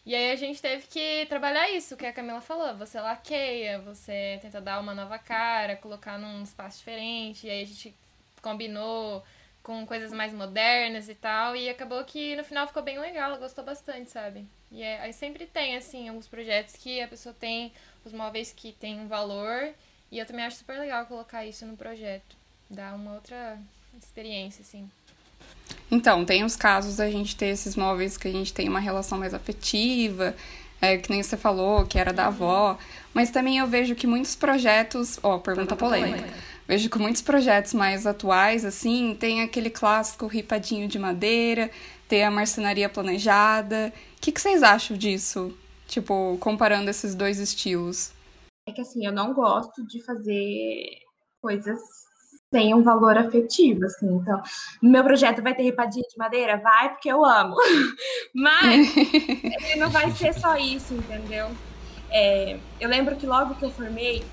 [0.06, 2.76] E aí a gente teve que trabalhar isso que a Camila falou.
[2.76, 7.46] Você laqueia, você tenta dar uma nova cara, colocar num espaço diferente.
[7.46, 7.94] E aí a gente
[8.42, 9.24] combinou
[9.62, 11.56] com coisas mais modernas e tal.
[11.56, 14.46] E acabou que no final ficou bem legal, ela gostou bastante, sabe?
[14.74, 17.72] E é, aí sempre tem, assim, alguns projetos que a pessoa tem
[18.04, 19.68] os móveis que tem um valor.
[20.10, 22.36] E eu também acho super legal colocar isso no projeto.
[22.68, 23.56] Dar uma outra
[23.96, 24.90] experiência, assim.
[25.88, 29.16] Então, tem os casos da gente ter esses móveis que a gente tem uma relação
[29.16, 30.34] mais afetiva,
[30.80, 32.76] é, que nem você falou, que era da avó.
[33.12, 35.20] Mas também eu vejo que muitos projetos.
[35.22, 36.16] Ó, oh, pergunta polêmica.
[36.16, 41.70] polêmica Vejo que muitos projetos mais atuais, assim, tem aquele clássico ripadinho de madeira,
[42.08, 43.92] tem a marcenaria planejada.
[44.24, 45.54] O que, que vocês acham disso?
[45.86, 48.10] Tipo, comparando esses dois estilos.
[48.66, 50.86] É que assim, eu não gosto de fazer
[51.42, 51.78] coisas
[52.50, 54.06] sem um valor afetivo, assim.
[54.06, 54.42] Então,
[54.80, 56.56] no meu projeto vai ter ripadinha de madeira?
[56.56, 57.54] Vai, porque eu amo.
[58.34, 58.94] Mas
[59.76, 61.50] não vai ser só isso, entendeu?
[62.10, 64.24] É, eu lembro que logo que eu formei,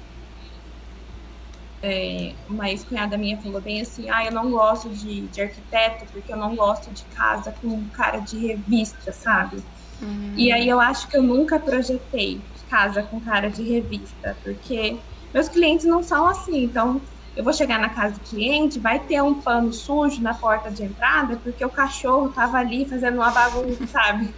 [1.84, 6.32] é, uma ex-cunhada minha falou bem assim, ah, eu não gosto de, de arquiteto porque
[6.32, 9.62] eu não gosto de casa com cara de revista, sabe?
[10.02, 10.34] Uhum.
[10.36, 15.00] E aí eu acho que eu nunca projetei casa com cara de revista, porque
[15.34, 17.02] meus clientes não são assim, então
[17.36, 20.84] eu vou chegar na casa do cliente, vai ter um pano sujo na porta de
[20.84, 24.34] entrada porque o cachorro tava ali fazendo uma bagunça, sabe?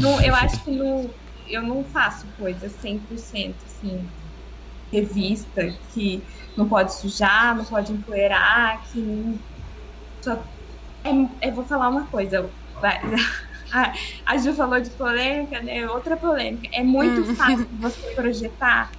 [0.00, 1.14] Não, eu acho que não,
[1.48, 4.10] eu não faço coisas 100% assim,
[4.92, 5.62] revista,
[5.92, 6.24] que
[6.56, 9.38] não pode sujar, não pode empoeirar, que não...
[10.22, 10.44] Só...
[11.04, 12.50] É, eu vou falar uma coisa,
[13.76, 13.92] a,
[14.24, 15.88] a Ju falou de polêmica, né?
[15.88, 16.68] Outra polêmica.
[16.72, 17.36] É muito hum.
[17.36, 18.90] fácil você projetar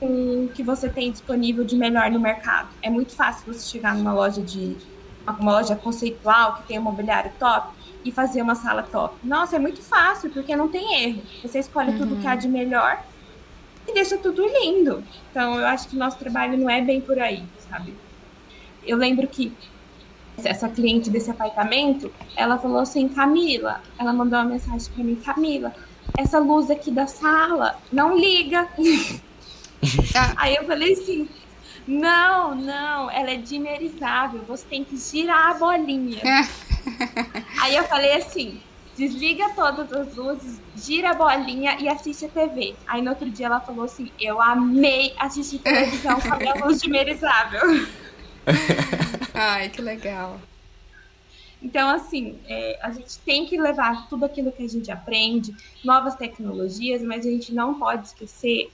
[0.00, 2.68] o que você tem disponível de melhor no mercado.
[2.82, 4.76] É muito fácil você chegar numa loja de
[5.26, 7.68] uma loja conceitual que tem um mobiliário top
[8.04, 9.14] e fazer uma sala top.
[9.22, 11.22] Nossa, é muito fácil, porque não tem erro.
[11.42, 11.98] Você escolhe uhum.
[11.98, 13.00] tudo que há de melhor
[13.86, 15.04] e deixa tudo lindo.
[15.30, 17.94] Então, eu acho que o nosso trabalho não é bem por aí, sabe?
[18.84, 19.52] Eu lembro que
[20.48, 25.74] essa cliente desse apartamento, ela falou assim, Camila, ela mandou uma mensagem para mim, Camila,
[26.16, 28.68] essa luz aqui da sala não liga.
[30.36, 31.28] Aí eu falei assim,
[31.86, 36.20] não, não, ela é dimerizável, você tem que girar a bolinha.
[37.62, 38.60] Aí eu falei assim,
[39.00, 42.74] desliga todas as luzes, gira a bolinha e assiste a TV.
[42.86, 46.80] Aí no outro dia ela falou assim: Eu amei assistir televisão com a minha luz
[46.82, 47.60] dimerizável.
[49.42, 50.38] Ai, que legal.
[51.62, 56.14] Então, assim, é, a gente tem que levar tudo aquilo que a gente aprende, novas
[56.14, 58.70] tecnologias, mas a gente não pode esquecer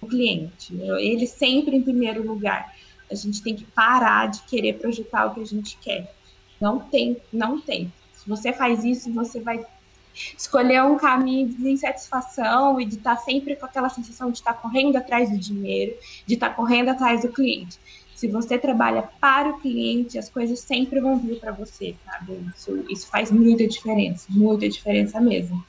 [0.00, 0.72] o cliente.
[0.72, 0.86] Né?
[1.04, 2.74] Ele sempre em primeiro lugar.
[3.10, 6.10] A gente tem que parar de querer projetar o que a gente quer.
[6.58, 7.92] Não tem, não tem.
[8.14, 9.66] Se você faz isso, você vai
[10.14, 14.96] escolher um caminho de insatisfação e de estar sempre com aquela sensação de estar correndo
[14.96, 15.94] atrás do dinheiro,
[16.26, 17.78] de estar correndo atrás do cliente.
[18.20, 22.38] Se você trabalha para o cliente, as coisas sempre vão vir para você, sabe?
[22.54, 25.64] Isso, isso faz muita diferença, muita diferença mesmo.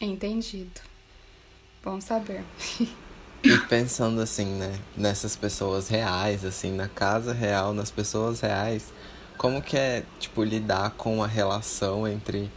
[0.00, 0.80] Entendido.
[1.82, 2.44] Bom saber.
[3.42, 8.92] E pensando assim, né, nessas pessoas reais, assim, na casa real, nas pessoas reais,
[9.38, 12.50] como que é, tipo, lidar com a relação entre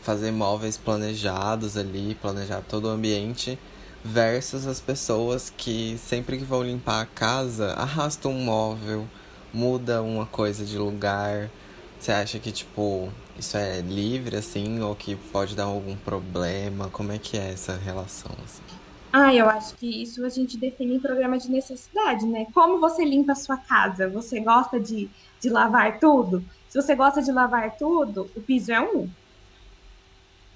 [0.00, 3.58] fazer móveis planejados ali, planejar todo o ambiente,
[4.04, 9.06] versus as pessoas que sempre que vão limpar a casa, arrastam um móvel,
[9.52, 11.50] muda uma coisa de lugar.
[11.98, 16.88] Você acha que, tipo, isso é livre, assim, ou que pode dar algum problema?
[16.90, 18.62] Como é que é essa relação, assim?
[19.10, 22.46] Ah, eu acho que isso a gente define em programa de necessidade, né?
[22.52, 24.08] Como você limpa a sua casa?
[24.08, 25.08] Você gosta de
[25.44, 26.42] de lavar tudo.
[26.68, 29.08] Se você gosta de lavar tudo, o piso é um.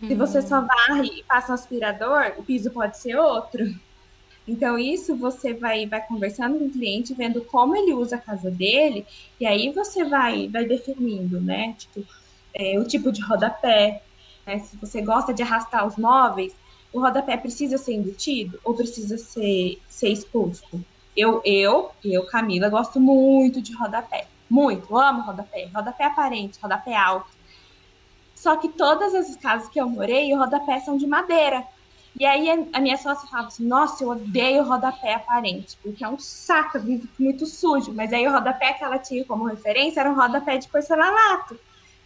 [0.01, 3.65] Se você só varre e passa um aspirador, o piso pode ser outro.
[4.47, 8.51] Então, isso você vai, vai conversando com o cliente, vendo como ele usa a casa
[8.51, 9.07] dele,
[9.39, 11.75] e aí você vai, vai definindo, né?
[11.77, 12.07] Tipo,
[12.55, 14.03] é, o tipo de rodapé.
[14.47, 14.59] Né?
[14.61, 16.55] Se você gosta de arrastar os móveis,
[16.93, 20.83] o rodapé precisa ser embutido ou precisa ser, ser exposto?
[21.17, 24.27] Eu, eu, eu, Camila, gosto muito de rodapé.
[24.49, 25.69] Muito, amo rodapé.
[25.75, 27.38] Rodapé aparente, rodapé alto.
[28.39, 31.67] Só que todas as casas que eu morei, o rodapé são de madeira.
[32.19, 36.21] E aí a minha sócia falava assim, nossa, eu odeio rodapé aparente, porque é um
[36.21, 36.79] saco,
[37.19, 37.93] muito sujo.
[37.93, 41.59] Mas aí o rodapé que ela tinha como referência era um rodapé de porcelanato.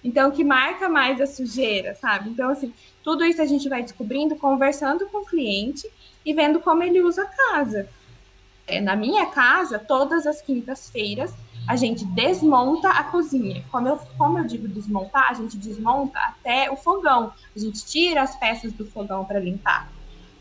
[0.03, 2.31] Então, que marca mais a sujeira, sabe?
[2.31, 2.73] Então, assim,
[3.05, 5.87] tudo isso a gente vai descobrindo conversando com o cliente
[6.25, 7.91] e vendo como ele usa a casa.
[8.67, 11.35] É, na minha casa, todas as quintas-feiras,
[11.67, 13.65] a gente desmonta a cozinha.
[13.71, 17.33] Como eu, como eu digo desmontar, a gente desmonta até o fogão.
[17.55, 19.91] A gente tira as peças do fogão para limpar.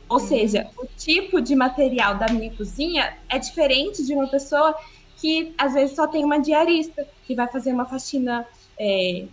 [0.10, 0.27] Ou uhum.
[0.27, 4.76] seja, o tipo de material da minha cozinha é diferente de uma pessoa
[5.18, 8.45] que às vezes só tem uma diarista, que vai fazer uma faxina.
[8.77, 9.26] É,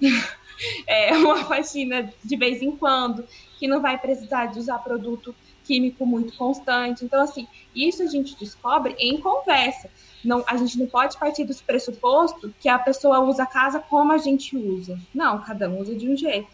[0.86, 3.26] é, uma faxina de vez em quando,
[3.58, 5.34] que não vai precisar de usar produto
[5.64, 7.04] químico muito constante.
[7.04, 9.90] Então, assim, isso a gente descobre em conversa
[10.26, 14.12] não, a gente não pode partir do pressuposto que a pessoa usa a casa como
[14.12, 14.98] a gente usa.
[15.14, 16.48] Não, cada um usa de um jeito.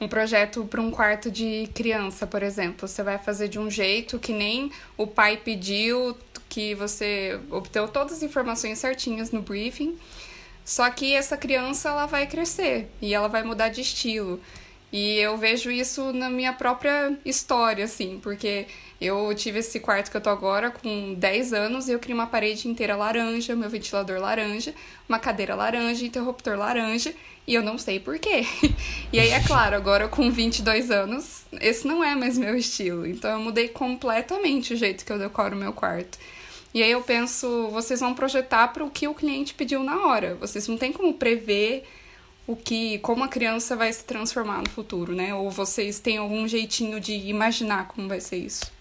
[0.00, 4.18] Um projeto para um quarto de criança, por exemplo, você vai fazer de um jeito
[4.18, 6.16] que nem o pai pediu,
[6.48, 9.98] que você obteve todas as informações certinhas no briefing.
[10.64, 14.40] Só que essa criança ela vai crescer e ela vai mudar de estilo.
[14.92, 18.66] E eu vejo isso na minha própria história, assim, porque
[19.00, 22.26] eu tive esse quarto que eu tô agora com 10 anos e eu criei uma
[22.26, 24.74] parede inteira laranja, meu ventilador laranja,
[25.08, 27.14] uma cadeira laranja, interruptor laranja,
[27.46, 28.46] e eu não sei porquê.
[29.12, 33.06] E aí, é claro, agora com 22 anos, esse não é mais meu estilo.
[33.06, 36.18] Então eu mudei completamente o jeito que eu decoro meu quarto.
[36.74, 40.34] E aí eu penso, vocês vão projetar para o que o cliente pediu na hora.
[40.34, 41.84] Vocês não tem como prever
[42.48, 45.34] o que, como a criança vai se transformar no futuro, né?
[45.34, 48.72] Ou vocês têm algum jeitinho de imaginar como vai ser isso?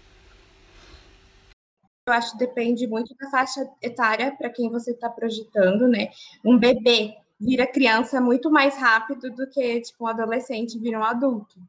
[2.08, 6.10] Eu acho que depende muito da faixa etária para quem você está projetando, né?
[6.46, 11.60] Um bebê vira criança muito mais rápido do que tipo um adolescente vira um adulto.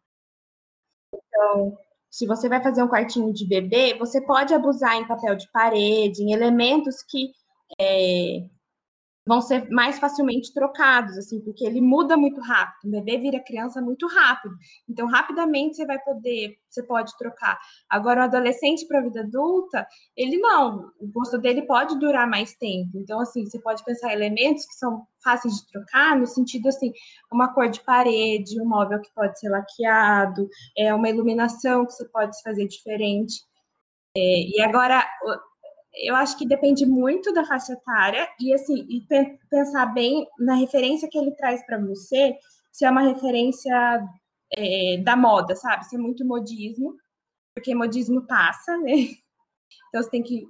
[1.13, 1.77] Então,
[2.09, 6.23] se você vai fazer um quartinho de bebê, você pode abusar em papel de parede,
[6.23, 7.33] em elementos que
[7.81, 8.47] é,
[9.29, 12.89] vão ser mais facilmente trocados, assim, porque ele muda muito rápido.
[12.89, 14.55] O bebê vira criança muito rápido.
[14.89, 17.59] Então, rapidamente você vai poder, você pode trocar.
[17.91, 19.87] Agora, o adolescente para a vida adulta,
[20.17, 20.91] ele não.
[20.99, 22.93] O gosto dele pode durar mais tempo.
[22.95, 26.91] Então, assim, você pode pensar em elementos que são fáceis de trocar, no sentido assim,
[27.31, 32.09] uma cor de parede, um móvel que pode ser laqueado, é uma iluminação que você
[32.09, 33.43] pode fazer diferente.
[34.17, 34.21] É,
[34.57, 35.05] e agora,
[35.95, 39.07] eu acho que depende muito da faixa etária e assim e
[39.51, 42.37] pensar bem na referência que ele traz para você,
[42.73, 44.03] se é uma referência
[44.53, 45.85] é, da moda, sabe?
[45.87, 46.95] Se é muito modismo,
[47.55, 48.93] porque modismo passa, né?
[49.89, 50.47] Então você tem que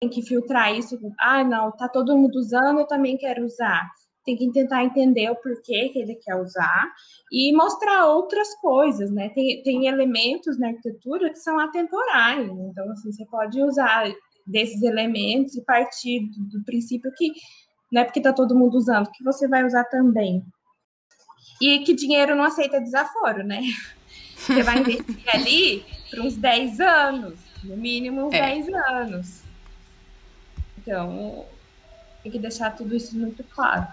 [0.00, 0.98] tem que filtrar isso.
[1.18, 3.90] Ah, não, tá todo mundo usando, eu também quero usar
[4.36, 6.92] tem que tentar entender o porquê que ele quer usar
[7.32, 9.28] e mostrar outras coisas, né?
[9.30, 14.12] Tem, tem elementos na arquitetura que são atemporais, então assim, você pode usar
[14.46, 17.32] desses elementos e partir do, do princípio que
[17.90, 20.44] não é porque está todo mundo usando, que você vai usar também.
[21.60, 23.60] E que dinheiro não aceita desaforo, né?
[24.36, 28.40] Você vai investir ali por uns 10 anos, no mínimo uns é.
[28.40, 29.42] 10 anos.
[30.78, 31.44] Então,
[32.22, 33.86] tem que deixar tudo isso muito claro.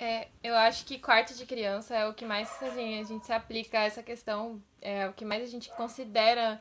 [0.00, 3.32] É, eu acho que quarto de criança é o que mais assim, a gente se
[3.34, 6.58] aplica a essa questão, é o que mais a gente considera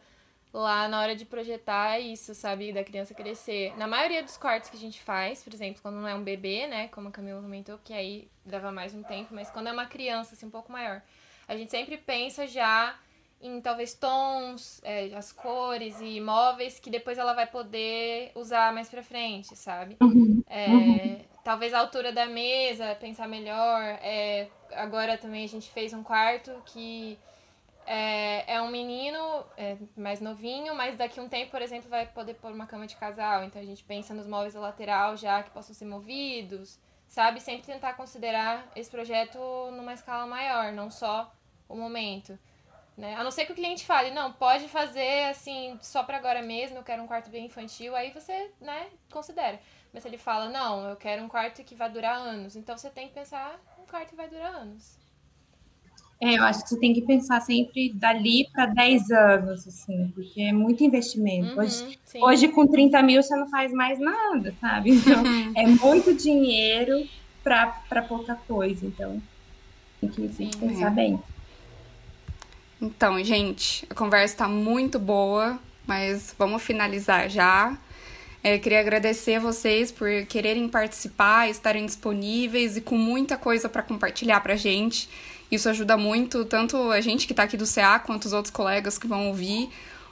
[0.52, 3.74] lá na hora de projetar isso, sabe, da criança crescer.
[3.78, 6.68] Na maioria dos quartos que a gente faz, por exemplo, quando não é um bebê,
[6.68, 9.86] né, como a Camila comentou, que aí leva mais um tempo, mas quando é uma
[9.86, 11.02] criança, assim, um pouco maior,
[11.48, 13.00] a gente sempre pensa já
[13.42, 18.90] em talvez tons, é, as cores e móveis que depois ela vai poder usar mais
[18.90, 19.98] pra frente, sabe?
[20.02, 20.44] Uhum.
[20.48, 23.82] É, uhum talvez a altura da mesa, pensar melhor.
[24.04, 27.18] É, agora também a gente fez um quarto que
[27.88, 32.36] é, é um menino é, mais novinho, mas daqui um tempo, por exemplo, vai poder
[32.36, 33.44] pôr uma cama de casal.
[33.44, 37.40] Então a gente pensa nos móveis da lateral já que possam ser movidos, sabe?
[37.40, 39.40] Sempre tentar considerar esse projeto
[39.72, 41.34] numa escala maior, não só
[41.68, 42.38] o momento.
[43.00, 43.16] Né?
[43.16, 46.76] A não ser que o cliente fale, não, pode fazer assim, só para agora mesmo,
[46.76, 49.58] eu quero um quarto bem infantil, aí você, né, considera.
[49.94, 52.58] Mas ele fala, não, eu quero um quarto que vai durar anos.
[52.58, 54.98] Então você tem que pensar um quarto que vai durar anos.
[56.22, 60.42] É, eu acho que você tem que pensar sempre dali para 10 anos, assim, porque
[60.42, 61.54] é muito investimento.
[61.54, 64.92] Uhum, hoje, hoje, com 30 mil, você não faz mais nada, sabe?
[64.92, 65.24] Então,
[65.56, 67.08] é muito dinheiro
[67.42, 68.86] para pouca coisa.
[68.86, 69.22] Então,
[70.02, 70.96] tem que, tem que pensar é.
[70.96, 71.24] bem.
[72.82, 77.78] Então, gente, a conversa está muito boa, mas vamos finalizar já.
[78.42, 83.84] É, queria agradecer a vocês por quererem participar, estarem disponíveis e com muita coisa para
[83.84, 85.10] compartilhar para a gente.
[85.52, 88.98] Isso ajuda muito, tanto a gente que está aqui do CA, quanto os outros colegas
[88.98, 89.70] que vão ouvir,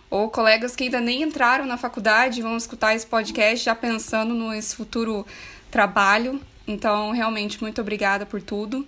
[0.10, 4.76] ou colegas que ainda nem entraram na faculdade vão escutar esse podcast já pensando nesse
[4.76, 5.26] futuro
[5.72, 6.42] trabalho.
[6.68, 8.86] Então, realmente, muito obrigada por tudo.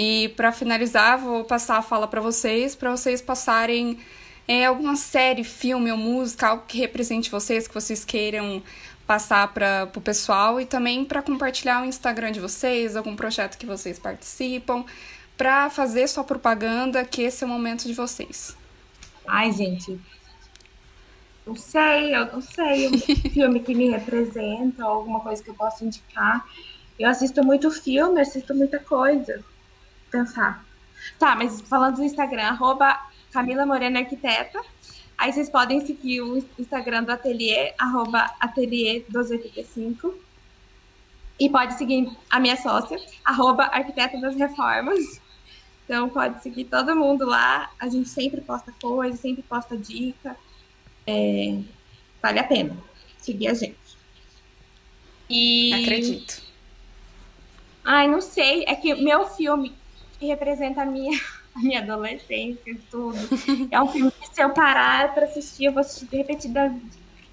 [0.00, 3.98] E para finalizar, vou passar a fala para vocês, para vocês passarem
[4.46, 8.62] é, alguma série, filme ou música, algo que represente vocês, que vocês queiram
[9.08, 13.66] passar para o pessoal e também para compartilhar o Instagram de vocês, algum projeto que
[13.66, 14.84] vocês participam,
[15.36, 18.56] para fazer sua propaganda, que esse é o momento de vocês.
[19.26, 19.98] Ai, gente,
[21.44, 22.98] não sei, eu não sei, um
[23.34, 26.46] filme que me representa, alguma coisa que eu possa indicar.
[26.96, 29.42] Eu assisto muito filme, assisto muita coisa.
[30.10, 30.64] Pensar.
[31.18, 32.98] Tá, mas falando do Instagram, arroba
[33.32, 34.60] Camila Morena Arquiteta.
[35.16, 40.14] Aí vocês podem seguir o Instagram do Ateliê, arroba ateliê285.
[41.40, 45.20] E pode seguir a minha sócia, arroba Arquiteta das Reformas.
[45.84, 47.70] Então pode seguir todo mundo lá.
[47.78, 50.36] A gente sempre posta coisa, sempre posta dica.
[51.06, 51.58] É...
[52.20, 52.76] vale a pena
[53.18, 53.76] seguir a gente.
[55.30, 55.72] E...
[55.72, 56.42] Acredito.
[57.84, 58.64] Ai, não sei.
[58.66, 59.74] É que meu filme
[60.18, 61.18] que representa a minha,
[61.54, 63.18] a minha adolescência, tudo.
[63.70, 66.74] É um filme que se eu parar pra assistir, eu vou assistir repetida.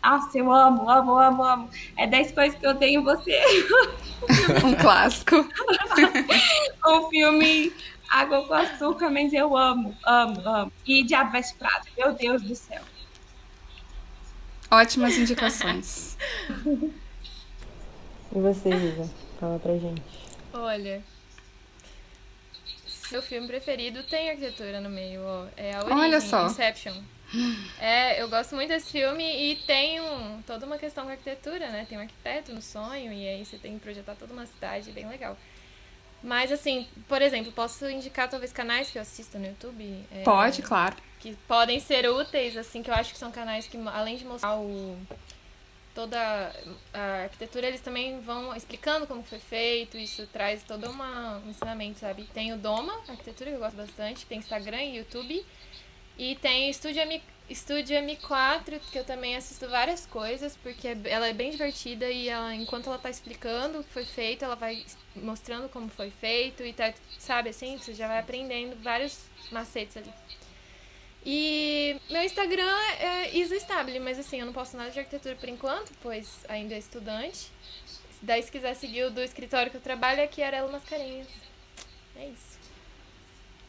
[0.03, 1.69] Nossa, eu amo, amo, amo, amo.
[1.97, 3.41] É 10 coisas que eu odeio em você.
[4.63, 5.35] um clássico.
[6.85, 7.73] um filme
[8.09, 10.71] Água com Açúcar, mas eu amo, amo, amo.
[10.85, 12.81] E Diabo Veste Prado, meu Deus do céu.
[14.69, 16.17] Ótimas indicações.
[16.65, 19.09] e você, Isa?
[19.39, 20.01] Fala pra gente.
[20.53, 21.03] Olha,
[23.09, 25.45] seu filme preferido tem arquitetura no meio, ó.
[25.55, 26.47] É a origem, Olha só.
[26.47, 26.95] Inception.
[27.79, 31.85] É, eu gosto muito desse filme e tem um, toda uma questão com arquitetura, né?
[31.87, 35.07] Tem um arquiteto no sonho e aí você tem que projetar toda uma cidade, bem
[35.07, 35.37] legal.
[36.23, 40.05] Mas assim, por exemplo, posso indicar talvez canais que eu assisto no YouTube?
[40.11, 40.95] É, Pode, claro.
[41.19, 44.55] Que podem ser úteis, assim, que eu acho que são canais que, além de mostrar
[44.55, 44.97] o,
[45.95, 46.19] toda
[46.93, 51.99] a arquitetura, eles também vão explicando como foi feito, isso traz todo uma, um ensinamento,
[51.99, 52.25] sabe?
[52.33, 55.43] Tem o Doma, arquitetura, que eu gosto bastante, tem Instagram e YouTube,
[56.17, 61.33] e tem Estúdio M, Estúdio M4, que eu também assisto várias coisas, porque ela é
[61.33, 64.85] bem divertida e ela, enquanto ela tá explicando o que foi feito, ela vai
[65.15, 69.17] mostrando como foi feito e tá, sabe assim, você já vai aprendendo vários
[69.49, 70.11] macetes ali.
[71.25, 75.49] E meu Instagram é Isa Stable, mas assim, eu não posto nada de arquitetura por
[75.49, 77.51] enquanto, pois ainda é estudante.
[78.21, 81.27] Daí se quiser seguir o do escritório que eu trabalho, é aqui Arelo Mascarenhas.
[82.15, 82.54] É isso.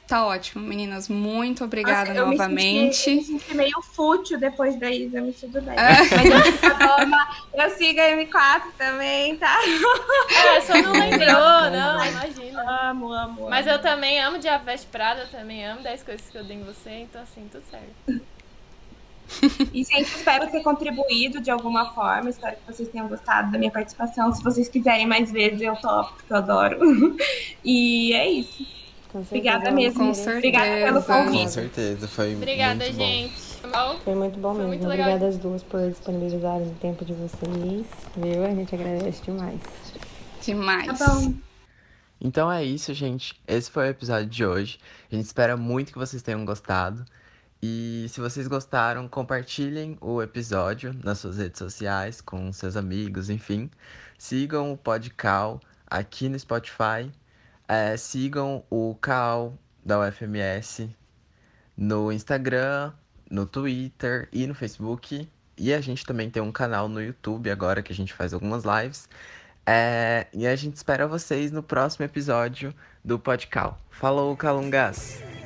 [0.06, 1.08] Tá ótimo, meninas.
[1.08, 3.10] Muito obrigada Nossa, novamente.
[3.10, 5.74] Eu me, senti, me senti meio fútil depois da Isa, me tudo bem.
[5.74, 5.96] É.
[5.98, 9.58] Mas eu, eu sigo a M4 também, tá?
[10.30, 12.90] É, só não lembrou, não, imagina.
[12.90, 13.50] Amo, amo.
[13.50, 16.56] Mas eu também amo Diabo Veste Prada, eu também amo 10 coisas que eu dei
[16.56, 18.22] em você, então assim, tudo certo.
[19.72, 22.30] E gente, espero ter contribuído de alguma forma.
[22.30, 24.32] Espero que vocês tenham gostado da minha participação.
[24.32, 26.78] Se vocês quiserem mais vezes, eu topo, porque eu adoro.
[27.64, 28.75] E é isso.
[29.20, 30.06] Obrigada mesmo.
[30.06, 30.38] Com certeza.
[30.38, 31.42] Obrigada pelo convite.
[31.44, 33.56] Com certeza, foi Obrigada, muito gente.
[33.72, 33.98] Bom.
[34.04, 34.68] Foi muito bom Foi mesmo.
[34.68, 35.08] muito legal.
[35.08, 37.86] Obrigada às duas por disponibilizarem o tempo de vocês.
[38.16, 38.44] Viu?
[38.44, 39.60] A gente agradece demais.
[40.42, 40.98] Demais.
[40.98, 41.34] Tá bom.
[42.20, 43.34] Então é isso, gente.
[43.46, 44.78] Esse foi o episódio de hoje.
[45.10, 47.04] A gente espera muito que vocês tenham gostado.
[47.62, 53.70] E se vocês gostaram, compartilhem o episódio nas suas redes sociais, com seus amigos, enfim.
[54.18, 57.10] Sigam o Podcal aqui no Spotify.
[57.68, 60.88] É, sigam o Cal da UFMS
[61.76, 62.92] no Instagram,
[63.30, 65.28] no Twitter e no Facebook.
[65.58, 68.64] E a gente também tem um canal no YouTube agora que a gente faz algumas
[68.64, 69.08] lives.
[69.66, 72.72] É, e a gente espera vocês no próximo episódio
[73.04, 73.78] do Podcal.
[73.90, 75.45] Falou, Calungas!